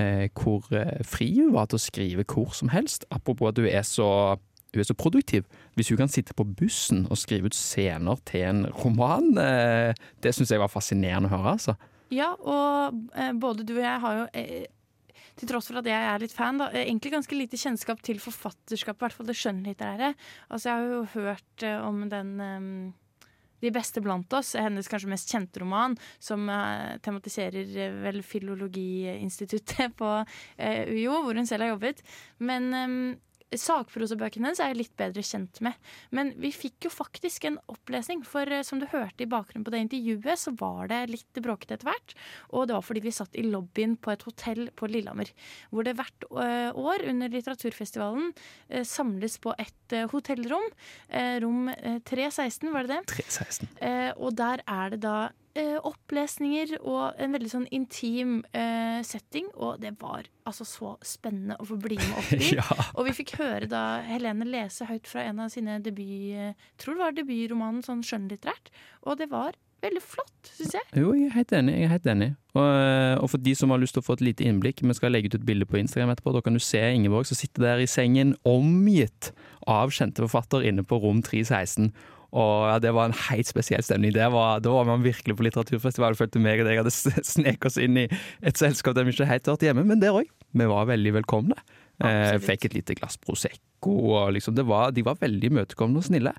uh, 0.01 0.25
hvor 0.33 0.65
fri 1.05 1.29
hun 1.37 1.53
var 1.53 1.69
til 1.69 1.77
å 1.77 1.85
skrive 1.85 2.25
hvor 2.25 2.57
som 2.57 2.73
helst. 2.73 3.05
Apropos 3.13 3.53
at 3.53 3.61
hun 3.61 3.69
er 3.69 3.85
så 3.85 4.09
hun 4.71 4.83
er 4.83 4.87
så 4.87 4.95
produktiv. 4.95 5.47
Hvis 5.75 5.91
hun 5.91 5.99
kan 5.99 6.11
sitte 6.11 6.35
på 6.37 6.45
bussen 6.47 7.03
og 7.11 7.19
skrive 7.19 7.51
ut 7.51 7.57
scener 7.57 8.19
til 8.27 8.45
en 8.47 8.61
roman, 8.83 9.33
eh, 9.37 9.95
det 10.23 10.35
syns 10.35 10.53
jeg 10.53 10.61
var 10.61 10.71
fascinerende 10.71 11.27
å 11.27 11.35
høre, 11.35 11.55
altså. 11.57 11.75
Ja, 12.11 12.33
og 12.39 13.01
eh, 13.15 13.33
både 13.35 13.67
du 13.67 13.75
og 13.77 13.83
jeg 13.83 13.99
har 14.03 14.21
jo 14.21 14.29
eh, 14.39 14.69
til 15.39 15.51
tross 15.51 15.67
for 15.71 15.81
at 15.81 15.89
jeg 15.89 16.07
er 16.07 16.23
litt 16.23 16.35
fan, 16.35 16.59
da, 16.61 16.69
egentlig 16.75 17.13
ganske 17.15 17.35
lite 17.35 17.59
kjennskap 17.59 18.01
til 18.05 18.19
forfatterskap, 18.23 18.99
i 18.99 19.05
hvert 19.05 19.15
fall 19.17 19.29
det 19.29 19.37
skjønnlitterære. 19.39 20.13
Altså, 20.49 20.69
jeg 20.69 20.75
har 20.75 20.91
jo 20.95 21.05
hørt 21.17 21.69
om 21.81 22.03
den 22.11 22.35
De 23.61 23.69
beste 23.69 24.01
blant 24.01 24.33
oss, 24.33 24.55
hennes 24.57 24.87
kanskje 24.89 25.09
mest 25.11 25.29
kjente 25.29 25.59
roman, 25.61 25.93
som 26.17 26.47
uh, 26.49 26.97
tematiserer 27.05 27.67
uh, 27.75 27.99
vel 28.01 28.23
Filologiinstituttet 28.25 29.93
på 29.99 30.09
uh, 30.25 30.81
UiO, 30.89 31.19
hvor 31.21 31.37
hun 31.37 31.45
selv 31.45 31.67
har 31.67 31.75
jobbet. 31.75 32.01
Men 32.41 32.73
eh, 32.73 32.97
Sakprosabøkene 33.57 34.49
hennes 34.49 34.61
er 34.63 34.71
jeg 34.71 34.79
litt 34.79 34.93
bedre 34.99 35.23
kjent 35.25 35.59
med. 35.65 35.75
Men 36.15 36.31
vi 36.39 36.53
fikk 36.55 36.87
jo 36.87 36.91
faktisk 36.93 37.47
en 37.49 37.59
opplesning, 37.71 38.23
for 38.27 38.47
eh, 38.47 38.63
som 38.67 38.79
du 38.81 38.87
hørte 38.91 39.25
i 39.25 39.29
bakgrunnen 39.29 39.65
på 39.67 39.73
det 39.73 39.83
intervjuet, 39.85 40.39
så 40.39 40.53
var 40.59 40.91
det 40.91 41.01
litt 41.11 41.41
bråkete 41.43 41.77
etter 41.77 41.89
hvert. 41.89 42.15
Og 42.51 42.69
det 42.69 42.77
var 42.77 42.85
fordi 42.85 43.03
vi 43.05 43.15
satt 43.15 43.35
i 43.39 43.45
lobbyen 43.47 43.97
på 43.99 44.13
et 44.13 44.25
hotell 44.27 44.69
på 44.77 44.89
Lillehammer. 44.91 45.31
Hvor 45.71 45.87
det 45.87 45.97
hvert 45.99 46.27
eh, 46.31 46.69
år 46.71 47.05
under 47.11 47.33
litteraturfestivalen 47.33 48.31
eh, 48.69 48.85
samles 48.87 49.37
på 49.43 49.55
et 49.59 49.97
hotellrom. 50.11 50.63
Rom 51.43 51.67
eh, 51.73 51.99
316, 52.07 52.71
var 52.71 52.87
det 52.87 52.95
det? 52.95 53.03
316. 53.11 53.69
Eh, 53.81 54.09
og 54.17 54.35
der 54.39 54.63
er 54.67 54.93
det 54.93 55.01
da 55.03 55.15
eh, 55.57 55.77
opplesninger 55.77 56.77
og 56.79 57.17
en 57.21 57.35
veldig 57.35 57.51
sånn 57.51 57.67
intim 57.75 58.39
eh, 58.57 59.01
setting. 59.07 59.49
Og 59.55 59.81
det 59.83 59.93
var 60.01 60.29
altså 60.47 60.67
så 60.67 60.93
spennende 61.05 61.57
å 61.59 61.67
få 61.67 61.79
bli 61.81 61.99
med 62.01 62.19
opp 62.19 62.31
i. 62.39 62.53
Ja. 62.57 62.67
Og 62.95 63.07
vi 63.09 63.15
fikk 63.21 63.35
høre 63.39 63.69
da 63.71 64.01
Helene 64.07 64.47
lese 64.47 64.87
høyt 64.89 65.09
fra 65.09 65.25
en 65.27 65.43
av 65.43 65.51
sine 65.53 65.79
debut... 65.83 66.31
eh, 66.35 66.55
tror 66.81 66.97
det 66.97 67.03
var 67.03 67.19
debutromanen 67.19 67.83
sånn 67.85 68.05
skjønnlitterært. 68.05 68.71
Og 69.05 69.19
det 69.21 69.29
var 69.31 69.57
veldig 69.81 70.01
flott, 70.03 70.51
syns 70.53 70.75
jeg. 70.77 70.87
Jo, 71.01 71.11
jeg 71.17 71.29
er 71.29 71.35
helt 71.35 71.53
enig. 71.57 71.75
jeg 71.79 71.87
er 71.87 71.93
helt 71.95 72.09
enig. 72.13 72.29
Og, 72.53 72.61
eh, 72.61 73.15
og 73.17 73.31
for 73.33 73.41
de 73.41 73.53
som 73.57 73.73
har 73.73 73.81
lyst 73.81 73.95
til 73.97 74.03
å 74.03 74.07
få 74.07 74.17
et 74.19 74.25
lite 74.29 74.45
innblikk, 74.47 74.83
vi 74.85 74.97
skal 74.97 75.13
legge 75.13 75.31
ut 75.31 75.37
et 75.39 75.47
bilde 75.47 75.67
på 75.69 75.79
Instagram 75.81 76.13
etterpå. 76.13 76.35
Da 76.35 76.43
kan 76.45 76.57
du 76.57 76.61
se 76.63 76.81
Ingeborg 76.93 77.29
som 77.29 77.39
sitter 77.39 77.65
der 77.65 77.83
i 77.83 77.89
sengen, 77.89 78.35
omgitt 78.47 79.31
av 79.69 79.93
kjente 79.93 80.23
forfatter 80.25 80.65
inne 80.67 80.85
på 80.85 81.01
rom 81.01 81.21
316. 81.25 81.91
Og 82.31 82.69
ja, 82.69 82.79
Det 82.79 82.93
var 82.95 83.09
en 83.09 83.17
helt 83.27 83.49
spesiell 83.49 83.83
stemning. 83.83 84.13
Det 84.15 84.29
var, 84.31 84.61
da 84.63 84.71
var 84.71 84.87
man 84.87 85.03
virkelig 85.03 85.35
på 85.35 85.45
litteraturfestival. 85.47 86.15
Følte 86.15 86.39
meg 86.39 86.63
og 86.63 86.69
deg 86.69 86.79
hadde 86.79 86.93
sneket 87.33 87.67
oss 87.67 87.79
inn 87.81 87.99
i 87.99 88.07
et 88.07 88.59
selskap 88.59 88.95
der 88.95 89.07
vi 89.07 89.15
ikke 89.15 89.29
helt 89.29 89.51
hørte 89.51 89.67
hjemme, 89.67 89.85
men 89.87 90.03
der 90.03 90.15
òg. 90.15 90.31
Vi 90.51 90.67
var 90.67 90.89
veldig 90.89 91.15
velkomne. 91.21 91.57
Eh, 92.01 92.37
fikk 92.41 92.67
et 92.67 92.75
lite 92.79 92.95
glass 92.97 93.19
Prosecco, 93.21 93.93
og 94.15 94.31
liksom 94.35 94.55
det 94.57 94.65
var, 94.65 94.91
de 94.95 95.03
var 95.05 95.19
veldig 95.21 95.51
imøtekommende 95.51 96.01
og 96.01 96.07
snille. 96.07 96.33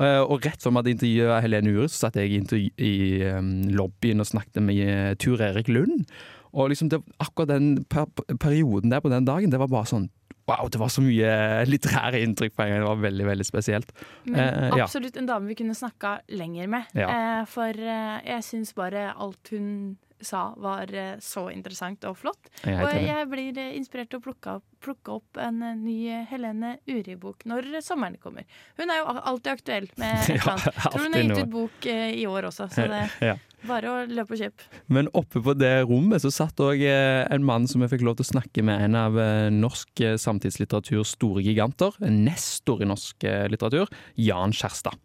Eh, 0.00 0.22
og 0.22 0.44
rett 0.44 0.60
før 0.62 0.74
vi 0.74 0.80
hadde 0.80 0.94
intervjua 0.96 1.36
Helene 1.44 1.74
Ure, 1.76 1.88
så 1.88 2.06
satt 2.06 2.18
jeg 2.18 2.42
i, 2.42 2.64
i 2.82 2.94
em, 3.28 3.52
lobbyen 3.76 4.20
og 4.24 4.28
snakket 4.28 4.64
med 4.64 4.82
eh, 4.82 5.14
Tur 5.20 5.40
Erik 5.44 5.70
Lund. 5.72 6.08
Og 6.56 6.72
liksom 6.72 6.90
det, 6.92 7.02
akkurat 7.22 7.52
den 7.52 7.84
per 7.92 8.08
perioden 8.40 8.92
der 8.92 9.04
på 9.04 9.12
den 9.12 9.28
dagen, 9.28 9.52
det 9.52 9.60
var 9.60 9.70
bare 9.72 9.88
sånn 9.88 10.08
Wow, 10.46 10.68
det 10.70 10.78
var 10.78 10.88
så 10.94 11.02
mye 11.02 11.30
litterære 11.66 12.20
inntrykk 12.22 12.54
på 12.54 12.62
en 12.62 12.70
gang. 12.70 12.80
Det 12.84 12.88
var 12.92 13.00
veldig, 13.02 13.26
veldig 13.32 13.46
spesielt. 13.48 13.92
Men 14.24 14.40
Eh, 14.46 14.78
ja. 14.78 14.84
absolutt 14.84 15.16
en 15.18 15.26
dame 15.26 15.48
vi 15.50 15.56
kunne 15.58 15.74
snakka 15.74 16.20
lenger 16.28 16.68
med. 16.70 16.84
Ja. 16.94 17.08
Eh, 17.10 17.44
for 17.50 17.74
eh, 17.74 18.18
jeg 18.24 18.44
syns 18.46 18.74
bare 18.78 19.08
alt 19.16 19.50
hun 19.50 19.96
sa 20.20 20.54
var 20.56 20.88
eh, 20.96 21.18
så 21.20 21.50
interessant 21.52 22.04
og 22.08 22.14
flott. 22.16 22.46
Jeg 22.64 22.78
og 22.80 22.94
jeg 22.94 23.26
blir 23.28 23.58
eh, 23.60 23.74
inspirert 23.76 24.08
til 24.08 24.22
å 24.22 24.24
plukke 24.24 24.54
opp, 24.60 24.64
plukke 24.80 25.12
opp 25.18 25.36
en 25.42 25.58
eh, 25.66 25.74
ny 25.76 25.96
Helene 26.30 26.76
Uri-bok 26.88 27.44
når 27.44 27.82
sommeren 27.84 28.16
kommer. 28.22 28.46
Hun 28.78 28.88
er 28.94 29.02
jo 29.02 29.10
alltid 29.12 29.52
aktuell 29.58 29.90
med 30.00 30.14
et 30.22 30.30
eller 30.38 30.54
annet. 30.54 30.80
Tror 30.86 31.04
hun 31.04 31.18
har 31.18 31.26
gitt 31.26 31.42
ut 31.42 31.52
bok 31.52 31.86
i 31.90 32.24
år 32.30 32.48
også, 32.48 32.68
så 32.72 32.86
det 32.94 33.02
Ja. 33.32 33.36
Bare 33.68 33.92
å 33.92 34.04
løpe 34.10 34.36
og 34.36 34.42
kjøpe. 34.42 34.68
Men 34.92 35.10
oppe 35.16 35.42
på 35.42 35.56
det 35.58 35.74
rommet 35.86 36.24
så 36.24 36.32
satt 36.34 36.62
òg 36.62 36.82
en 36.86 37.46
mann 37.46 37.68
som 37.70 37.82
jeg 37.84 37.94
fikk 37.94 38.06
lov 38.06 38.18
til 38.18 38.26
å 38.26 38.32
snakke 38.34 38.64
med, 38.66 38.86
en 38.86 38.98
av 38.98 39.18
eh, 39.20 39.48
norsk 39.54 40.04
eh, 40.04 40.16
samtidslitteraturs 40.20 41.16
store 41.16 41.44
giganter, 41.44 41.96
nestor 42.10 42.82
i 42.82 42.88
norsk 42.88 43.26
eh, 43.26 43.44
litteratur, 43.52 43.90
Jan 44.20 44.54
Kjærstad. 44.56 44.98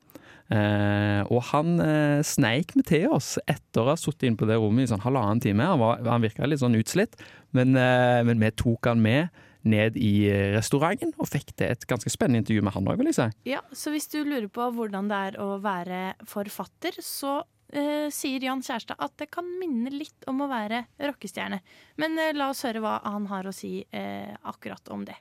Eh, 0.52 1.22
og 1.32 1.46
han 1.54 1.78
eh, 1.80 2.20
sneik 2.28 2.74
med 2.76 2.90
til 2.90 3.08
oss 3.16 3.38
etter 3.46 3.86
å 3.86 3.94
ha 3.94 4.00
sittet 4.00 4.28
inne 4.28 4.40
på 4.40 4.50
det 4.50 4.58
rommet 4.60 4.84
i 4.84 4.92
sånn 4.92 5.04
halvannen 5.06 5.40
time. 5.44 5.70
Han, 5.70 5.80
var, 5.80 6.02
han 6.04 6.26
virka 6.26 6.50
litt 6.50 6.64
sånn 6.64 6.76
utslitt, 6.80 7.16
men, 7.56 7.78
eh, 7.80 8.20
men 8.28 8.42
vi 8.42 8.52
tok 8.60 8.92
han 8.92 9.04
med 9.04 9.32
ned 9.62 9.96
i 10.02 10.26
eh, 10.28 10.50
restauranten 10.56 11.14
og 11.22 11.30
fikk 11.30 11.54
til 11.54 11.72
et 11.72 11.86
ganske 11.88 12.12
spennende 12.12 12.42
intervju 12.42 12.66
med 12.66 12.76
han 12.76 12.90
òg, 12.92 13.00
vil 13.00 13.12
jeg 13.12 13.20
si. 13.20 13.30
Ja, 13.54 13.62
så 13.72 13.94
hvis 13.94 14.10
du 14.12 14.22
lurer 14.26 14.50
på 14.52 14.68
hvordan 14.76 15.08
det 15.12 15.24
er 15.30 15.40
å 15.40 15.54
være 15.64 16.04
forfatter, 16.28 16.98
så 17.06 17.42
eh, 17.72 18.08
sier 18.14 18.44
Jan 18.46 18.64
Kjærstad 18.66 19.00
at 19.02 19.18
det 19.22 19.32
kan 19.34 19.48
minne 19.60 19.92
litt 19.94 20.28
om 20.30 20.44
å 20.44 20.50
være 20.52 20.86
rockestjerne. 21.02 21.62
Men 22.02 22.18
eh, 22.20 22.36
la 22.38 22.52
oss 22.52 22.64
høre 22.68 22.84
hva 22.84 23.00
han 23.08 23.28
har 23.32 23.50
å 23.50 23.56
si 23.56 23.80
eh, 23.90 24.32
akkurat 24.52 24.94
om 24.94 25.06
det. 25.08 25.18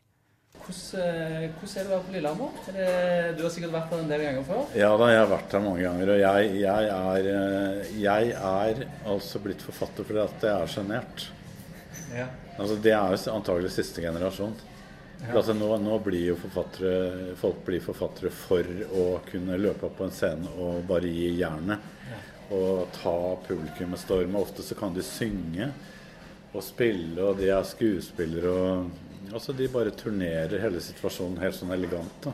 Hvordan, 0.61 1.01
eh, 1.01 1.51
hvordan 1.57 1.75
er 1.75 1.85
det 1.85 1.89
å 1.89 1.93
være 1.95 2.07
på 2.07 2.15
Lillehammer? 2.15 2.57
Er 2.75 3.37
du 3.37 3.45
har 3.47 3.53
sikkert 3.55 3.75
vært 3.75 3.93
der 3.95 4.03
en 4.03 4.11
del 4.11 4.25
ganger 4.27 4.49
før? 4.49 4.65
Ja 4.77 4.91
da, 5.01 5.11
jeg 5.13 5.21
har 5.23 5.31
vært 5.31 5.55
her 5.57 5.63
mange 5.65 5.85
ganger. 5.87 6.13
Og 6.15 6.21
jeg, 6.21 6.51
jeg, 6.61 6.91
er, 6.97 7.29
eh, 7.35 7.93
jeg 8.03 8.33
er 8.37 8.83
altså 9.15 9.43
blitt 9.45 9.65
forfatter 9.65 10.09
fordi 10.09 10.25
at 10.25 10.49
jeg 10.49 10.57
er 10.57 10.75
sjenert. 10.75 11.29
Ja. 12.15 12.27
Altså, 12.59 12.77
det 12.83 12.93
er 12.93 13.15
jo 13.15 13.33
antagelig 13.33 13.73
siste 13.73 14.05
generasjon. 14.05 14.59
Ja. 15.21 15.35
Altså, 15.37 15.55
nå, 15.57 15.69
nå 15.81 15.97
blir 16.05 16.31
jo 16.31 16.37
forfattere, 16.41 17.35
folk 17.41 17.65
blir 17.67 17.83
forfattere 17.85 18.33
for 18.33 18.65
å 18.97 19.07
kunne 19.27 19.59
løpe 19.61 19.89
opp 19.89 19.99
på 19.99 20.07
en 20.09 20.15
scene 20.17 20.53
og 20.61 20.85
bare 20.89 21.09
gi 21.13 21.35
jernet. 21.41 21.89
Og 22.51 22.89
ta 22.97 23.17
publikum 23.47 23.93
med 23.95 24.01
storm. 24.03 24.35
Ofte 24.41 24.65
så 24.67 24.75
kan 24.79 24.95
de 24.97 25.05
synge 25.07 25.71
og 26.51 26.65
spille, 26.67 27.23
og 27.23 27.39
de 27.39 27.53
er 27.55 27.69
skuespillere 27.69 28.57
og 28.57 28.91
Altså, 29.31 29.53
de 29.55 29.69
bare 29.71 29.93
turnerer 29.95 30.59
hele 30.59 30.81
situasjonen 30.83 31.39
helt 31.39 31.55
sånn 31.55 31.71
elegant. 31.71 32.17
da. 32.25 32.33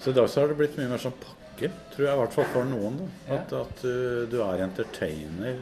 Så 0.00 0.08
i 0.08 0.14
dag 0.16 0.28
så 0.30 0.40
har 0.40 0.48
det 0.48 0.56
blitt 0.56 0.78
mye 0.78 0.88
mer 0.88 1.02
sånn 1.02 1.16
pakke, 1.20 1.68
tror 1.92 2.06
jeg, 2.06 2.14
i 2.14 2.20
hvert 2.22 2.36
fall 2.36 2.46
for 2.54 2.68
noen. 2.70 2.96
da. 3.02 3.34
At, 3.36 3.52
at 3.58 3.82
du, 3.82 4.24
du 4.32 4.38
er 4.40 4.62
entertainer. 4.64 5.58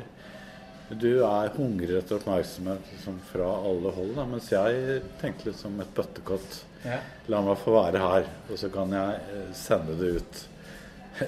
Du 0.92 1.08
er 1.24 1.50
hungrig 1.56 1.96
etter 1.98 2.18
oppmerksomhet 2.20 2.92
liksom, 2.92 3.18
fra 3.32 3.48
alle 3.64 3.90
hold, 3.96 4.14
da. 4.20 4.28
mens 4.28 4.52
jeg 4.52 5.00
tenkte 5.22 5.48
litt 5.48 5.58
som 5.58 5.80
et 5.82 5.90
bøttekott. 5.96 6.58
Ja. 6.84 7.00
La 7.32 7.42
meg 7.42 7.58
få 7.62 7.74
være 7.80 8.02
her, 8.04 8.30
og 8.50 8.58
så 8.60 8.70
kan 8.70 8.92
jeg 8.94 9.20
eh, 9.34 9.52
sende 9.56 9.98
det 9.98 10.14
ut 10.18 10.42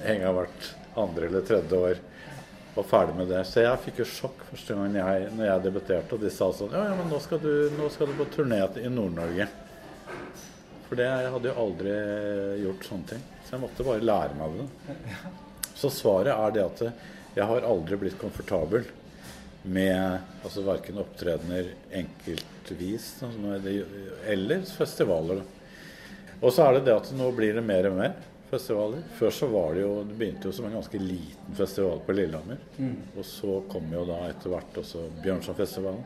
en 0.05 0.21
gang 0.21 0.35
hvert 0.39 0.71
andre 1.01 1.31
eller 1.31 1.49
tredje 1.49 1.81
år. 1.91 2.03
Og 2.75 2.87
ferdig 2.91 3.15
med 3.15 3.29
det. 3.31 3.45
Så 3.47 3.63
jeg 3.63 3.83
fikk 3.85 4.01
jo 4.03 4.07
sjokk 4.11 4.41
første 4.49 4.75
gang 4.75 4.97
jeg, 4.99 5.29
når 5.37 5.47
jeg 5.47 5.65
debuterte, 5.69 6.17
og 6.17 6.25
de 6.25 6.33
sa 6.35 6.49
sånn 6.51 6.75
Ja, 6.75 6.89
ja, 6.91 6.97
men 6.99 7.13
nå 7.13 7.21
skal 7.23 7.43
du, 7.43 7.53
nå 7.77 7.87
skal 7.95 8.11
du 8.11 8.17
på 8.19 8.27
turné 8.35 8.59
i 8.83 8.91
Nord-Norge. 8.91 9.47
For 10.89 10.99
det 10.99 11.07
jeg 11.07 11.31
hadde 11.37 11.51
jo 11.51 11.63
aldri 11.63 11.95
gjort 12.65 12.89
sånne 12.89 13.13
ting. 13.13 13.23
Så 13.45 13.55
jeg 13.55 13.63
måtte 13.63 13.87
bare 13.87 14.05
lære 14.05 14.39
meg 14.41 14.59
det. 14.59 14.67
Så 15.79 15.91
svaret 15.93 16.35
er 16.35 16.55
det 16.55 16.67
at 16.67 16.85
jeg 17.35 17.49
har 17.51 17.67
aldri 17.67 17.99
blitt 17.99 18.19
komfortabel 18.19 18.85
med 19.65 20.45
altså 20.45 20.63
verken 20.67 21.01
opptredener 21.01 21.71
enkeltvis 22.03 23.09
er 23.25 23.69
eller 24.35 24.67
festivaler. 24.69 25.41
Og 26.43 26.53
så 26.53 26.67
er 26.67 26.77
det 26.77 26.87
det 26.91 26.97
at 26.99 27.11
nå 27.17 27.31
blir 27.37 27.57
det 27.57 27.65
mer 27.65 27.89
og 27.89 27.99
mer 28.03 28.15
festivaler. 28.55 29.05
Før 29.19 29.35
så 29.35 29.49
var 29.53 29.75
det 29.77 29.85
jo 29.85 29.93
Det 30.09 30.19
begynte 30.19 30.49
jo 30.49 30.57
som 30.57 30.69
en 30.69 30.77
ganske 30.79 31.01
liten 31.03 31.59
festival 31.59 32.03
på 32.07 32.17
Lillehammer. 32.17 32.63
Mm. 32.79 32.97
Og 33.19 33.27
så 33.29 33.61
kom 33.71 33.93
jo 33.93 34.05
da 34.09 34.21
etter 34.31 34.55
hvert 34.55 34.81
også 34.83 35.09
Bjørnsonfestivalen. 35.25 36.05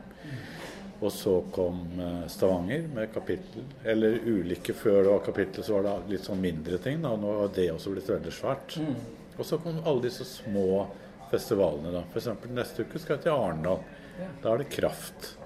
Og 0.98 1.12
så 1.14 1.34
kom 1.54 1.84
eh, 2.02 2.24
Stavanger 2.26 2.88
med 2.94 3.12
kapittel. 3.14 3.66
Eller 3.84 4.18
ulike 4.26 4.74
før 4.74 5.02
det 5.02 5.12
var 5.12 5.26
kapittel, 5.26 5.64
så 5.64 5.78
var 5.78 5.86
det 5.86 6.14
litt 6.16 6.26
sånn 6.26 6.40
mindre 6.42 6.80
ting. 6.82 7.02
da, 7.04 7.14
Nå 7.16 7.36
har 7.42 7.52
det 7.54 7.68
også 7.70 7.94
blitt 7.94 8.10
veldig 8.10 8.34
svært. 8.34 8.78
Mm. 8.82 8.96
Og 9.38 9.46
så 9.46 9.60
kom 9.62 9.78
alle 9.84 10.08
disse 10.08 10.26
små 10.26 10.88
festivalene. 11.30 11.92
da. 11.94 12.02
F.eks. 12.10 12.48
neste 12.50 12.86
uke 12.86 12.98
skal 12.98 13.16
jeg 13.16 13.28
til 13.28 13.36
Arendal. 13.36 13.84
Ja. 14.18 14.32
Da 14.42 14.54
er 14.54 14.64
det 14.64 14.72
Kraft. 14.74 15.36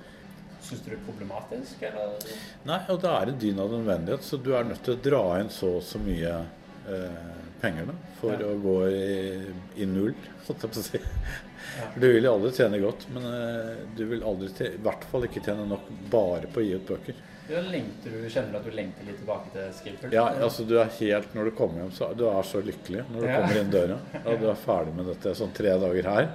Syns 0.62 0.80
du 0.84 0.92
det 0.92 0.96
er 0.96 1.04
problematisk, 1.04 1.82
eller? 1.84 2.34
Nei, 2.68 2.80
og 2.94 3.00
det 3.02 3.12
er 3.12 3.30
en 3.32 3.40
dyn 3.44 3.60
av 3.60 3.72
nødvendighet, 3.74 4.24
så 4.24 4.38
du 4.38 4.52
er 4.56 4.64
nødt 4.68 4.84
til 4.86 4.94
å 4.94 5.02
dra 5.04 5.22
inn 5.42 5.50
så 5.52 5.74
og 5.80 5.84
så 5.84 6.00
mye 6.00 6.36
penger 7.62 7.86
da, 7.86 7.94
for 8.20 8.32
Ja. 8.34 8.46
å 8.50 8.56
gå 8.62 8.76
i, 8.90 9.52
i 9.82 9.86
null, 9.86 10.14
holdt 10.46 10.64
jeg 10.66 10.72
på 10.74 10.80
å 10.80 10.86
si. 10.86 11.00
Ja. 11.72 11.90
Du 11.94 12.06
vil 12.10 12.24
jo 12.26 12.32
aldri 12.34 12.50
tjene 12.56 12.80
godt, 12.82 13.06
men 13.14 13.26
eh, 13.28 13.84
du 13.96 14.02
vil 14.10 14.24
aldri 14.26 14.48
tjene, 14.50 14.74
i 14.76 14.82
hvert 14.82 15.04
fall 15.10 15.28
ikke 15.28 15.44
tjene 15.46 15.66
nok 15.70 15.86
bare 16.10 16.50
på 16.52 16.60
å 16.60 16.64
gi 16.66 16.74
ut 16.74 16.88
bøker. 16.90 17.20
Ja, 17.50 17.58
lengter 17.66 18.12
du, 18.14 18.28
kjenner 18.30 18.52
du 18.54 18.58
at 18.60 18.66
du 18.66 18.74
lengter 18.76 19.06
litt 19.08 19.18
tilbake 19.18 19.50
til 19.54 19.72
Skilford? 19.78 20.12
Ja, 20.14 20.28
altså 20.46 20.62
du 20.64 20.76
er 20.78 20.90
helt, 21.00 21.32
Når 21.34 21.44
du 21.50 21.54
kommer 21.58 21.82
hjem, 21.82 21.90
så 21.96 22.12
du 22.16 22.22
er 22.30 22.42
så 22.46 22.60
lykkelig 22.62 23.02
når 23.10 23.20
du 23.24 23.28
kommer 23.32 23.58
inn 23.60 23.72
døra. 23.72 23.96
Ja, 24.24 24.36
du 24.38 24.46
er 24.52 24.60
ferdig 24.62 24.94
med 24.98 25.08
dette 25.10 25.34
sånn 25.38 25.52
tre 25.56 25.74
dager 25.82 26.08
her. 26.12 26.28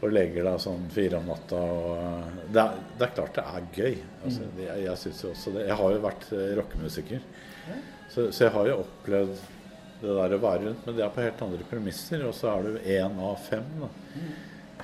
Og 0.00 0.12
legger 0.12 0.44
deg 0.48 0.60
sånn 0.64 0.84
fire 0.92 1.18
om 1.20 1.26
natta. 1.28 1.56
Og 1.60 2.44
det, 2.52 2.62
er, 2.62 2.76
det 3.00 3.06
er 3.08 3.14
klart 3.16 3.34
det 3.40 3.46
er 3.48 3.66
gøy. 3.80 3.96
Altså, 4.24 4.46
det, 4.56 4.68
jeg 4.68 4.84
jeg 4.86 5.00
synes 5.06 5.22
jo 5.24 5.32
også 5.34 5.54
det. 5.56 5.64
Jeg 5.68 5.78
har 5.80 5.96
jo 5.96 6.04
vært 6.04 6.28
eh, 6.36 6.46
rockemusiker. 6.60 7.26
Så, 8.10 8.28
så 8.34 8.44
jeg 8.48 8.52
har 8.56 8.66
jo 8.70 8.76
opplevd 8.82 9.34
det 10.00 10.14
der 10.16 10.34
å 10.34 10.40
være 10.42 10.62
rundt, 10.64 10.86
men 10.86 10.96
det 10.96 11.04
er 11.04 11.10
på 11.14 11.22
helt 11.22 11.42
andre 11.44 11.66
premisser. 11.70 12.22
Og 12.26 12.34
så 12.34 12.48
er 12.54 12.62
du 12.66 12.78
én 12.96 13.18
av 13.22 13.36
fem. 13.44 13.66
Da. 13.82 13.90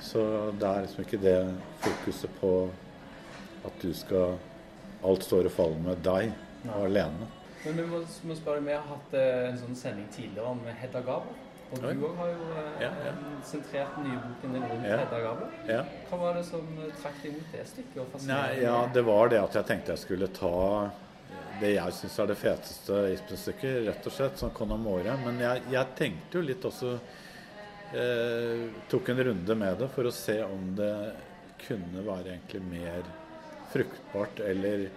Så 0.05 0.21
det 0.61 0.67
er 0.69 0.85
liksom 0.85 1.03
ikke 1.03 1.19
det 1.23 1.37
fokuset 1.83 2.35
på 2.41 2.51
at 3.67 3.81
du 3.83 3.89
skal 3.97 4.37
Alt 5.05 5.23
står 5.27 5.45
og 5.45 5.51
faller 5.53 5.81
med 5.85 5.99
deg 6.01 6.31
og 6.71 6.85
alene. 6.87 7.27
Men 7.63 7.75
vi 7.77 7.83
må, 7.91 7.99
må 8.25 8.35
spørre, 8.37 8.63
vi 8.65 8.73
har 8.73 8.81
hatt 8.89 9.11
eh, 9.13 9.43
en 9.51 9.59
sånn 9.61 9.75
sending 9.77 10.07
tidligere 10.13 10.49
om 10.55 10.63
Hedda 10.79 11.03
Gabel. 11.05 11.35
Og 11.67 11.83
du 11.83 12.01
òg 12.07 12.15
har 12.17 12.31
jo 12.31 12.47
eh, 12.57 12.69
Ja, 12.81 12.89
ja. 13.05 13.11
sentrert 13.45 13.93
den 13.99 14.07
nye 14.09 14.21
boken 14.23 14.55
din 14.57 14.65
rundt 14.65 14.87
Ja. 14.89 14.97
Hedda 15.03 15.19
Gabel. 15.21 15.51
Ja. 15.69 15.83
Hva 16.09 16.19
var 16.23 16.39
det 16.39 16.45
som 16.49 16.65
eh, 16.81 16.89
trakk 17.01 17.19
deg 17.21 17.35
mot 17.37 17.53
det 17.53 17.65
stykket? 17.69 17.99
og 18.01 18.25
Nei, 18.25 18.47
ja, 18.63 18.77
det 18.97 19.03
var 19.11 19.29
det 19.35 19.41
at 19.43 19.59
jeg 19.59 19.69
tenkte 19.69 19.93
jeg 19.93 20.03
skulle 20.07 20.31
ta 20.33 20.53
det 21.61 21.73
jeg 21.75 21.95
syns 21.97 22.17
er 22.19 22.29
det 22.31 22.37
feteste 22.39 22.99
Ibsen-stykket, 23.13 23.79
rett 23.87 24.09
og 24.09 24.13
slett, 24.13 24.37
som 24.39 24.53
Conamore. 24.55 25.15
Men 25.23 25.39
jeg, 25.41 25.63
jeg 25.73 25.95
tenkte 25.97 26.39
jo 26.39 26.45
litt 26.45 26.67
også 26.67 26.93
eh, 27.93 28.67
Tok 28.91 29.11
en 29.13 29.23
runde 29.29 29.57
med 29.57 29.81
det 29.81 29.89
for 29.95 30.09
å 30.09 30.13
se 30.13 30.39
om 30.45 30.71
det 30.77 30.93
kunne 31.63 32.03
være 32.05 32.35
egentlig 32.35 32.61
mer 32.67 33.11
fruktbart 33.71 34.39
eller 34.45 34.87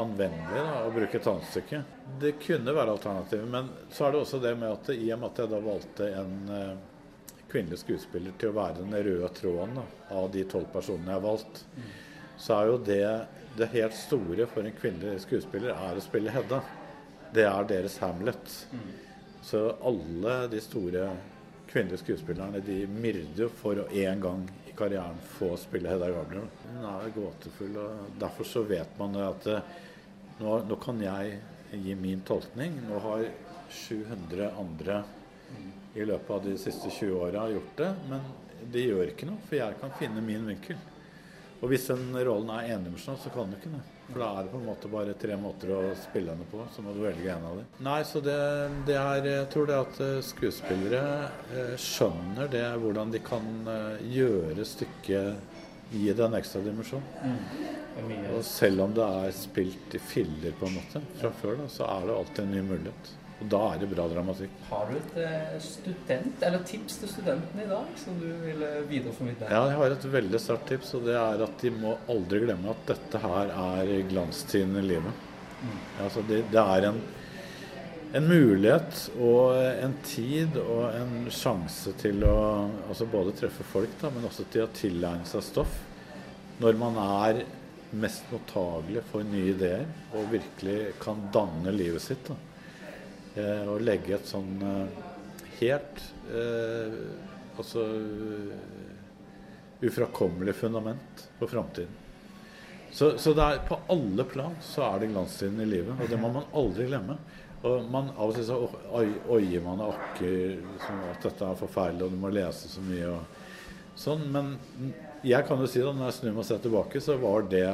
anvendelig 0.00 0.62
da, 0.62 0.80
å 0.86 0.94
bruke 0.94 1.18
et 1.18 1.28
annet 1.30 1.50
stykke. 1.50 1.82
Det 2.20 2.32
kunne 2.42 2.74
være 2.74 2.96
alternativet, 2.96 3.46
men 3.50 3.70
så 3.94 4.06
er 4.06 4.14
det 4.14 4.22
også 4.24 4.40
det 4.42 4.54
med 4.58 4.72
at 4.72 4.90
i 4.94 5.12
og 5.14 5.20
med 5.20 5.30
at 5.30 5.42
jeg 5.42 5.52
da 5.52 5.60
valgte 5.62 6.08
en 6.22 6.34
eh, 6.54 6.72
kvinnelig 7.50 7.84
skuespiller 7.84 8.34
til 8.38 8.50
å 8.50 8.56
være 8.56 8.80
den 8.80 8.96
røde 9.06 9.30
tråden 9.36 9.78
da, 9.78 9.84
av 10.18 10.26
de 10.34 10.42
tolv 10.50 10.66
personene 10.74 11.12
jeg 11.12 11.20
har 11.20 11.26
valgt, 11.28 11.62
så 12.36 12.58
er 12.58 12.70
jo 12.70 12.78
det 12.84 13.04
det 13.54 13.70
helt 13.70 13.94
store 13.94 14.46
for 14.50 14.66
en 14.66 14.74
kvinnelig 14.74 15.20
skuespiller 15.22 15.74
er 15.76 15.98
å 15.98 16.02
spille 16.02 16.32
Hedda. 16.34 16.58
Det 17.34 17.44
er 17.46 17.68
deres 17.70 18.00
Hamlet. 18.02 18.56
Så 19.44 19.60
alle 19.84 20.34
de 20.50 20.60
store 20.62 21.12
kvinnelige 21.70 22.02
skuespillerne 22.02 22.62
de 22.64 22.80
myrder 22.90 23.44
jo 23.44 23.48
for 23.60 23.78
å 23.82 23.86
en 24.02 24.22
gang 24.22 24.44
i 24.66 24.74
karrieren 24.74 25.20
få 25.36 25.52
spille 25.60 25.90
Hedda 25.92 26.10
Gabler. 26.10 26.48
Hun 26.66 26.86
er 26.90 27.14
gåtefull, 27.14 27.78
og 27.78 28.16
derfor 28.18 28.48
så 28.48 28.62
vet 28.66 28.98
man 28.98 29.18
at 29.22 29.46
eh, 29.50 29.74
nå, 30.40 30.56
nå 30.66 30.78
kan 30.82 31.02
jeg 31.02 31.38
gi 31.74 31.94
min 31.98 32.24
tolkning. 32.26 32.80
Nå 32.88 32.98
har 33.06 33.26
700 33.70 34.50
andre 34.58 35.02
i 35.94 36.06
løpet 36.06 36.30
av 36.30 36.42
de 36.46 36.56
siste 36.58 36.90
20 36.90 37.22
åra 37.22 37.46
gjort 37.52 37.78
det, 37.78 37.92
men 38.10 38.26
det 38.74 38.88
gjør 38.88 39.12
ikke 39.12 39.28
noe, 39.28 39.42
for 39.46 39.60
jeg 39.60 39.78
kan 39.78 39.94
finne 39.98 40.22
min 40.24 40.46
vinkel. 40.50 40.78
Og 41.64 41.70
hvis 41.72 41.86
den 41.88 42.10
rollen 42.12 42.50
er 42.52 42.74
endimensjonal, 42.74 43.16
så 43.22 43.30
kan 43.32 43.48
du 43.48 43.56
ikke 43.56 43.72
det. 43.72 43.80
For 44.10 44.20
da 44.20 44.26
er 44.36 44.44
det 44.44 44.50
på 44.52 44.58
en 44.60 44.66
måte 44.68 44.90
bare 44.92 45.14
tre 45.16 45.36
måter 45.40 45.70
å 45.72 45.80
spille 45.96 46.34
henne 46.34 46.44
på, 46.50 46.60
så 46.74 46.84
må 46.84 46.92
du 46.92 47.00
velge 47.00 47.30
en 47.32 47.46
av 47.48 47.56
dem. 47.56 47.70
Nei, 47.86 48.02
så 48.04 48.20
det, 48.20 48.36
det 48.84 48.98
er 49.00 49.28
Jeg 49.30 49.46
tror 49.54 49.70
det 49.70 49.78
at 49.80 50.00
eh, 50.04 50.18
skuespillere 50.28 51.02
eh, 51.56 51.72
skjønner 51.80 52.52
det, 52.52 52.66
hvordan 52.84 53.14
de 53.14 53.22
kan 53.24 53.48
eh, 53.64 54.04
gjøre 54.12 54.68
stykket 54.68 55.62
Gi 55.94 56.12
det 56.16 56.24
en 56.24 56.34
ekstra 56.34 56.58
dimensjon. 56.64 57.02
Er 57.22 58.32
Og 58.34 58.40
selv 58.46 58.82
om 58.82 58.94
det 58.96 59.04
er 59.04 59.34
spilt 59.36 59.94
i 59.94 60.00
filler 60.02 60.56
på 60.58 60.66
en 60.66 60.78
måte 60.80 61.02
fra 61.20 61.30
før, 61.38 61.60
da, 61.60 61.68
så 61.70 61.86
er 61.86 62.08
det 62.08 62.16
alltid 62.16 62.40
en 62.42 62.54
ny 62.56 62.62
mulighet. 62.72 63.12
Og 63.44 63.50
da 63.52 63.60
er 63.74 63.80
det 63.82 63.90
bra 63.90 64.06
dramatikk. 64.08 64.52
Har 64.70 64.88
du 64.88 64.94
et 64.96 65.16
eh, 65.20 65.56
student, 65.60 66.44
eller 66.46 66.62
tips 66.64 66.96
til 67.02 67.10
studentene 67.12 67.66
i 67.66 67.68
dag 67.68 67.90
som 68.00 68.16
du 68.20 68.30
vil 68.40 68.62
videreformidle? 68.88 69.50
Ja, 69.52 69.66
jeg 69.68 69.80
har 69.82 69.96
et 69.96 70.06
veldig 70.14 70.40
sterkt 70.40 70.70
tips, 70.72 70.94
og 70.96 71.04
det 71.08 71.18
er 71.20 71.44
at 71.44 71.60
de 71.60 71.72
må 71.76 71.98
aldri 72.08 72.40
glemme 72.46 72.72
at 72.72 72.86
dette 72.94 73.20
her 73.20 73.52
er 73.52 73.92
glanstiden 74.08 74.80
i 74.80 74.86
livet. 74.94 75.28
Altså 76.02 76.24
det, 76.28 76.44
det 76.52 76.60
er 76.60 76.88
en, 76.90 77.02
en 78.16 78.28
mulighet 78.28 79.04
og 79.18 79.58
en 79.58 79.96
tid 80.04 80.56
og 80.60 80.86
en 80.92 81.28
sjanse 81.32 81.94
til 82.00 82.24
å 82.28 82.38
altså 82.88 83.08
både 83.12 83.36
treffe 83.38 83.66
folk, 83.74 83.98
da, 84.00 84.12
men 84.14 84.28
også 84.28 84.48
til 84.52 84.64
å 84.64 84.72
tilegne 84.76 85.28
seg 85.28 85.44
stoff. 85.44 85.76
Når 86.62 86.80
man 86.80 86.98
er 87.02 87.44
mest 87.94 88.26
mottagelig 88.32 89.04
for 89.10 89.26
nye 89.26 89.52
ideer 89.52 89.86
og 90.14 90.32
virkelig 90.32 90.94
kan 91.02 91.28
danne 91.34 91.74
livet 91.74 92.02
sitt. 92.02 92.26
Da. 92.26 92.53
Eh, 93.34 93.64
og 93.66 93.80
legge 93.82 94.14
et 94.14 94.28
sånn 94.30 94.60
eh, 94.62 94.98
helt 95.58 95.98
eh, 96.30 96.92
altså 97.58 97.82
eh, 97.82 99.86
ufrakommelig 99.88 100.54
fundament 100.54 101.24
for 101.40 101.50
framtiden. 101.50 101.90
Så, 102.94 103.16
så 103.18 103.32
er, 103.42 103.58
på 103.66 103.74
alle 103.90 104.22
plan 104.30 104.54
så 104.62 104.84
er 104.86 105.00
det 105.02 105.08
glanstiden 105.10 105.58
i 105.64 105.66
livet, 105.66 105.98
og 105.98 106.06
det 106.12 106.18
må 106.22 106.30
man 106.30 106.46
aldri 106.54 106.86
glemme. 106.86 107.16
Og 107.64 107.88
man, 107.90 108.12
Av 108.14 108.28
og 108.28 108.36
til 108.36 108.44
så 108.46 108.58
oi- 108.94 109.18
oier 109.34 109.64
man 109.64 109.80
og 109.82 109.96
akker 109.96 110.60
som 110.84 111.00
at 111.10 111.24
dette 111.24 111.48
er 111.48 111.58
forferdelig, 111.58 112.06
og 112.06 112.14
du 112.14 112.20
må 112.22 112.30
lese 112.30 112.68
så 112.70 112.84
mye. 112.84 113.08
Og, 113.16 113.24
sånn. 113.98 114.22
Men 114.30 114.52
jeg 115.26 115.42
kan 115.48 115.58
jo 115.58 115.66
si 115.70 115.82
da, 115.82 115.90
når 115.96 116.12
jeg 116.12 116.18
snur 116.20 116.36
meg 116.36 116.44
og 116.44 116.48
ser 116.52 116.62
tilbake, 116.62 117.02
så 117.02 117.16
var 117.18 117.48
det 117.50 117.66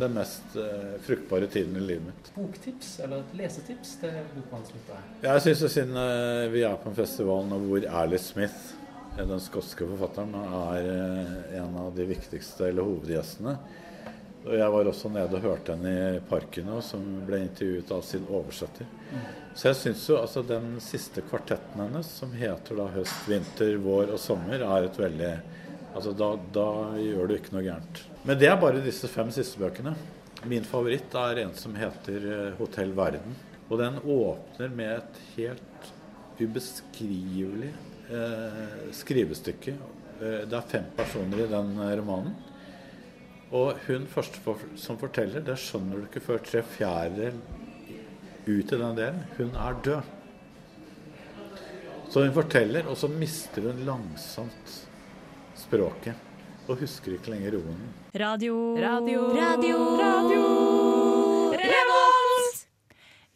den 0.00 0.14
mest 0.16 0.56
eh, 0.56 0.94
fruktbare 1.04 1.46
tiden 1.46 1.76
i 1.76 1.80
livet 1.80 2.06
mitt. 2.06 2.30
Boktips, 2.34 2.98
eller 3.04 3.24
et 3.24 3.34
lesetips 3.38 3.96
til 4.02 4.14
bokmannslyttere? 4.36 5.02
Jeg 5.24 5.44
syns 5.44 5.64
siden 5.74 5.98
eh, 6.02 6.46
vi 6.52 6.64
er 6.66 6.78
på 6.80 6.90
en 6.90 6.98
festival 6.98 7.48
nå 7.48 7.58
hvor 7.64 7.88
Alice 8.02 8.32
Smith, 8.32 8.72
eh, 9.16 9.24
den 9.24 9.42
skotske 9.42 9.88
forfatteren, 9.88 10.34
er 10.38 10.88
eh, 10.94 11.60
en 11.62 11.76
av 11.82 11.92
de 11.96 12.08
viktigste 12.08 12.70
eller 12.70 12.86
hovedgjestene. 12.88 13.58
Og 14.46 14.54
jeg 14.54 14.72
var 14.72 14.88
også 14.88 15.10
nede 15.12 15.36
og 15.36 15.44
hørte 15.44 15.74
henne 15.74 15.92
i 16.16 16.20
parken 16.24 16.68
nå, 16.70 16.78
som 16.84 17.02
ble 17.26 17.42
intervjuet 17.44 17.90
av 17.92 18.04
sin 18.06 18.24
oversetter. 18.30 18.86
Så 19.58 19.72
jeg 19.72 19.78
syns 19.80 20.04
jo 20.08 20.18
altså 20.20 20.44
den 20.46 20.76
siste 20.80 21.24
kvartetten 21.26 21.82
hennes, 21.82 22.08
som 22.20 22.30
heter 22.32 22.78
da 22.78 22.86
høst, 22.94 23.26
vinter, 23.28 23.74
vår 23.82 24.14
og 24.14 24.20
sommer, 24.22 24.62
er 24.62 24.86
et 24.86 25.00
veldig 25.02 25.32
Altså 25.96 26.12
da, 26.16 26.32
da 26.54 26.68
gjør 27.00 27.28
du 27.28 27.34
ikke 27.38 27.54
noe 27.54 27.64
gærent. 27.64 28.02
Men 28.28 28.38
det 28.40 28.48
er 28.50 28.58
bare 28.60 28.84
disse 28.84 29.08
fem 29.10 29.30
siste 29.34 29.60
bøkene. 29.60 29.94
Min 30.46 30.66
favoritt 30.66 31.14
er 31.18 31.42
en 31.42 31.54
som 31.58 31.74
heter 31.74 32.26
eh, 32.28 32.58
'Hotell 32.58 32.92
Verden'. 32.94 33.38
Og 33.68 33.80
den 33.80 33.98
åpner 34.00 34.68
med 34.72 34.92
et 34.96 35.22
helt 35.36 35.88
ubeskrivelig 36.38 37.72
eh, 38.10 38.92
skrivestykke. 38.94 39.74
Eh, 40.20 40.44
det 40.48 40.56
er 40.56 40.70
fem 40.70 40.86
personer 40.96 41.44
i 41.44 41.50
den 41.50 41.74
eh, 41.76 41.96
romanen. 42.00 42.36
Og 43.48 43.80
hun 43.86 44.06
første 44.12 44.40
for, 44.44 44.60
som 44.76 44.98
forteller, 45.00 45.40
det 45.44 45.56
skjønner 45.60 46.00
du 46.00 46.08
ikke 46.08 46.24
før 46.24 46.42
tre 46.44 46.62
fjerdedeler 46.62 47.38
ut 48.48 48.72
i 48.72 48.80
den 48.80 48.96
delen. 48.96 49.22
Hun 49.38 49.56
er 49.56 49.80
død. 49.84 50.14
Så 52.08 52.24
hun 52.24 52.36
forteller, 52.36 52.86
og 52.88 52.96
så 52.96 53.08
mister 53.12 53.68
hun 53.68 53.84
langsomt 53.88 54.87
språket. 55.68 56.26
Og 56.68 56.82
husker 56.82 57.16
ikke 57.16 57.32
lenger 57.32 57.56
roen. 57.56 57.84
Radio 58.20 58.56
Radio. 58.76 59.28
Radio. 59.36 59.76
Radio. 60.00 60.42
Revolt! 61.56 62.64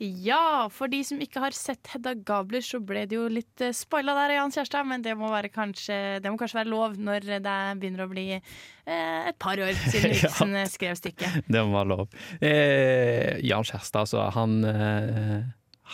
Ja, 0.03 0.67
for 0.73 0.91
de 0.91 0.99
som 1.07 1.21
ikke 1.23 1.41
har 1.45 1.55
sett 1.55 1.93
Hedda 1.93 2.17
Gabler, 2.27 2.65
så 2.65 2.81
ble 2.83 3.05
det 3.07 3.17
jo 3.17 3.29
litt 3.31 3.63
uh, 3.63 3.71
spoila 3.77 4.17
der 4.19 4.35
av 4.35 4.39
Jan 4.41 4.55
Kjærstad, 4.57 4.89
men 4.89 5.05
det 5.05 5.15
må, 5.17 5.31
være 5.31 5.53
kanskje, 5.53 6.19
det 6.21 6.33
må 6.33 6.41
kanskje 6.41 6.59
være 6.59 6.73
lov 6.73 6.99
når 6.99 7.29
det 7.31 7.57
begynner 7.79 8.05
å 8.05 8.11
bli 8.11 8.27
eh, 8.35 9.21
et 9.31 9.39
par 9.41 9.63
år 9.63 9.73
siden. 9.79 10.17
Ibsen 10.19 10.57
ja. 10.59 10.67
skrev 10.73 10.99
stykket. 10.99 11.47
Det 11.47 11.63
må 11.63 11.77
være 11.79 11.93
lov. 11.95 12.21
Eh, 12.43 13.39
Jan 13.47 13.69
Kjærstad, 13.69 14.03
altså. 14.03 14.27
Han, 14.35 14.59
eh, 14.67 15.39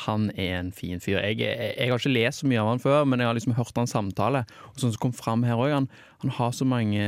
han 0.05 0.30
er 0.36 0.59
en 0.59 0.72
fin 0.74 1.03
fyr. 1.03 1.18
Jeg, 1.20 1.38
jeg, 1.42 1.74
jeg 1.74 1.90
har 1.90 2.01
ikke 2.01 2.14
lest 2.14 2.42
så 2.42 2.49
mye 2.51 2.62
av 2.62 2.72
han 2.72 2.82
før, 2.82 3.05
men 3.09 3.22
jeg 3.22 3.30
har 3.30 3.38
liksom 3.38 3.57
hørt 3.59 3.78
hans 3.80 3.94
samtale. 3.96 4.44
Og 4.72 4.82
sånn 4.82 4.94
som 4.94 5.03
kom 5.03 5.14
fram 5.16 5.46
her 5.49 5.59
òg, 5.59 5.74
han, 5.74 5.88
han 6.24 6.34
har 6.38 6.53
så 6.57 6.66
mange 6.68 7.05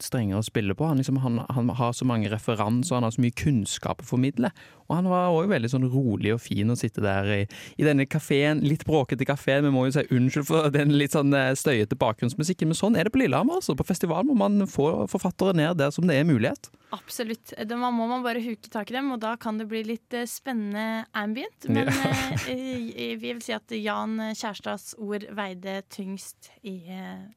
strenger 0.00 0.40
å 0.40 0.44
spille 0.44 0.74
på. 0.76 0.86
Han, 0.88 1.00
liksom, 1.00 1.20
han, 1.24 1.42
han 1.52 1.72
har 1.76 1.94
så 1.96 2.06
mange 2.08 2.30
referanser, 2.32 2.96
han 2.96 3.06
har 3.06 3.14
så 3.14 3.22
mye 3.24 3.36
kunnskap 3.36 4.02
å 4.02 4.08
formidle. 4.14 4.52
Og 4.90 4.96
han 4.98 5.08
var 5.10 5.30
òg 5.30 5.46
veldig 5.52 5.70
sånn 5.70 5.86
rolig 5.90 6.32
og 6.34 6.42
fin 6.42 6.70
å 6.72 6.76
sitte 6.78 7.02
der 7.04 7.28
i, 7.30 7.40
i 7.78 7.86
denne 7.86 8.08
kafeen, 8.10 8.64
litt 8.66 8.82
bråkete 8.88 9.26
kafeen. 9.28 9.62
Vi 9.68 9.72
må 9.74 9.86
jo 9.86 9.94
si 9.94 10.06
unnskyld 10.10 10.48
for 10.48 10.70
den 10.76 10.96
litt 10.98 11.14
sånn 11.14 11.30
eh, 11.36 11.52
støyete 11.58 11.98
bakgrunnsmusikken, 12.00 12.70
men 12.72 12.78
sånn 12.78 12.98
er 12.98 13.06
det 13.06 13.14
på 13.14 13.22
Lillehammer. 13.22 13.60
Altså. 13.60 13.76
På 13.78 13.86
festival 13.86 14.26
må 14.26 14.34
man 14.40 14.66
få 14.70 15.06
forfattere 15.10 15.54
ned 15.56 15.78
der 15.78 15.94
som 15.94 16.10
det 16.10 16.18
er 16.18 16.26
mulighet. 16.26 16.72
Absolutt. 16.90 17.52
Da 17.70 17.76
må 17.78 17.92
man 17.94 18.24
bare 18.24 18.42
huke 18.42 18.70
tak 18.72 18.90
i 18.90 18.96
dem, 18.96 19.12
og 19.14 19.20
da 19.22 19.36
kan 19.38 19.60
det 19.60 19.68
bli 19.70 19.84
litt 19.86 20.16
eh, 20.16 20.26
spennende 20.28 21.06
ambient. 21.14 21.70
Men 21.70 21.86
Ja. 21.90 22.10
eh, 22.50 23.14
vi 23.20 23.30
vil 23.30 23.40
si 23.44 23.54
at 23.54 23.70
Jan 23.74 24.18
Kjærstads 24.34 24.96
ord 24.98 25.28
veide 25.36 25.80
tyngst 25.92 26.50
i, 26.66 26.74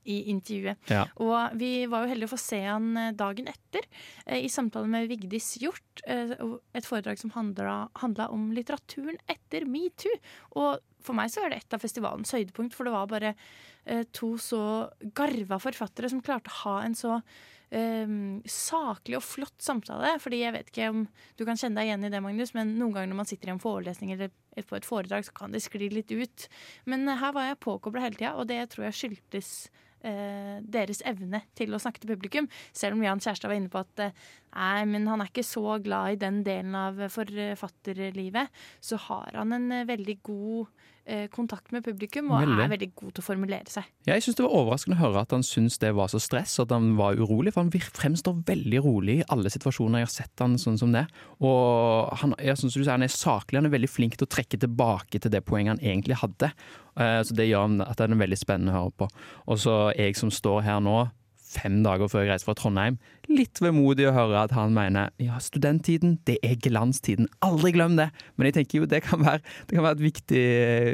i 0.09 0.17
intervjuet. 0.33 0.81
Ja. 0.89 1.05
Og 1.21 1.53
vi 1.59 1.85
var 1.91 2.03
jo 2.03 2.13
heldige 2.13 2.31
å 2.31 2.33
få 2.33 2.41
se 2.41 2.59
han 2.65 2.93
dagen 3.17 3.49
etter, 3.51 3.85
i 4.33 4.49
samtale 4.51 4.89
med 4.89 5.09
Vigdis 5.11 5.53
Hjort. 5.61 6.03
Et 6.07 6.87
foredrag 6.87 7.19
som 7.19 7.33
handla, 7.35 7.42
handla 8.01 8.29
om 8.33 8.51
litteraturen 8.55 9.19
etter 9.29 9.67
metoo. 9.69 10.13
Og 10.59 10.81
for 11.03 11.17
meg 11.17 11.31
så 11.31 11.43
er 11.43 11.53
det 11.53 11.63
et 11.63 11.75
av 11.75 11.83
festivalens 11.83 12.33
høydepunkt, 12.35 12.75
for 12.75 12.87
det 12.87 12.93
var 12.95 13.09
bare 13.11 13.33
eh, 13.85 14.05
to 14.15 14.35
så 14.41 14.63
garva 15.15 15.59
forfattere 15.61 16.11
som 16.11 16.23
klarte 16.23 16.51
å 16.51 16.59
ha 16.63 16.77
en 16.85 16.95
så 16.97 17.17
eh, 17.73 18.15
saklig 18.49 19.19
og 19.19 19.25
flott 19.25 19.59
samtale. 19.63 20.15
Fordi 20.23 20.43
jeg 20.43 20.55
vet 20.55 20.71
ikke 20.71 20.89
om 20.93 21.05
du 21.39 21.45
kan 21.47 21.59
kjenne 21.59 21.81
deg 21.81 21.91
igjen 21.91 22.07
i 22.07 22.13
det, 22.13 22.23
Magnus, 22.23 22.55
men 22.57 22.75
noen 22.79 22.95
ganger 22.95 23.13
når 23.13 23.21
man 23.23 23.29
sitter 23.29 23.51
i 23.51 23.55
en 23.55 23.63
forelesning 23.63 24.15
eller 24.15 24.33
på 24.61 24.77
et 24.77 24.87
foredrag, 24.87 25.25
så 25.25 25.33
kan 25.35 25.53
det 25.53 25.63
skli 25.65 25.89
litt 25.93 26.11
ut. 26.13 26.49
Men 26.89 27.07
eh, 27.07 27.19
her 27.19 27.35
var 27.35 27.49
jeg 27.49 27.63
påkobla 27.65 28.05
hele 28.05 28.19
tida, 28.19 28.35
og 28.37 28.49
det 28.51 28.61
tror 28.73 28.87
jeg 28.87 28.99
skyldtes 29.01 29.53
eh, 30.03 30.59
deres 30.61 31.01
evne 31.09 31.43
til 31.57 31.73
å 31.73 31.81
snakke 31.81 32.03
til 32.03 32.13
publikum. 32.13 32.49
Selv 32.75 32.97
om 32.97 33.03
Jan 33.05 33.23
Kjærstad 33.23 33.51
var 33.51 33.59
inne 33.59 33.73
på 33.73 33.81
at 33.81 34.05
eh, 34.05 34.25
nei, 34.55 34.85
men 34.85 35.07
han 35.09 35.21
er 35.21 35.29
ikke 35.31 35.43
så 35.45 35.77
glad 35.83 36.13
i 36.15 36.21
den 36.21 36.43
delen 36.45 36.75
av 36.75 36.97
forfatterlivet, 37.13 38.49
så 38.83 38.97
har 39.09 39.31
han 39.37 39.53
en 39.55 39.71
eh, 39.71 39.85
veldig 39.87 40.15
god 40.23 40.67
eh, 41.05 41.27
kontakt 41.33 41.71
med 41.75 41.83
publikum, 41.85 42.29
og 42.31 42.41
Veldig. 42.43 42.63
er 42.63 42.71
veldig 42.73 42.89
god 42.95 43.11
til 43.17 43.23
å 43.23 43.25
formulere 43.25 43.69
seg. 43.71 43.87
Ja, 44.07 44.13
jeg 44.15 44.23
synes 44.25 44.37
Det 44.39 44.45
var 44.45 44.55
overraskende 44.59 44.97
å 44.97 45.01
høre 45.03 45.23
at 45.25 45.31
han 45.35 45.43
syntes 45.43 45.77
det 45.81 45.93
var 45.97 46.07
så 46.11 46.21
stress, 46.21 46.55
at 46.63 46.71
han 46.75 46.93
var 46.99 47.17
urolig. 47.19 47.53
For 47.55 47.63
han 47.65 47.71
fremstår 47.71 48.43
veldig 48.47 48.83
rolig 48.85 49.17
i 49.21 49.25
alle 49.33 49.51
situasjoner 49.53 50.03
jeg 50.03 50.09
har 50.09 50.13
sett 50.15 50.43
han 50.45 50.55
sånn 50.61 50.79
som 50.79 50.93
det. 50.95 51.05
Og 51.43 52.13
han, 52.21 52.35
jeg 52.39 52.57
synes 52.61 52.77
du 52.77 52.81
sier 52.83 52.93
han 52.95 53.03
er 53.07 53.13
saklig, 53.13 53.59
han 53.59 53.67
er 53.69 53.75
veldig 53.75 53.91
flink 53.91 54.17
til 54.19 54.27
å 54.29 54.33
trekke 54.37 54.59
tilbake 54.63 55.19
til 55.23 55.33
det 55.33 55.43
poenget 55.47 55.77
han 55.77 55.83
egentlig 55.93 56.19
hadde. 56.23 56.53
Eh, 56.99 57.19
Så 57.23 57.35
det 57.35 57.49
gjør 57.49 57.81
at 57.87 57.97
det 57.97 58.09
er 58.09 58.15
veldig 58.23 58.39
spennende 58.39 58.73
å 58.75 58.83
høre 58.85 58.97
på. 59.03 59.09
Og 59.47 59.59
så 59.59 59.77
jeg 59.97 60.15
som 60.19 60.31
står 60.31 60.61
her 60.69 60.79
nå, 60.83 61.09
fem 61.53 61.81
dager 61.85 62.09
før 62.11 62.25
jeg 62.25 62.33
reiser 62.33 62.49
fra 62.49 62.57
Trondheim, 62.57 62.97
litt 63.31 63.61
vemodig 63.63 64.07
å 64.09 64.13
høre 64.15 64.41
at 64.43 64.53
han 64.55 64.73
mener 64.75 65.11
ja, 65.21 65.37
studenttiden, 65.41 66.17
det 66.27 66.37
er 66.45 66.57
glanstiden. 66.61 67.29
Aldri 67.45 67.73
glem 67.75 67.95
det! 67.99 68.09
Men 68.35 68.49
jeg 68.49 68.57
tenker 68.57 68.81
jo 68.81 68.89
det 68.89 69.03
kan 69.05 69.21
være, 69.23 69.41
det 69.69 69.77
kan 69.77 69.85
være 69.85 69.97
et 69.99 70.03
viktig, 70.03 70.45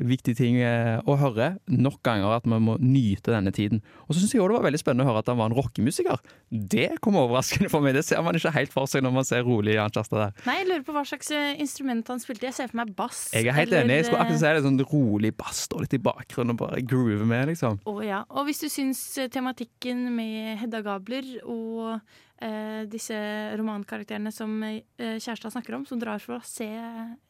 viktig 0.09 0.35
ting 0.37 0.59
eh, 0.61 0.99
å 1.09 1.17
høre 1.19 1.51
nok 1.71 1.99
ganger, 2.05 2.35
at 2.37 2.47
man 2.49 2.63
må 2.65 2.77
nyte 2.81 3.33
denne 3.33 3.53
tiden. 3.55 3.81
Og 4.07 4.13
så 4.13 4.21
syns 4.21 4.35
jeg 4.35 4.43
også 4.43 4.53
det 4.53 4.59
var 4.59 4.67
veldig 4.69 4.81
spennende 4.81 5.07
å 5.07 5.11
høre 5.11 5.23
at 5.23 5.31
han 5.31 5.39
var 5.41 5.51
en 5.51 5.57
rockemusiker. 5.57 6.21
Det 6.49 6.89
kom 7.03 7.17
overraskende 7.19 7.71
for 7.71 7.85
meg. 7.85 7.97
Det 7.97 8.05
ser 8.07 8.23
man 8.25 8.37
ikke 8.37 8.53
helt 8.55 8.73
for 8.73 8.89
seg 8.89 9.05
når 9.05 9.15
man 9.19 9.27
ser 9.27 9.45
rolig 9.47 9.75
Jan 9.77 9.93
Kjærstad 9.93 10.21
der. 10.21 10.45
Nei, 10.47 10.59
jeg 10.61 10.69
lurer 10.69 10.85
på 10.87 10.95
hva 10.95 11.05
slags 11.09 11.33
eh, 11.35 11.51
instrument 11.61 12.13
han 12.13 12.21
spilte. 12.23 12.47
Jeg 12.49 12.57
ser 12.57 12.71
for 12.71 12.81
meg 12.81 12.93
bass. 12.97 13.27
Jeg 13.35 13.49
er 13.49 13.57
helt 13.57 13.73
eller, 13.73 13.85
enig. 13.85 13.99
Jeg 13.99 14.09
skulle 14.09 14.23
akkurat 14.25 14.41
si 14.41 14.53
det 14.59 14.65
sånn 14.65 14.81
rolig 14.93 15.33
bass, 15.37 15.65
står 15.69 15.85
litt 15.85 15.97
i 15.97 16.01
bakgrunnen 16.09 16.55
og 16.55 16.61
bare 16.63 16.81
groove 16.85 17.27
med, 17.29 17.51
liksom. 17.51 17.81
Å 17.89 17.95
ja. 18.05 18.23
Og 18.33 18.49
hvis 18.49 18.63
du 18.63 18.69
syns 18.71 19.03
eh, 19.21 19.29
tematikken 19.31 20.07
med 20.15 20.48
Hedda 20.57 20.81
Gabler 20.85 21.27
og 21.43 21.99
eh, 22.41 22.85
disse 22.89 23.17
romankarakterene 23.59 24.31
som 24.33 24.57
eh, 24.65 24.81
Kjærstad 24.97 25.53
snakker 25.53 25.77
om, 25.77 25.85
som 25.85 26.01
drar 26.01 26.21
for 26.23 26.39
å 26.39 26.45
se 26.45 26.67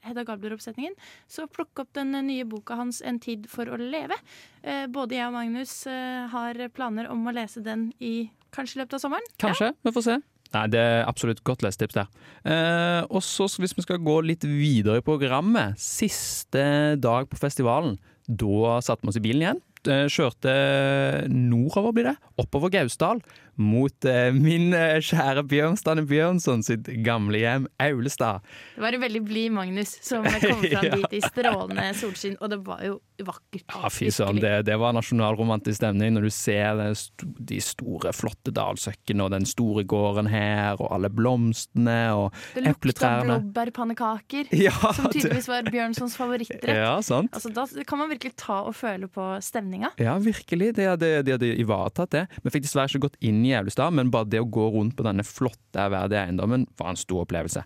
Hedda 0.05 0.25
Gabler-oppsetningen, 0.27 0.95
så 1.27 1.49
plukk 1.51 1.83
opp 1.83 1.93
den 1.97 2.15
eh, 2.15 2.25
nye 2.25 2.47
boka 2.49 2.79
hans 2.79 3.01
'En 3.01 3.19
tid 3.19 3.49
for 3.49 3.65
å 3.65 3.79
leve'. 3.79 4.19
Eh, 4.63 4.87
både 4.87 5.19
jeg 5.19 5.27
og 5.27 5.37
Magnus 5.37 5.85
eh, 5.87 6.27
har 6.27 6.67
planer 6.73 7.09
om 7.11 7.27
å 7.27 7.35
lese 7.35 7.63
den 7.63 7.91
i 7.99 8.29
kanskje 8.55 8.77
i 8.77 8.83
løpet 8.83 8.97
av 8.97 9.05
sommeren. 9.05 9.33
Kanskje, 9.41 9.73
vi 9.83 9.95
får 9.95 10.05
se. 10.07 10.19
Nei, 10.53 10.65
Det 10.67 10.79
er 10.81 11.03
absolutt 11.05 11.43
godt 11.45 11.61
lesetips 11.61 11.93
der. 11.93 12.07
Eh, 12.43 13.03
og 13.09 13.21
så 13.21 13.45
hvis 13.61 13.75
vi 13.77 13.85
skal 13.85 14.01
gå 14.01 14.17
litt 14.25 14.45
videre 14.47 14.97
i 14.97 15.05
programmet, 15.05 15.77
siste 15.77 16.97
dag 16.97 17.29
på 17.29 17.37
festivalen, 17.37 17.99
da 18.25 18.79
satte 18.85 19.05
vi 19.05 19.11
oss 19.11 19.19
i 19.19 19.25
bilen 19.25 19.45
igjen. 19.45 19.61
Kjørte 19.87 20.53
nordover, 21.31 21.93
blir 21.95 22.09
det, 22.11 22.15
oppover 22.41 22.73
Gausdal, 22.73 23.21
mot 23.59 24.05
eh, 24.07 24.29
min 24.35 24.71
eh, 24.73 24.97
kjære 25.03 25.43
Bjørnstanne 25.51 26.05
Bjørnson 26.07 26.61
sitt 26.63 26.87
gamle 27.05 27.41
hjem, 27.41 27.67
Aulestad. 27.83 28.39
Det 28.77 28.83
var 28.85 28.95
en 28.95 29.03
veldig 29.03 29.21
blid 29.27 29.51
Magnus 29.55 29.97
som 30.05 30.23
kom 30.23 30.39
fram 30.63 30.65
Ja. 30.69 30.81
dit 30.95 31.17
i 31.19 31.21
strålende 31.25 31.89
solskinn, 31.99 32.37
og 32.39 32.53
det 32.53 32.61
var 32.65 32.83
jo 32.87 32.97
vakkert. 33.19 33.65
Ja, 33.75 33.89
fy 33.91 34.07
søren, 34.15 34.37
det, 34.39 34.53
det 34.69 34.77
var 34.79 34.93
nasjonalromantisk 34.95 35.81
stemning 35.81 36.13
når 36.15 36.29
du 36.29 36.31
ser 36.31 36.77
det, 36.79 36.87
de 37.49 37.57
store, 37.63 38.13
flotte 38.15 38.53
dalsøkkene 38.55 39.25
og 39.27 39.33
den 39.35 39.47
store 39.49 39.83
gården 39.83 40.29
her, 40.31 40.79
og 40.79 40.87
alle 40.95 41.09
blomstene 41.11 41.97
og 42.15 42.29
Det 42.55 42.63
lukta 42.63 42.77
epletrærne. 42.77 43.39
blåbærpannekaker, 43.43 44.47
Ja, 44.69 44.71
som 44.95 45.09
tydeligvis 45.11 45.49
var 45.51 45.67
Bjørnsons 45.67 46.15
favorittrett. 46.19 46.79
Ja, 46.79 46.95
sant. 47.03 47.33
Altså, 47.35 47.51
da 47.55 47.65
kan 47.87 47.99
man 48.05 48.11
virkelig 48.13 48.37
ta 48.39 48.61
og 48.69 48.75
føle 48.79 49.09
på 49.11 49.27
stemninga. 49.43 49.91
Ja, 49.99 50.15
virkelig. 50.23 50.71
De 50.79 50.87
hadde, 50.93 51.11
de 51.27 51.35
hadde 51.35 51.51
ivaretatt 51.59 52.15
det. 52.15 52.23
Vi 52.45 52.53
fikk 52.55 52.65
dessverre 52.69 52.87
ikke 52.93 53.03
gått 53.09 53.19
inn 53.25 53.43
i 53.45 53.48
Jævlestad, 53.49 53.95
men 53.97 54.11
bare 54.13 54.29
det 54.29 54.41
å 54.43 54.49
gå 54.49 54.69
rundt 54.73 54.95
på 54.97 55.05
denne 55.07 55.25
flotte, 55.27 55.79
ærverdige 55.79 56.25
eiendommen 56.27 56.67
var 56.79 56.93
en 56.93 56.99
stor 56.99 57.25
opplevelse. 57.25 57.65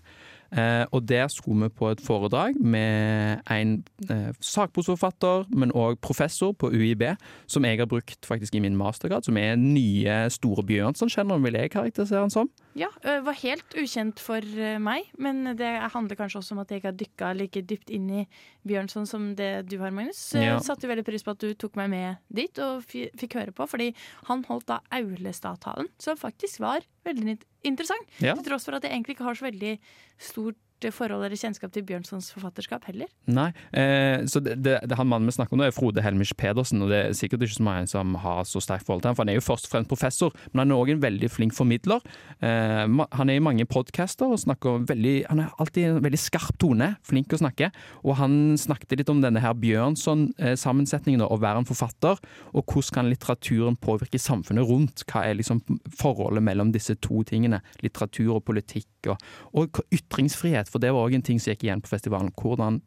Eh, 0.54 0.84
og 0.94 1.02
der 1.08 1.26
skulle 1.32 1.66
vi 1.66 1.74
på 1.74 1.88
et 1.90 2.00
foredrag 2.00 2.58
med 2.60 3.40
en 3.50 3.74
eh, 4.10 4.30
sakprosforfatter, 4.40 5.48
men 5.50 5.74
òg 5.74 5.98
professor 6.04 6.52
på 6.54 6.70
UiB, 6.70 7.02
som 7.50 7.66
jeg 7.66 7.80
har 7.80 7.90
brukt 7.90 8.26
faktisk 8.26 8.54
i 8.54 8.62
min 8.62 8.76
mastergrad, 8.78 9.26
som 9.26 9.38
er 9.40 9.56
nye 9.58 10.30
Store 10.30 10.62
Bjørnson-kjenneren, 10.66 11.42
vil 11.42 11.58
jeg 11.58 11.74
karakterisere 11.74 12.22
han 12.22 12.34
som. 12.34 12.50
Ja, 12.78 12.88
var 13.02 13.36
helt 13.38 13.76
ukjent 13.78 14.18
for 14.22 14.42
meg, 14.82 15.10
men 15.18 15.44
det 15.58 15.70
handler 15.94 16.18
kanskje 16.18 16.40
også 16.40 16.56
om 16.56 16.62
at 16.64 16.70
jeg 16.70 16.82
ikke 16.82 16.90
har 16.90 16.98
dykka 17.02 17.32
like 17.38 17.62
dypt 17.70 17.92
inn 17.94 18.08
i 18.22 18.24
Bjørnson 18.66 19.06
som 19.06 19.28
det 19.38 19.68
du 19.70 19.76
har, 19.82 19.94
Magnus. 19.94 20.32
Ja. 20.38 20.58
Satte 20.62 20.90
veldig 20.90 21.06
pris 21.06 21.22
på 21.22 21.34
at 21.34 21.42
du 21.42 21.54
tok 21.58 21.78
meg 21.78 21.92
med 21.94 22.22
dit 22.34 22.58
og 22.62 22.82
fikk 22.90 23.38
høre 23.38 23.54
på, 23.54 23.66
fordi 23.70 23.92
han 24.30 24.42
holdt 24.48 24.70
da 24.70 24.80
Aulestad-talen, 24.94 25.90
som 26.02 26.18
faktisk 26.18 26.62
var 26.64 26.86
veldig 27.04 27.38
interessant. 27.68 28.14
Ja. 28.24 28.34
Til 28.34 28.46
tross 28.48 28.68
for 28.68 28.78
at 28.78 28.86
jeg 28.86 28.94
egentlig 28.94 29.16
ikke 29.16 29.28
har 29.28 29.38
så 29.38 29.48
veldig 29.48 29.74
stort 30.18 30.60
forhold 30.94 31.24
eller 31.24 31.38
kjennskap 31.38 31.72
til 31.72 31.84
Bjørnsons 31.86 32.30
forfatterskap 32.34 32.84
heller. 32.88 33.08
Nei, 33.30 33.50
eh, 33.72 34.24
så 34.28 34.42
det, 34.44 34.58
det, 34.64 34.78
det 34.88 34.98
han 34.98 35.08
mannen 35.08 35.28
vi 35.30 35.36
snakker 35.36 35.56
om 35.56 35.62
nå 35.62 35.68
er 35.68 35.74
Frode 35.74 36.02
Helmich 36.04 36.34
Pedersen, 36.36 36.82
og 36.84 36.92
det 36.92 37.00
er 37.00 37.16
sikkert 37.16 37.44
ikke 37.46 37.56
så 37.56 37.66
mange 37.66 37.90
som 37.90 38.14
har 38.20 38.44
så 38.48 38.60
sterkt 38.64 38.86
forhold 38.88 39.04
til 39.04 39.12
ham, 39.12 39.18
for 39.18 39.24
han 39.24 39.32
er 39.32 39.38
jo 39.38 39.44
først 39.46 39.68
og 39.68 39.74
fremst 39.74 39.90
professor, 39.90 40.34
men 40.52 40.64
han 40.64 40.74
er 40.74 40.82
òg 40.82 40.92
en 40.94 41.02
veldig 41.04 41.30
flink 41.32 41.56
formidler. 41.56 42.04
Eh, 42.44 42.84
han 42.84 43.32
er 43.32 43.38
i 43.38 43.44
mange 43.44 43.66
podcaster 43.70 44.28
og 44.28 44.42
snakker 44.42 44.84
veldig 44.88 45.14
Han 45.30 45.40
har 45.40 45.54
alltid 45.62 45.86
en 45.88 46.02
veldig 46.04 46.20
skarp 46.20 46.58
tone, 46.60 46.94
flink 47.06 47.32
å 47.32 47.40
snakke, 47.40 47.70
og 48.02 48.18
han 48.20 48.58
snakket 48.60 48.98
litt 49.00 49.12
om 49.12 49.22
denne 49.24 49.42
her 49.42 49.56
Bjørnson-sammensetningen, 49.58 51.24
å 51.24 51.40
være 51.40 51.62
en 51.62 51.68
forfatter, 51.68 52.20
og 52.52 52.64
hvordan 52.66 52.94
kan 52.94 53.08
litteraturen 53.08 53.78
påvirke 53.80 54.20
samfunnet 54.20 54.66
rundt? 54.68 55.04
Hva 55.08 55.24
er 55.28 55.38
liksom 55.38 55.62
forholdet 55.98 56.44
mellom 56.44 56.72
disse 56.74 56.96
to 57.02 57.22
tingene, 57.26 57.62
litteratur 57.82 58.36
og 58.36 58.44
politikk, 58.46 58.88
og, 59.10 59.20
og 59.56 59.80
ytringsfrihet, 59.94 60.63
for 60.70 60.82
det 60.82 60.92
var 60.94 61.06
òg 61.06 61.16
en 61.18 61.26
ting 61.26 61.40
som 61.40 61.52
gikk 61.52 61.66
igjen 61.66 61.82
på 61.84 61.92
festivalen. 61.92 62.32
Hvordan 62.34 62.80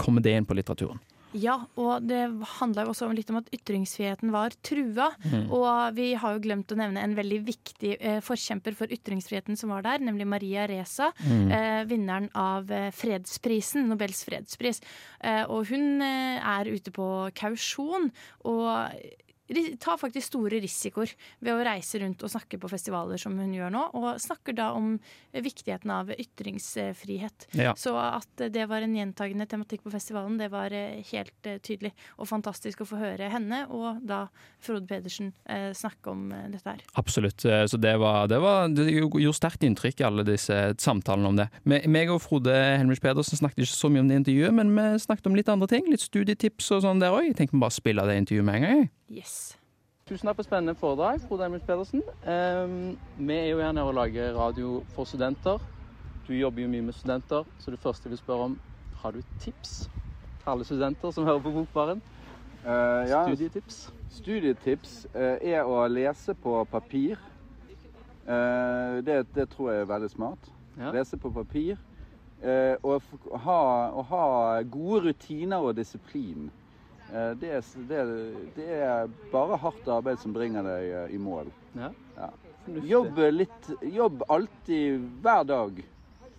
kommer 0.00 0.24
det 0.24 0.36
inn 0.36 0.48
på 0.48 0.56
litteraturen? 0.58 1.00
Ja, 1.32 1.54
og 1.80 2.04
det 2.04 2.20
handla 2.58 2.84
også 2.88 3.08
litt 3.16 3.30
om 3.32 3.38
at 3.40 3.48
ytringsfriheten 3.54 4.32
var 4.34 4.52
trua. 4.64 5.08
Mm. 5.24 5.46
Og 5.54 5.96
vi 5.96 6.10
har 6.18 6.34
jo 6.36 6.42
glemt 6.44 6.72
å 6.72 6.78
nevne 6.78 7.02
en 7.02 7.16
veldig 7.16 7.38
viktig 7.46 7.94
eh, 7.96 8.18
forkjemper 8.24 8.76
for 8.76 8.92
ytringsfriheten 8.92 9.56
som 9.58 9.72
var 9.72 9.86
der, 9.86 10.04
nemlig 10.04 10.28
Maria 10.28 10.66
Reza. 10.68 11.10
Mm. 11.24 11.46
Eh, 11.56 11.80
vinneren 11.88 12.28
av 12.36 12.70
eh, 12.72 12.90
fredsprisen, 12.96 13.88
Nobels 13.88 14.22
fredspris. 14.28 14.82
Eh, 15.24 15.42
og 15.48 15.72
hun 15.72 16.04
eh, 16.04 16.36
er 16.36 16.72
ute 16.72 16.92
på 16.94 17.08
kausjon. 17.38 18.10
og 18.44 18.92
tar 19.82 19.98
faktisk 20.00 20.30
store 20.30 20.60
risikoer 20.62 21.12
ved 21.40 21.52
å 21.54 21.64
reise 21.66 22.00
rundt 22.02 22.22
og 22.24 22.32
snakke 22.32 22.58
på 22.62 22.70
festivaler 22.70 23.20
som 23.20 23.36
hun 23.38 23.52
gjør 23.54 23.72
nå, 23.74 23.82
og 23.98 24.20
snakker 24.22 24.56
da 24.56 24.70
om 24.76 24.94
viktigheten 25.32 25.90
av 25.92 26.12
ytringsfrihet. 26.16 27.48
Ja. 27.58 27.74
Så 27.76 27.94
at 27.98 28.44
det 28.52 28.66
var 28.70 28.84
en 28.84 28.96
gjentagende 28.96 29.46
tematikk 29.50 29.84
på 29.84 29.92
festivalen, 29.92 30.38
det 30.40 30.50
var 30.52 30.72
eh, 30.76 31.02
helt 31.12 31.48
eh, 31.48 31.58
tydelig. 31.62 31.92
Og 32.18 32.28
fantastisk 32.30 32.82
å 32.82 32.88
få 32.88 33.00
høre 33.00 33.28
henne 33.32 33.64
og 33.72 34.02
da 34.06 34.24
Frode 34.62 34.86
Pedersen 34.90 35.32
eh, 35.50 35.70
snakke 35.76 36.12
om 36.12 36.28
dette 36.52 36.68
her. 36.68 36.82
Absolutt. 37.00 37.42
Så 37.42 37.78
det, 37.80 37.94
var, 38.00 38.26
det, 38.30 38.38
var, 38.42 38.68
det 38.72 38.88
gjorde 38.92 39.34
sterkt 39.36 39.64
inntrykk, 39.66 40.02
alle 40.06 40.24
disse 40.26 40.56
samtalene 40.82 41.30
om 41.32 41.38
det. 41.40 41.48
Me- 41.68 41.82
Meg 41.90 42.10
og 42.12 42.22
Frode 42.24 42.54
Henrich 42.54 43.02
Pedersen 43.02 43.40
snakket 43.40 43.64
ikke 43.64 43.74
så 43.74 43.90
mye 43.92 44.04
om 44.04 44.10
det 44.10 44.20
intervjuet, 44.22 44.54
men 44.54 44.72
vi 44.76 44.86
snakket 45.02 45.28
om 45.30 45.36
litt 45.38 45.50
andre 45.52 45.68
ting. 45.70 45.88
Litt 45.90 46.04
studietips 46.04 46.70
og 46.76 46.84
sånn 46.86 47.02
der 47.02 47.14
òg. 47.14 47.26
Jeg 47.30 47.38
tenkte 47.40 47.56
vi 47.58 47.62
bare 47.64 47.74
spille 47.74 48.06
det 48.08 48.18
intervjuet 48.22 48.46
med 48.48 48.58
en 48.60 48.66
gang. 48.68 48.84
Yes. 49.12 49.58
Tusen 50.08 50.26
takk 50.26 50.38
for 50.38 50.46
spennende 50.46 50.74
foredrag, 50.74 51.20
Frode 51.28 51.46
Emil 51.46 51.60
Pedersen. 51.60 52.02
Um, 52.24 52.98
vi 53.18 53.34
er 53.36 53.50
jo 53.50 53.60
her 53.60 53.72
nede 53.72 53.86
og 53.86 53.94
lager 53.94 54.34
radio 54.34 54.82
for 54.94 55.04
studenter. 55.04 55.60
Du 56.26 56.32
jobber 56.32 56.62
jo 56.62 56.68
mye 56.68 56.82
med 56.82 56.96
studenter, 56.96 57.44
så 57.58 57.70
det 57.70 57.78
første 57.78 58.08
jeg 58.08 58.10
vil 58.10 58.18
spørre 58.18 58.48
om, 58.50 58.56
har 59.02 59.10
du 59.10 59.18
et 59.18 59.36
tips 59.40 59.90
til 60.40 60.50
alle 60.50 60.64
studenter 60.64 61.10
som 61.10 61.24
hører 61.24 61.38
på 61.38 61.50
Bokbaren? 61.50 62.02
Uh, 62.64 62.70
ja, 63.10 63.22
Studietips? 63.26 63.92
Studietips 64.10 65.06
uh, 65.14 65.36
er 65.42 65.62
å 65.66 65.86
lese 65.90 66.34
på 66.34 66.64
papir. 66.70 67.20
Uh, 68.26 69.02
det, 69.04 69.26
det 69.34 69.48
tror 69.50 69.72
jeg 69.72 69.84
er 69.84 69.90
veldig 69.90 70.10
smart. 70.10 70.52
Ja. 70.78 70.90
Lese 70.94 71.18
på 71.20 71.30
papir. 71.30 71.76
Eh, 72.42 72.74
og 72.82 73.02
ha, 73.44 73.58
ha 74.02 74.24
gode 74.66 75.04
rutiner 75.04 75.62
og 75.62 75.76
disiplin. 75.78 76.48
Eh, 77.12 77.30
det, 77.40 77.50
er, 77.58 77.64
det, 77.88 78.02
det 78.56 78.68
er 78.80 79.10
bare 79.32 79.58
hardt 79.60 79.88
arbeid 79.92 80.20
som 80.22 80.32
bringer 80.32 80.64
deg 80.64 80.92
eh, 80.92 81.16
i 81.16 81.20
mål. 81.20 81.50
Ja. 81.76 81.90
Ja. 82.16 82.30
Jobb 82.86 83.18
litt 83.32 83.68
Jobb 83.82 84.22
alltid, 84.30 85.02
hver 85.22 85.44
dag, 85.44 85.82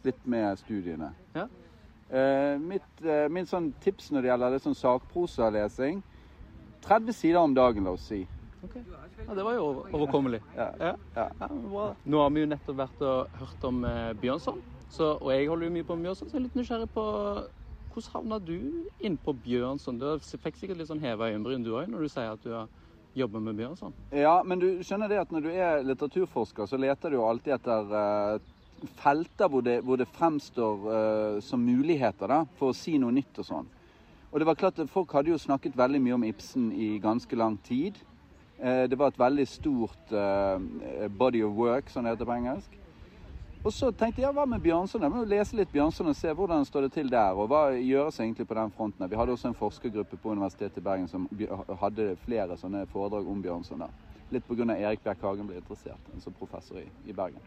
litt 0.04 0.26
med 0.26 0.60
studiene. 0.64 1.12
Ja. 1.36 1.48
Eh, 2.14 2.56
mitt, 2.62 2.90
eh, 3.06 3.28
min 3.30 3.48
sånn 3.50 3.72
tips 3.84 4.12
når 4.14 4.22
det 4.22 4.32
gjelder 4.32 4.56
det 4.56 4.64
sånn 4.64 4.78
sakprosalesing 4.78 6.02
30 6.84 7.16
sider 7.16 7.40
om 7.40 7.54
dagen, 7.56 7.86
la 7.88 7.94
oss 7.96 8.08
si. 8.12 8.24
Ja, 8.64 9.34
det 9.36 9.44
var 9.44 9.56
jo 9.56 9.66
overkommelig. 9.92 10.42
Ja. 10.56 10.94
Nå 12.04 12.22
har 12.22 12.30
vi 12.36 12.44
jo 12.44 12.50
nettopp 12.52 12.80
vært 12.80 13.04
og 13.08 13.38
hørt 13.40 13.68
om 13.68 13.84
eh, 13.88 14.12
Bjørnson, 14.20 14.62
så, 14.94 15.14
og 15.18 15.32
jeg 15.34 15.48
holder 15.50 15.70
jo 15.70 15.76
mye 15.78 15.88
på 15.88 15.98
Bjørnson, 16.02 16.30
så 16.30 16.38
jeg 16.38 16.42
er 16.42 16.46
litt 16.48 16.58
nysgjerrig 16.60 16.90
på 16.96 17.06
hvordan 17.94 18.14
havna 18.18 18.39
du 18.41 18.58
inn 19.00 19.16
på 19.22 19.34
Bjørnson? 19.46 20.00
Du 20.02 20.08
fikk 20.41 20.58
sikkert 20.60 20.82
litt 20.82 20.89
sånn 20.89 21.04
heva 21.04 21.30
øyenbryn 21.32 21.66
du 21.66 21.76
òg 21.78 21.91
når 21.91 22.06
du 22.06 22.12
sier 22.12 22.34
at 22.34 22.44
du 22.44 22.52
har 22.56 22.72
jobber 23.16 23.39
med 23.39 23.56
Bjørnson. 23.56 23.94
Ja, 24.12 24.41
men 24.46 24.62
du 24.62 24.68
skjønner 24.86 25.12
det 25.12 25.22
at 25.22 25.32
når 25.34 25.46
du 25.46 25.52
er 25.54 25.86
litteraturforsker, 25.86 26.68
så 26.70 26.80
leter 26.82 27.14
du 27.14 27.20
jo 27.20 27.28
alltid 27.28 27.56
etter 27.58 27.94
uh, 27.94 28.88
felter 29.02 29.52
hvor 29.52 29.66
det, 29.66 29.80
hvor 29.86 30.00
det 30.02 30.10
fremstår 30.16 30.88
uh, 30.88 31.41
som 31.46 31.62
muligheter 31.62 32.32
da, 32.32 32.41
for 32.58 32.74
å 32.74 32.78
si 32.78 32.98
noe 33.02 33.14
nytt 33.14 33.41
og 33.44 33.50
sånn. 33.50 33.70
Og 34.34 34.41
det 34.41 34.50
var 34.50 34.58
klart 34.58 34.82
at 34.82 34.89
Folk 34.89 35.14
hadde 35.14 35.30
jo 35.30 35.38
snakket 35.38 35.78
veldig 35.78 36.02
mye 36.02 36.18
om 36.18 36.26
Ibsen 36.26 36.72
i 36.74 36.96
ganske 37.02 37.38
lang 37.38 37.60
tid. 37.68 38.00
Uh, 38.58 38.89
det 38.89 38.98
var 38.98 39.14
et 39.14 39.22
veldig 39.22 39.50
stort 39.50 40.16
body 41.18 41.44
of 41.46 41.58
work, 41.58 41.94
som 41.94 42.06
det 42.06 42.16
heter 42.16 42.30
på 42.30 42.39
engelsk. 42.39 42.80
Og 43.64 43.72
så 43.72 43.93
tenkte 43.95 44.20
jeg, 44.20 44.34
hva 44.36 44.43
med 44.43 44.59
Bjørnson? 44.59 45.05
Jeg 45.05 45.11
må 45.14 45.22
jo 45.22 45.30
lese 45.32 45.55
litt 45.55 45.70
Bjørnson 45.72 46.09
og 46.11 46.18
se 46.20 46.32
hvordan 46.36 46.66
står 46.68 46.84
det 46.84 46.95
til 46.97 47.11
der. 47.11 47.38
Og 47.39 47.47
hva 47.47 47.61
gjøres 47.72 48.18
egentlig 48.20 48.43
på 48.49 48.57
den 48.57 48.74
fronten? 48.76 49.07
Vi 49.07 49.16
hadde 49.16 49.32
også 49.38 49.53
en 49.53 49.55
forskergruppe 49.55 50.20
på 50.20 50.34
Universitetet 50.36 50.82
i 50.82 50.84
Bergen 50.84 51.07
som 51.07 51.30
hadde 51.80 52.09
flere 52.26 52.57
sånne 52.59 52.84
foredrag 52.91 53.30
om 53.32 53.39
Bjørnson. 53.45 53.86
da. 53.86 53.88
Litt 54.36 54.43
pga. 54.49 54.68
Erik 54.76 55.05
Bjerk 55.05 55.24
Hagen 55.24 55.47
ble 55.47 55.61
interessert, 55.61 56.11
som 56.20 56.36
professor 56.36 56.82
i, 56.82 56.89
i 57.07 57.16
Bergen. 57.16 57.39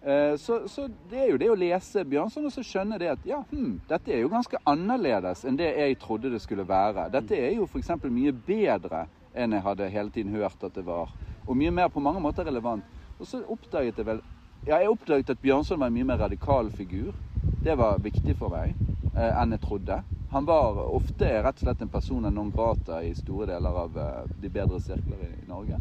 Eh, 0.00 0.38
Så, 0.40 0.62
så 0.72 0.88
det 0.88 1.20
er 1.20 1.30
jo 1.34 1.38
det 1.44 1.52
å 1.52 1.60
lese 1.66 2.06
Bjørnson 2.08 2.48
og 2.48 2.56
så 2.56 2.64
skjønne 2.64 2.96
det 2.98 3.12
at 3.12 3.28
ja, 3.28 3.44
hm, 3.52 3.76
dette 3.92 4.16
er 4.16 4.24
jo 4.24 4.32
ganske 4.32 4.56
annerledes 4.64 5.44
enn 5.44 5.60
det 5.60 5.68
jeg 5.68 6.00
trodde 6.00 6.32
det 6.32 6.40
skulle 6.40 6.64
være. 6.64 7.10
Dette 7.12 7.36
er 7.36 7.58
jo 7.58 7.68
f.eks. 7.68 7.92
mye 8.08 8.32
bedre 8.32 9.04
enn 9.36 9.52
jeg 9.52 9.68
hadde 9.68 9.92
hele 9.92 10.10
tiden 10.10 10.32
hørt 10.32 10.64
at 10.64 10.72
det 10.72 10.88
var. 10.88 11.12
Og 11.44 11.60
mye 11.60 11.70
mer 11.70 11.92
på 11.92 12.00
mange 12.00 12.24
måter 12.24 12.48
relevant. 12.48 12.88
Og 13.20 13.28
så 13.28 13.44
oppdaget 13.44 14.00
jeg 14.00 14.08
vel 14.08 14.24
Ja, 14.62 14.76
jeg 14.78 14.92
oppdaget 14.92 15.30
at 15.32 15.40
Bjørnson 15.42 15.80
var 15.82 15.88
en 15.90 15.94
mye 15.96 16.06
mer 16.06 16.20
radikal 16.22 16.68
figur. 16.70 17.16
Det 17.64 17.74
var 17.74 17.96
viktig 17.98 18.36
for 18.38 18.52
meg 18.54 18.76
eh, 19.10 19.30
enn 19.42 19.56
jeg 19.56 19.62
trodde. 19.64 19.96
Han 20.30 20.44
var 20.46 20.76
ofte 20.84 21.26
rett 21.42 21.56
og 21.58 21.64
slett 21.64 21.80
en 21.82 21.90
person 21.90 22.28
non 22.30 22.52
grata 22.54 23.00
i 23.02 23.10
store 23.18 23.48
deler 23.50 23.78
av 23.80 23.98
eh, 23.98 24.28
de 24.44 24.50
bedre 24.54 24.78
sirkler 24.84 25.24
i, 25.26 25.30
i 25.42 25.48
Norge. 25.48 25.80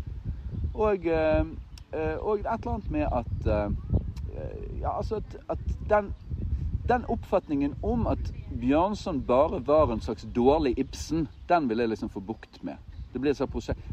Og, 0.74 1.06
eh, 1.06 1.52
eh, 1.94 2.16
og 2.18 2.42
et 2.42 2.48
eller 2.48 2.72
annet 2.74 2.90
med 2.96 3.06
at 3.06 3.52
eh, 3.54 3.78
Ja, 4.82 4.96
altså 4.96 5.20
at, 5.20 5.36
at 5.52 5.62
den, 5.92 6.10
den 6.90 7.06
oppfatningen 7.12 7.76
om 7.86 8.08
at 8.10 8.32
Bjørnson 8.50 9.22
bare 9.28 9.62
var 9.68 9.94
en 9.94 10.02
slags 10.02 10.26
dårlig 10.34 10.74
Ibsen, 10.80 11.28
den 11.52 11.70
vil 11.70 11.84
jeg 11.84 11.94
liksom 11.94 12.10
få 12.10 12.24
bukt 12.24 12.64
med. 12.64 12.82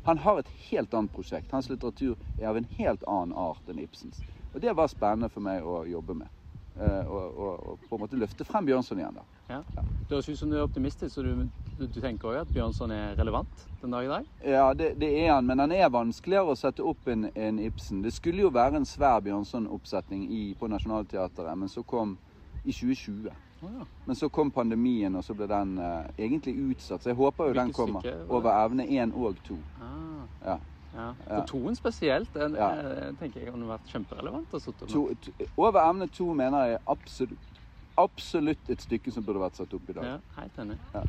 Han 0.07 0.25
har 0.25 0.39
et 0.39 0.51
helt 0.71 0.95
annet 0.95 1.13
prosjekt. 1.13 1.53
Hans 1.53 1.69
litteratur 1.69 2.15
er 2.39 2.49
av 2.49 2.57
en 2.57 2.73
helt 2.79 3.03
annen 3.05 3.35
art 3.37 3.69
enn 3.69 3.83
Ibsens. 3.83 4.23
Og 4.55 4.61
det 4.63 4.75
var 4.77 4.91
spennende 4.91 5.31
for 5.33 5.45
meg 5.45 5.65
å 5.65 5.83
jobbe 5.89 6.17
med. 6.19 6.35
Eh, 6.79 7.07
og, 7.11 7.39
og, 7.39 7.71
og 7.73 7.87
på 7.89 7.97
en 7.97 8.05
måte 8.05 8.19
løfte 8.19 8.47
frem 8.47 8.67
Bjørnson 8.69 9.01
igjen. 9.01 9.19
da. 9.19 9.25
Ja. 9.49 9.63
Det 10.09 10.15
høres 10.15 10.29
ut 10.29 10.39
som 10.39 10.51
du 10.51 10.57
er 10.57 10.63
optimistisk, 10.65 11.11
så 11.15 11.25
du, 11.25 11.49
du, 11.77 11.87
tenker 12.01 12.31
òg 12.31 12.39
at 12.45 12.53
Bjørnson 12.55 12.95
er 12.95 13.17
relevant 13.19 13.65
den 13.83 13.93
dag 13.93 14.07
i 14.07 14.13
dag? 14.13 14.29
Ja, 14.45 14.69
det, 14.79 14.93
det 15.01 15.11
er 15.25 15.35
han, 15.35 15.49
men 15.49 15.61
han 15.65 15.75
er 15.75 15.91
vanskeligere 15.93 16.55
å 16.55 16.59
sette 16.59 16.87
opp 16.87 17.11
en, 17.11 17.27
en 17.35 17.59
Ibsen. 17.67 18.01
Det 18.05 18.15
skulle 18.15 18.47
jo 18.47 18.53
være 18.55 18.81
en 18.81 18.89
svær 18.89 19.21
Bjørnson-oppsetning 19.27 20.25
på 20.61 20.71
Nationaltheatret, 20.71 21.53
men 21.59 21.73
så 21.73 21.83
kom 21.83 22.17
i 22.63 22.73
2020. 22.73 23.29
Å 23.59 23.75
ja. 23.75 23.85
Men 24.07 24.17
så 24.17 24.31
kom 24.31 24.55
pandemien, 24.55 25.19
og 25.19 25.27
så 25.27 25.35
ble 25.35 25.49
den 25.51 25.77
uh, 25.83 26.07
egentlig 26.15 26.55
utsatt. 26.71 27.03
Så 27.03 27.11
jeg 27.11 27.19
håper 27.19 27.51
jo 27.51 27.59
den 27.59 27.73
kommer 27.75 28.05
stykke 28.05 28.29
over 28.39 28.55
evne 28.55 28.87
én 28.87 29.13
og 29.13 29.41
to. 29.45 29.59
Ah. 29.83 30.29
Ja. 30.45 30.59
Ja. 30.93 31.13
For 31.27 31.45
toen 31.47 31.77
spesielt 31.77 32.33
den, 32.33 32.55
Ja. 32.57 32.71
eh, 32.81 33.13
tenker 33.21 33.43
jeg 33.43 33.53
kunne 33.53 33.69
vært 33.69 33.85
kjemperelevant 33.91 34.49
To, 34.51 35.15
to, 35.15 35.33
over 35.57 35.81
emne 35.85 36.09
to 36.11 36.33
mener 36.35 36.65
jeg 36.65 36.79
absolutt, 36.87 37.61
absolutt 37.99 38.71
et 38.71 38.81
stykke 38.83 39.13
som 39.13 39.25
burde 39.27 39.43
vært 39.43 39.57
satt 39.61 39.75
opp 39.75 39.91
i 39.91 39.93
dag. 39.93 40.05
Ja, 40.05 40.19
helt 40.41 40.59
enig. 40.59 40.79
Ja. 40.95 41.03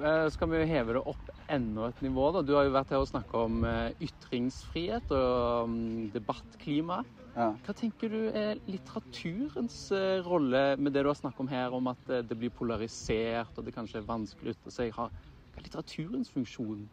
eh, 0.00 0.28
skal 0.30 0.48
vi 0.52 0.64
heve 0.66 0.92
det 0.94 1.02
opp 1.04 1.30
enda 1.48 1.88
et 1.88 2.00
nivå. 2.00 2.32
da. 2.32 2.42
Du 2.42 2.54
har 2.54 2.64
jo 2.64 2.70
vært 2.76 2.90
her 2.90 2.98
og 3.02 3.08
snakka 3.10 3.44
om 3.48 3.64
eh, 3.64 3.92
ytringsfrihet 4.00 5.10
og 5.10 5.64
um, 5.64 6.10
debattklima. 6.14 7.02
Ja. 7.34 7.50
Hva 7.66 7.74
tenker 7.74 8.08
du 8.10 8.28
er 8.30 8.58
litteraturens 8.66 9.90
rolle 10.26 10.76
med 10.78 10.92
det 10.92 11.02
du 11.02 11.08
har 11.10 11.18
snakket 11.18 11.40
om 11.40 11.48
her, 11.48 11.72
om 11.72 11.86
at 11.90 11.98
det 12.06 12.38
blir 12.38 12.50
polarisert 12.50 13.58
og 13.58 13.64
det 13.66 13.74
kanskje 13.74 13.98
er 13.98 14.06
vanskelig 14.06 14.50
å 14.50 14.56
ytre 14.56 14.70
seg? 14.74 14.92
Hva 14.94 15.10
er 15.56 15.62
litteraturens 15.66 16.30
funksjon 16.30 16.88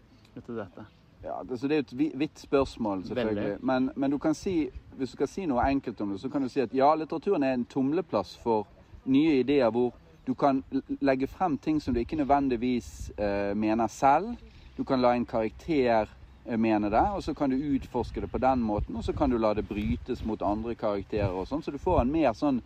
til 0.45 0.55
dette? 0.57 0.85
Ja, 1.23 1.43
det, 1.43 1.57
så 1.59 1.67
det 1.67 1.73
er 1.75 1.77
jo 1.81 1.85
et 1.87 1.97
vi- 1.97 2.11
vidt 2.15 2.39
spørsmål, 2.39 3.03
selvfølgelig. 3.03 3.57
Men, 3.65 3.91
men 3.95 4.11
du 4.11 4.17
kan 4.17 4.33
si, 4.35 4.69
hvis 4.95 5.09
du 5.09 5.15
skal 5.17 5.27
si 5.27 5.45
noe 5.45 5.63
enkelt 5.71 6.01
om 6.01 6.11
det, 6.11 6.19
så 6.21 6.29
kan 6.29 6.41
du 6.41 6.49
si 6.49 6.59
at 6.61 6.73
ja, 6.73 6.91
litteraturen 6.95 7.43
er 7.43 7.53
en 7.57 7.65
tumleplass 7.65 8.37
for 8.37 8.67
nye 9.05 9.39
ideer 9.39 9.71
hvor 9.71 9.93
du 10.27 10.33
kan 10.35 10.63
legge 11.01 11.27
frem 11.27 11.57
ting 11.57 11.81
som 11.81 11.93
du 11.93 11.99
ikke 11.99 12.15
nødvendigvis 12.19 13.11
eh, 13.17 13.53
mener 13.57 13.87
selv. 13.87 14.35
Du 14.77 14.83
kan 14.83 15.01
la 15.01 15.13
en 15.15 15.25
karakter 15.25 16.09
eh, 16.45 16.57
mene 16.59 16.89
det, 16.91 17.05
og 17.15 17.23
så 17.23 17.33
kan 17.33 17.49
du 17.49 17.55
utforske 17.55 18.21
det 18.21 18.31
på 18.31 18.37
den 18.37 18.59
måten. 18.61 18.95
Og 18.95 19.03
så 19.03 19.13
kan 19.13 19.29
du 19.29 19.37
la 19.37 19.53
det 19.53 19.67
brytes 19.67 20.25
mot 20.25 20.41
andre 20.41 20.75
karakterer 20.75 21.31
og 21.33 21.47
sånn. 21.47 21.63
Så 21.63 21.71
du 21.71 21.79
får 21.81 22.01
en 22.01 22.11
mer 22.11 22.33
sånn 22.37 22.61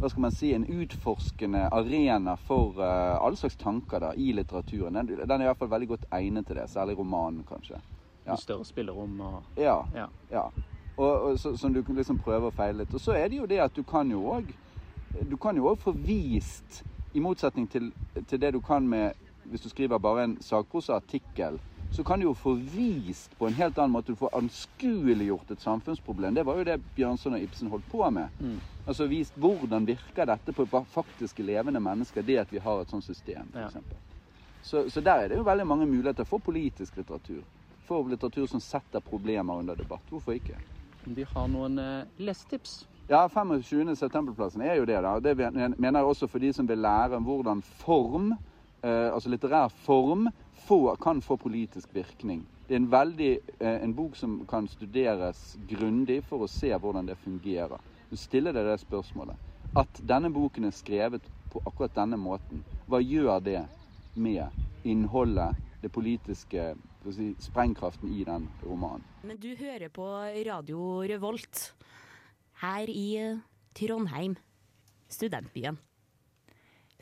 hva 0.00 0.10
skal 0.10 0.24
man 0.24 0.34
si, 0.34 0.52
en 0.54 0.66
utforskende 0.66 1.68
arena 1.72 2.36
for 2.36 2.78
uh, 2.80 3.18
alle 3.22 3.38
slags 3.38 3.56
tanker 3.56 4.02
da, 4.02 4.12
i 4.14 4.32
litteraturen. 4.34 4.94
Den, 4.94 5.22
den 5.28 5.40
er 5.40 5.44
i 5.44 5.50
hvert 5.50 5.60
fall 5.60 5.70
veldig 5.70 5.88
godt 5.92 6.06
egnet 6.12 6.46
til 6.48 6.58
det, 6.58 6.68
særlig 6.70 6.98
romanen 6.98 7.44
kanskje. 7.48 7.78
Ja. 8.24 8.32
Med 8.32 8.42
større 8.42 8.64
spillerom 8.64 9.20
og 9.20 9.42
Ja. 9.56 9.78
Ja. 9.94 10.06
ja. 10.30 10.48
Og, 10.96 11.20
og 11.20 11.38
så, 11.38 11.56
som 11.56 11.74
du 11.74 11.82
kan 11.82 11.96
liksom 11.96 12.18
prøve 12.18 12.50
å 12.50 12.54
feile 12.54 12.82
litt. 12.82 12.94
Og 12.94 13.00
så 13.00 13.16
er 13.16 13.28
det 13.28 13.38
jo 13.40 13.46
det 13.46 13.60
at 13.64 13.76
du 13.76 13.82
kan 13.82 14.10
jo 14.10 14.26
òg 14.34 14.52
Du 15.28 15.36
kan 15.36 15.56
jo 15.56 15.66
òg 15.68 15.76
få 15.76 15.92
vist, 15.92 16.82
i 17.12 17.20
motsetning 17.20 17.66
til, 17.68 17.90
til 18.28 18.40
det 18.40 18.54
du 18.54 18.60
kan 18.60 18.86
med 18.88 19.12
Hvis 19.44 19.60
du 19.60 19.68
skriver 19.68 19.98
bare 19.98 20.24
en 20.24 20.36
sakprosaartikkel, 20.40 21.58
så 21.92 22.04
kan 22.04 22.20
du 22.20 22.24
jo 22.26 22.34
få 22.34 22.54
vist 22.56 23.34
på 23.38 23.46
en 23.50 23.56
helt 23.58 23.76
annen 23.78 23.92
måte. 23.92 24.12
Du 24.14 24.16
får 24.16 24.32
anskueliggjort 24.38 25.50
et 25.52 25.60
samfunnsproblem. 25.60 26.34
Det 26.34 26.44
var 26.48 26.56
jo 26.56 26.64
det 26.64 26.78
Bjørnson 26.96 27.36
og 27.36 27.42
Ibsen 27.44 27.68
holdt 27.72 27.88
på 27.92 28.06
med. 28.10 28.30
Mm. 28.40 28.60
Altså 28.88 29.06
vist 29.10 29.36
hvordan 29.38 29.84
virker 29.86 30.26
dette 30.26 30.54
på 30.56 30.66
faktiske 30.90 31.44
levende 31.44 31.80
mennesker, 31.84 32.24
det 32.26 32.38
at 32.46 32.52
vi 32.52 32.58
har 32.64 32.80
et 32.82 32.90
sånt 32.90 33.04
system, 33.04 33.52
Ja. 33.54 33.68
f.eks. 33.68 33.84
Så, 34.62 34.84
så 34.90 35.00
der 35.02 35.24
er 35.24 35.28
det 35.28 35.36
jo 35.36 35.42
veldig 35.44 35.66
mange 35.66 35.86
muligheter 35.90 36.24
for 36.24 36.38
politisk 36.38 36.96
litteratur. 36.96 37.42
For 37.82 38.06
litteratur 38.08 38.46
som 38.46 38.60
setter 38.62 39.00
problemer 39.02 39.58
under 39.58 39.74
debatt. 39.74 40.04
Hvorfor 40.08 40.32
ikke? 40.38 40.54
Vi 41.04 41.24
har 41.26 41.48
noen 41.50 41.78
eh, 41.82 42.04
lesetips? 42.22 42.84
Ja, 43.10 43.24
25. 43.28 43.96
septemberplassen 43.98 44.62
er 44.62 44.78
jo 44.78 44.84
det. 44.86 45.00
da. 45.02 45.16
Det 45.20 45.34
mener 45.36 45.98
jeg 45.98 46.06
også 46.12 46.28
for 46.30 46.38
de 46.38 46.52
som 46.54 46.68
vil 46.70 46.78
lære 46.78 47.18
om 47.18 47.26
hvordan 47.26 47.62
form, 47.82 48.32
eh, 48.84 49.10
altså 49.12 49.28
litterær 49.34 49.68
form, 49.82 50.28
får, 50.66 50.96
kan 50.96 51.22
få 51.22 51.36
politisk 51.36 51.94
virkning. 51.94 52.46
Det 52.68 52.74
er 52.74 52.80
en, 52.80 52.90
veldig, 52.90 53.30
eh, 53.60 53.82
en 53.82 53.94
bok 53.94 54.16
som 54.16 54.38
kan 54.46 54.68
studeres 54.68 55.58
grundig 55.68 56.22
for 56.24 56.44
å 56.44 56.50
se 56.50 56.70
hvordan 56.72 57.08
det 57.10 57.18
fungerer. 57.20 57.80
Du 58.10 58.16
stiller 58.16 58.54
deg 58.54 58.68
det 58.68 58.78
spørsmålet. 58.80 59.36
At 59.76 60.00
denne 60.08 60.30
boken 60.32 60.68
er 60.68 60.74
skrevet 60.76 61.26
på 61.52 61.62
akkurat 61.66 61.94
denne 61.96 62.16
måten, 62.20 62.64
hva 62.86 63.00
gjør 63.00 63.40
det 63.44 63.62
med 64.14 64.48
innholdet, 64.84 65.56
det 65.82 65.90
politiske, 65.92 66.74
si, 67.10 67.32
sprengkraften 67.42 68.12
i 68.14 68.24
den 68.24 68.48
romanen? 68.62 69.04
Men 69.24 69.40
du 69.40 69.50
hører 69.56 69.88
på 69.88 70.06
Radio 70.46 71.02
Revolt 71.08 71.72
her 72.62 72.88
i 72.88 73.08
eh, 73.18 73.40
Trondheim, 73.74 74.36
studentbyen. 75.08 75.80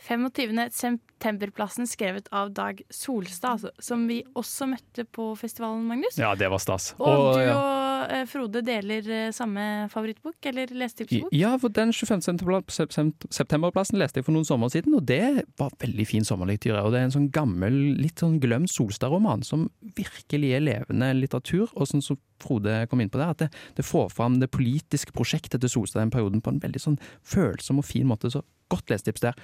25. 0.00 0.70
septemberplassen 0.72 1.86
skrevet 1.86 2.28
av 2.32 2.52
Dag 2.56 2.80
Solstad, 2.90 3.58
altså, 3.58 3.70
som 3.78 4.06
vi 4.08 4.22
også 4.38 4.68
møtte 4.70 5.04
på 5.04 5.26
festivalen, 5.36 5.84
Magnus. 5.88 6.16
Ja, 6.18 6.32
det 6.38 6.48
var 6.50 6.62
stas. 6.62 6.94
Og, 6.98 7.34
du 7.36 7.42
ja. 7.44 7.56
og 7.56 8.14
eh, 8.14 8.24
Frode 8.30 8.62
deler 8.64 9.10
eh, 9.12 9.26
samme 9.36 9.66
favorittbok, 9.92 10.38
eller 10.50 10.72
lesetipsbok? 10.72 11.28
Ja, 11.36 11.52
for 11.60 11.74
den 11.76 11.92
25. 11.92 12.24
september- 12.24 13.28
septemberplassen 13.28 14.00
leste 14.00 14.22
jeg 14.22 14.28
for 14.28 14.36
noen 14.36 14.48
sommer 14.48 14.72
siden, 14.72 14.96
og 14.96 15.04
det 15.10 15.44
var 15.60 15.76
veldig 15.84 16.08
fin 16.08 16.26
sommerlektyre. 16.26 16.80
Og 16.80 16.94
det 16.94 17.02
er 17.02 17.10
en 17.10 17.16
sånn 17.18 17.30
gammel, 17.34 17.76
litt 18.00 18.24
sånn 18.24 18.40
glemt 18.42 18.72
Solstad-roman 18.72 19.44
som 19.46 19.68
virkelig 19.98 20.56
er 20.56 20.64
levende 20.64 21.12
litteratur, 21.18 21.68
og 21.74 21.92
sånn 21.92 22.04
som 22.04 22.18
Frode 22.44 22.84
kom 22.90 23.02
inn 23.02 23.12
på 23.12 23.20
der, 23.20 23.34
at 23.34 23.44
det, 23.44 23.50
det 23.76 23.86
får 23.86 24.10
fram 24.14 24.40
det 24.42 24.50
politiske 24.54 25.14
prosjektet 25.16 25.60
til 25.62 25.72
Solstad 25.72 26.02
den 26.04 26.14
perioden 26.14 26.42
på 26.44 26.54
en 26.54 26.62
veldig 26.62 26.82
sånn 26.82 26.98
følsom 27.26 27.82
og 27.82 27.88
fin 27.88 28.08
måte. 28.08 28.32
Så 28.32 28.44
godt 28.70 28.90
lesetips 28.92 29.24
der. 29.24 29.38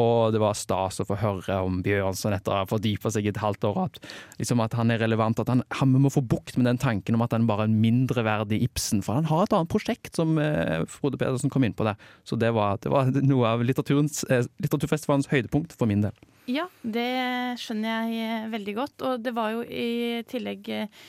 Og 0.00 0.32
det 0.34 0.40
var 0.42 0.56
stas 0.58 1.00
å 1.02 1.06
få 1.06 1.18
høre 1.20 1.58
om 1.66 1.80
Bjørnson 1.84 2.34
etter 2.36 2.54
å 2.54 2.60
ha 2.62 2.68
fordypa 2.70 3.10
seg 3.12 3.26
i 3.26 3.32
et 3.32 3.40
halvt 3.42 3.66
år, 3.68 3.80
at, 3.88 3.98
liksom 4.40 4.62
at 4.64 4.76
han 4.78 4.92
er 4.94 5.02
relevant, 5.02 5.42
at 5.42 5.50
han, 5.50 5.64
han 5.80 5.94
må 5.98 6.12
få 6.12 6.22
bukt 6.22 6.56
med 6.56 6.68
den 6.70 6.80
tanken 6.80 7.18
om 7.18 7.24
at 7.26 7.34
han 7.36 7.48
bare 7.50 7.66
er 7.66 7.72
en 7.72 7.80
mindreverdig 7.82 8.62
Ibsen, 8.68 9.02
for 9.04 9.18
han 9.18 9.28
har 9.30 9.44
et 9.44 9.56
annet 9.56 9.72
prosjekt 9.72 10.16
som 10.18 10.38
eh, 10.40 10.86
Frode 10.90 11.20
Pedersen 11.20 11.52
kom 11.52 11.66
inn 11.66 11.76
på 11.76 11.86
der. 11.88 11.98
Så 12.24 12.38
det 12.40 12.52
var, 12.56 12.78
det 12.82 12.92
var 12.94 13.10
noe 13.20 13.50
av 13.50 13.64
eh, 13.64 13.70
litteraturfestivalens 13.72 15.30
høydepunkt 15.32 15.74
for 15.76 15.90
min 15.90 16.06
del. 16.06 16.16
Ja, 16.50 16.66
det 16.82 17.10
skjønner 17.60 18.08
jeg 18.08 18.22
eh, 18.26 18.50
veldig 18.54 18.76
godt. 18.78 19.02
Og 19.06 19.24
det 19.26 19.34
var 19.36 19.54
jo 19.54 19.64
i 19.66 20.22
tillegg 20.30 20.70
eh, 20.72 21.02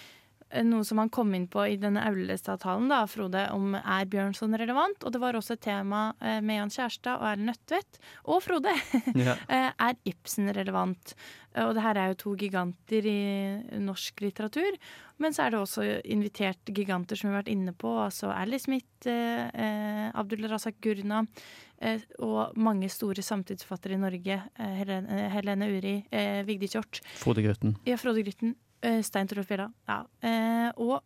noe 0.68 0.84
som 0.88 1.00
han 1.00 1.10
kom 1.14 1.34
inn 1.38 1.46
på 1.52 1.64
i 1.72 1.78
denne 1.80 2.04
Aulestad-talen, 2.10 2.90
da, 2.92 3.04
Frode, 3.08 3.46
om 3.56 3.76
er 3.80 4.06
Bjørnson 4.12 4.56
relevant? 4.60 5.04
Og 5.08 5.14
det 5.16 5.22
var 5.24 5.38
også 5.40 5.56
et 5.56 5.64
tema 5.64 6.10
eh, 6.20 6.40
med 6.44 6.58
Jan 6.60 6.74
Kjærstad 6.76 7.20
og 7.22 7.28
Erlend 7.30 7.52
Nødtvedt 7.52 8.02
og 8.26 8.42
Frode. 8.44 8.74
Ja. 9.22 9.38
Eh, 9.48 9.70
er 9.88 9.96
Ibsen 10.08 10.50
relevant? 10.56 11.14
Eh, 11.54 11.64
Og 11.66 11.76
det 11.76 11.84
her 11.84 11.98
er 12.00 12.12
jo 12.12 12.20
to 12.26 12.34
giganter 12.40 13.06
i 13.08 13.80
norsk 13.80 14.22
litteratur. 14.26 14.78
Men 15.22 15.36
så 15.36 15.44
er 15.46 15.54
det 15.54 15.60
også 15.62 15.84
invitert 16.10 16.72
giganter 16.74 17.16
som 17.20 17.30
vi 17.30 17.36
har 17.36 17.44
vært 17.44 17.52
inne 17.54 17.74
på, 17.78 17.92
altså 18.02 18.32
Ally 18.34 18.58
Smith, 18.60 19.06
eh, 19.06 19.48
eh, 19.54 20.08
Abdul 20.18 20.48
Razak 20.50 20.80
Gurna 20.82 21.22
eh, 21.80 22.02
og 22.20 22.58
mange 22.58 22.90
store 22.90 23.22
samtidsforfattere 23.24 23.96
i 24.00 24.02
Norge. 24.02 24.40
Eh, 24.58 24.74
Helene, 24.82 25.22
Helene 25.36 25.70
Uri, 25.78 25.96
eh, 26.12 26.42
Vigdis 26.48 26.74
Hjorth. 26.76 27.04
Frode 27.22 27.46
Grytten. 27.46 27.76
Ja, 27.86 28.00
Frode 28.02 28.24
Grytten. 28.26 28.56
Eh, 28.86 29.02
Stein 29.06 29.30
Torolf 29.30 29.50
Bjella. 29.50 29.70
Ja. 29.90 30.02
Eh, 30.26 30.70
og, 30.82 31.02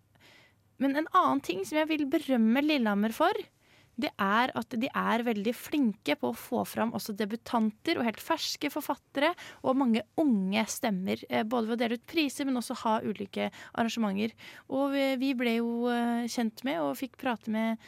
men 0.81 0.95
en 0.99 1.11
annen 1.11 1.43
ting 1.45 1.63
som 1.65 1.79
jeg 1.81 1.91
vil 1.91 2.07
berømme 2.11 2.63
Lillehammer 2.65 3.13
for, 3.15 3.37
det 3.95 4.09
er 4.19 4.51
at 4.59 4.73
de 4.75 4.89
er 4.91 5.23
veldig 5.23 5.53
flinke 5.55 6.17
på 6.19 6.33
å 6.33 6.35
få 6.35 6.65
fram 6.67 6.91
også 6.97 7.13
debutanter 7.15 7.95
og 7.95 8.03
helt 8.03 8.19
ferske 8.19 8.67
forfattere, 8.73 9.29
og 9.63 9.79
mange 9.79 10.03
unge 10.19 10.65
stemmer. 10.67 11.23
eh, 11.29 11.45
Både 11.47 11.71
ved 11.71 11.77
å 11.77 11.81
dele 11.85 11.99
ut 12.01 12.09
priser, 12.11 12.47
men 12.47 12.59
også 12.59 12.75
ha 12.83 12.97
ulike 13.05 13.47
arrangementer. 13.71 14.35
Og 14.67 14.97
vi, 15.21 15.31
ble 15.39 15.57
jo 15.61 15.71
kjent 16.31 16.65
med 16.67 16.83
og 16.83 16.97
fikk 16.99 17.17
prate 17.23 17.51
med 17.51 17.79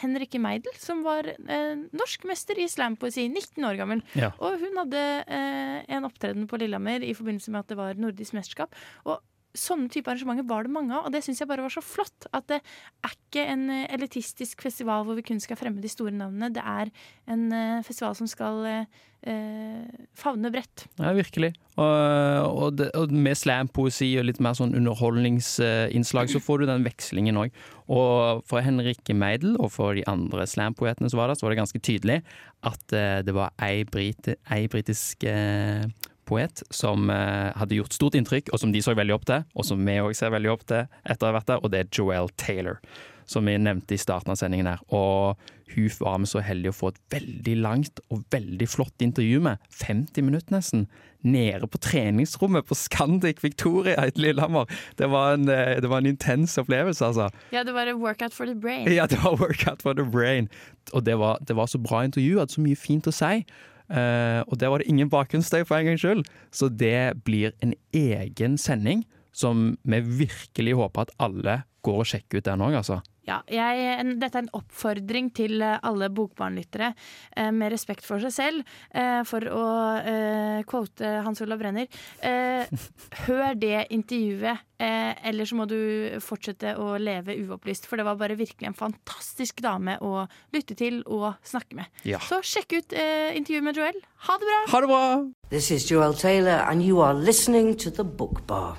Henrikke 0.00 0.40
Meidel, 0.42 0.74
som 0.80 1.02
var 1.06 1.28
eh, 1.30 1.82
norskmester 1.96 2.58
i 2.60 2.68
slampoesi, 2.70 3.26
19 3.28 3.66
år 3.68 3.80
gammel. 3.80 4.04
Ja. 4.18 4.32
Og 4.38 4.60
hun 4.62 4.80
hadde 4.82 5.02
eh, 5.24 5.80
en 5.96 6.08
opptreden 6.08 6.48
på 6.50 6.60
Lillehammer 6.60 7.04
i 7.06 7.14
forbindelse 7.16 7.54
med 7.54 7.64
at 7.64 7.72
det 7.72 7.80
var 7.80 8.00
nordisk 8.00 8.36
mesterskap. 8.36 8.76
Og 9.08 9.20
sånne 9.56 9.90
type 9.90 10.10
arrangementer 10.10 10.46
var 10.46 10.66
det 10.66 10.72
mange 10.72 10.94
av, 10.94 11.06
og 11.06 11.14
det 11.14 11.22
syns 11.26 11.42
jeg 11.42 11.50
bare 11.50 11.64
var 11.64 11.72
så 11.74 11.82
flott. 11.84 12.28
At 12.36 12.46
det 12.50 12.60
er 12.60 13.14
ikke 13.14 13.46
en 13.50 13.68
eh, 13.74 13.86
elitistisk 13.96 14.62
festival 14.62 15.06
hvor 15.06 15.18
vi 15.18 15.26
kun 15.26 15.42
skal 15.42 15.58
fremme 15.58 15.82
de 15.82 15.90
store 15.90 16.14
navnene. 16.14 16.52
Det 16.54 16.62
er 16.62 16.90
en 17.30 17.46
eh, 17.54 17.80
festival 17.86 18.14
som 18.18 18.28
skal 18.30 18.60
eh, 18.68 19.00
eh, 19.30 20.04
favne 20.18 20.52
bredt. 20.54 20.86
Ja, 21.00 21.14
virkelig. 21.16 21.52
Og, 21.80 21.86
og, 21.86 22.76
det, 22.78 22.90
og 22.98 23.10
med 23.10 23.38
slampoesi 23.40 24.12
og 24.20 24.28
litt 24.28 24.40
mer 24.44 24.54
sånn 24.58 24.76
underholdningsinnslag, 24.78 26.30
så 26.30 26.42
får 26.44 26.62
du 26.62 26.70
den 26.70 26.86
vekslingen 26.86 27.40
òg. 27.40 27.58
Og 27.90 28.44
for 28.46 28.62
Henrikke 28.62 29.16
Meidel 29.18 29.56
og 29.58 29.72
for 29.74 29.98
de 29.98 30.06
andre 30.10 30.46
slampoetene 30.46 31.10
som 31.10 31.22
var 31.22 31.32
der, 31.32 31.40
så 31.40 31.48
var 31.48 31.54
det 31.54 31.62
ganske 31.64 31.82
tydelig 31.82 32.20
at 32.68 32.92
det 33.24 33.32
var 33.32 33.54
ei, 33.64 33.86
brite, 33.88 34.36
ei 34.52 34.66
britisk 34.70 35.24
eh, 35.24 35.88
poet 36.30 36.62
som 36.70 37.10
eh, 37.12 37.50
hadde 37.58 37.78
gjort 37.78 37.96
stort 37.96 38.18
inntrykk, 38.18 38.52
og 38.54 38.62
som 38.62 38.74
de 38.74 38.82
så 38.84 38.94
veldig 38.98 39.16
opp 39.16 39.28
til, 39.30 39.46
og 39.54 39.66
som 39.66 39.86
vi 39.86 40.00
òg 40.02 40.16
ser 40.16 40.34
veldig 40.34 40.52
opp 40.54 40.66
til 40.70 40.84
etter 40.86 41.26
å 41.26 41.32
ha 41.32 41.38
vært 41.40 41.50
der, 41.50 41.62
og 41.62 41.72
det 41.72 41.84
er 41.84 41.94
Joelle 41.94 42.36
Taylor. 42.40 42.78
Som 43.30 43.46
vi 43.46 43.54
nevnte 43.62 43.94
i 43.94 44.00
starten 44.00 44.32
av 44.32 44.40
sendingen 44.40 44.66
her. 44.66 44.80
Og 44.90 45.38
hun 45.76 45.92
var 46.00 46.16
med 46.18 46.26
så 46.26 46.40
heldig 46.42 46.72
å 46.72 46.74
få 46.74 46.88
et 46.90 46.98
veldig 47.14 47.54
langt 47.62 48.00
og 48.10 48.24
veldig 48.34 48.66
flott 48.66 49.04
intervju 49.04 49.38
med, 49.44 49.62
50 49.78 50.26
minutter 50.26 50.56
nesten, 50.56 50.88
nede 51.22 51.68
på 51.70 51.78
treningsrommet 51.84 52.66
på 52.66 52.74
Scandic 52.74 53.42
Victoria 53.44 54.08
i 54.08 54.14
Lillehammer. 54.16 54.66
Det 54.98 55.10
var 55.12 55.36
en, 55.36 55.48
eh, 55.48 55.78
det 55.80 55.90
var 55.92 56.02
en 56.02 56.10
intens 56.10 56.56
opplevelse, 56.58 57.04
altså. 57.06 57.28
Ja, 57.52 57.62
det 57.62 57.74
var 57.76 57.86
en 57.86 58.00
workout 58.00 58.34
for 58.34 58.46
the 58.46 58.54
brain. 58.54 58.88
Ja, 58.90 59.06
det 59.06 59.22
var 59.22 59.36
workout 59.36 59.82
for 59.82 59.94
the 59.94 60.04
brain. 60.04 60.48
Og 60.92 61.04
det 61.06 61.18
var, 61.18 61.38
det 61.46 61.56
var 61.56 61.66
så 61.66 61.78
bra 61.78 62.02
intervju, 62.04 62.38
hadde 62.38 62.56
så 62.56 62.64
mye 62.64 62.76
fint 62.76 63.06
å 63.06 63.14
si. 63.14 63.44
Eh, 63.90 64.40
og 64.46 64.58
der 64.60 64.70
var 64.70 64.82
det 64.82 64.90
ingen 64.90 65.10
bakgrunnsstøy 65.10 65.64
for 65.66 65.78
en 65.78 65.90
gangs 65.90 66.04
skyld. 66.04 66.24
Så 66.54 66.70
det 66.70 67.22
blir 67.26 67.54
en 67.64 67.74
egen 67.96 68.58
sending 68.60 69.04
som 69.32 69.74
vi 69.82 70.00
virkelig 70.24 70.76
håper 70.78 71.06
at 71.06 71.14
alle 71.22 71.62
går 71.86 72.02
og 72.02 72.10
sjekker 72.10 72.40
ut 72.40 72.48
den 72.48 72.62
òg, 72.66 72.76
altså. 72.82 73.00
Ja, 73.30 73.36
jeg, 73.46 73.84
en, 74.02 74.16
dette 74.18 74.40
er 74.40 74.44
en 74.46 74.52
oppfordring 74.58 75.28
til 75.36 75.62
eh, 75.62 75.76
alle 75.86 76.08
bokbarnlyttere 76.10 76.88
eh, 76.90 77.50
med 77.54 77.70
respekt 77.70 78.02
for 78.06 78.18
seg 78.22 78.32
selv, 78.34 78.72
eh, 78.90 79.20
for 79.28 79.46
å 79.54 79.62
eh, 80.02 80.62
quote 80.68 81.12
Hans 81.22 81.42
Olav 81.44 81.60
Brenner. 81.62 81.86
Eh, 82.26 82.66
hør 83.28 83.54
det 83.60 83.84
intervjuet, 83.94 84.64
eh, 84.82 85.12
eller 85.30 85.46
så 85.46 85.60
må 85.60 85.68
du 85.70 85.78
fortsette 86.24 86.74
å 86.80 86.96
leve 86.98 87.38
uopplyst. 87.44 87.86
For 87.86 88.00
det 88.00 88.08
var 88.08 88.18
bare 88.20 88.38
virkelig 88.40 88.66
en 88.72 88.78
fantastisk 88.78 89.62
dame 89.62 89.96
å 90.02 90.26
lytte 90.56 90.74
til 90.78 91.00
og 91.06 91.30
snakke 91.46 91.78
med. 91.78 91.86
Ja. 92.08 92.18
Så 92.26 92.42
sjekk 92.42 92.80
ut 92.80 92.98
eh, 92.98 93.30
intervjuet 93.38 93.68
med 93.70 93.78
Joel. 93.78 94.02
Ha 94.26 94.38
det 94.42 94.50
bra! 94.50 94.60
Ha 94.74 94.84
det 94.84 94.90
bra! 94.90 95.04
This 95.54 95.70
is 95.74 95.88
Joel 95.90 96.14
Taylor, 96.18 96.64
and 96.66 96.82
you 96.82 97.00
are 97.00 97.14
listening 97.14 97.76
to 97.78 97.90
The 97.94 98.04
Book 98.04 98.42
Bar. 98.50 98.78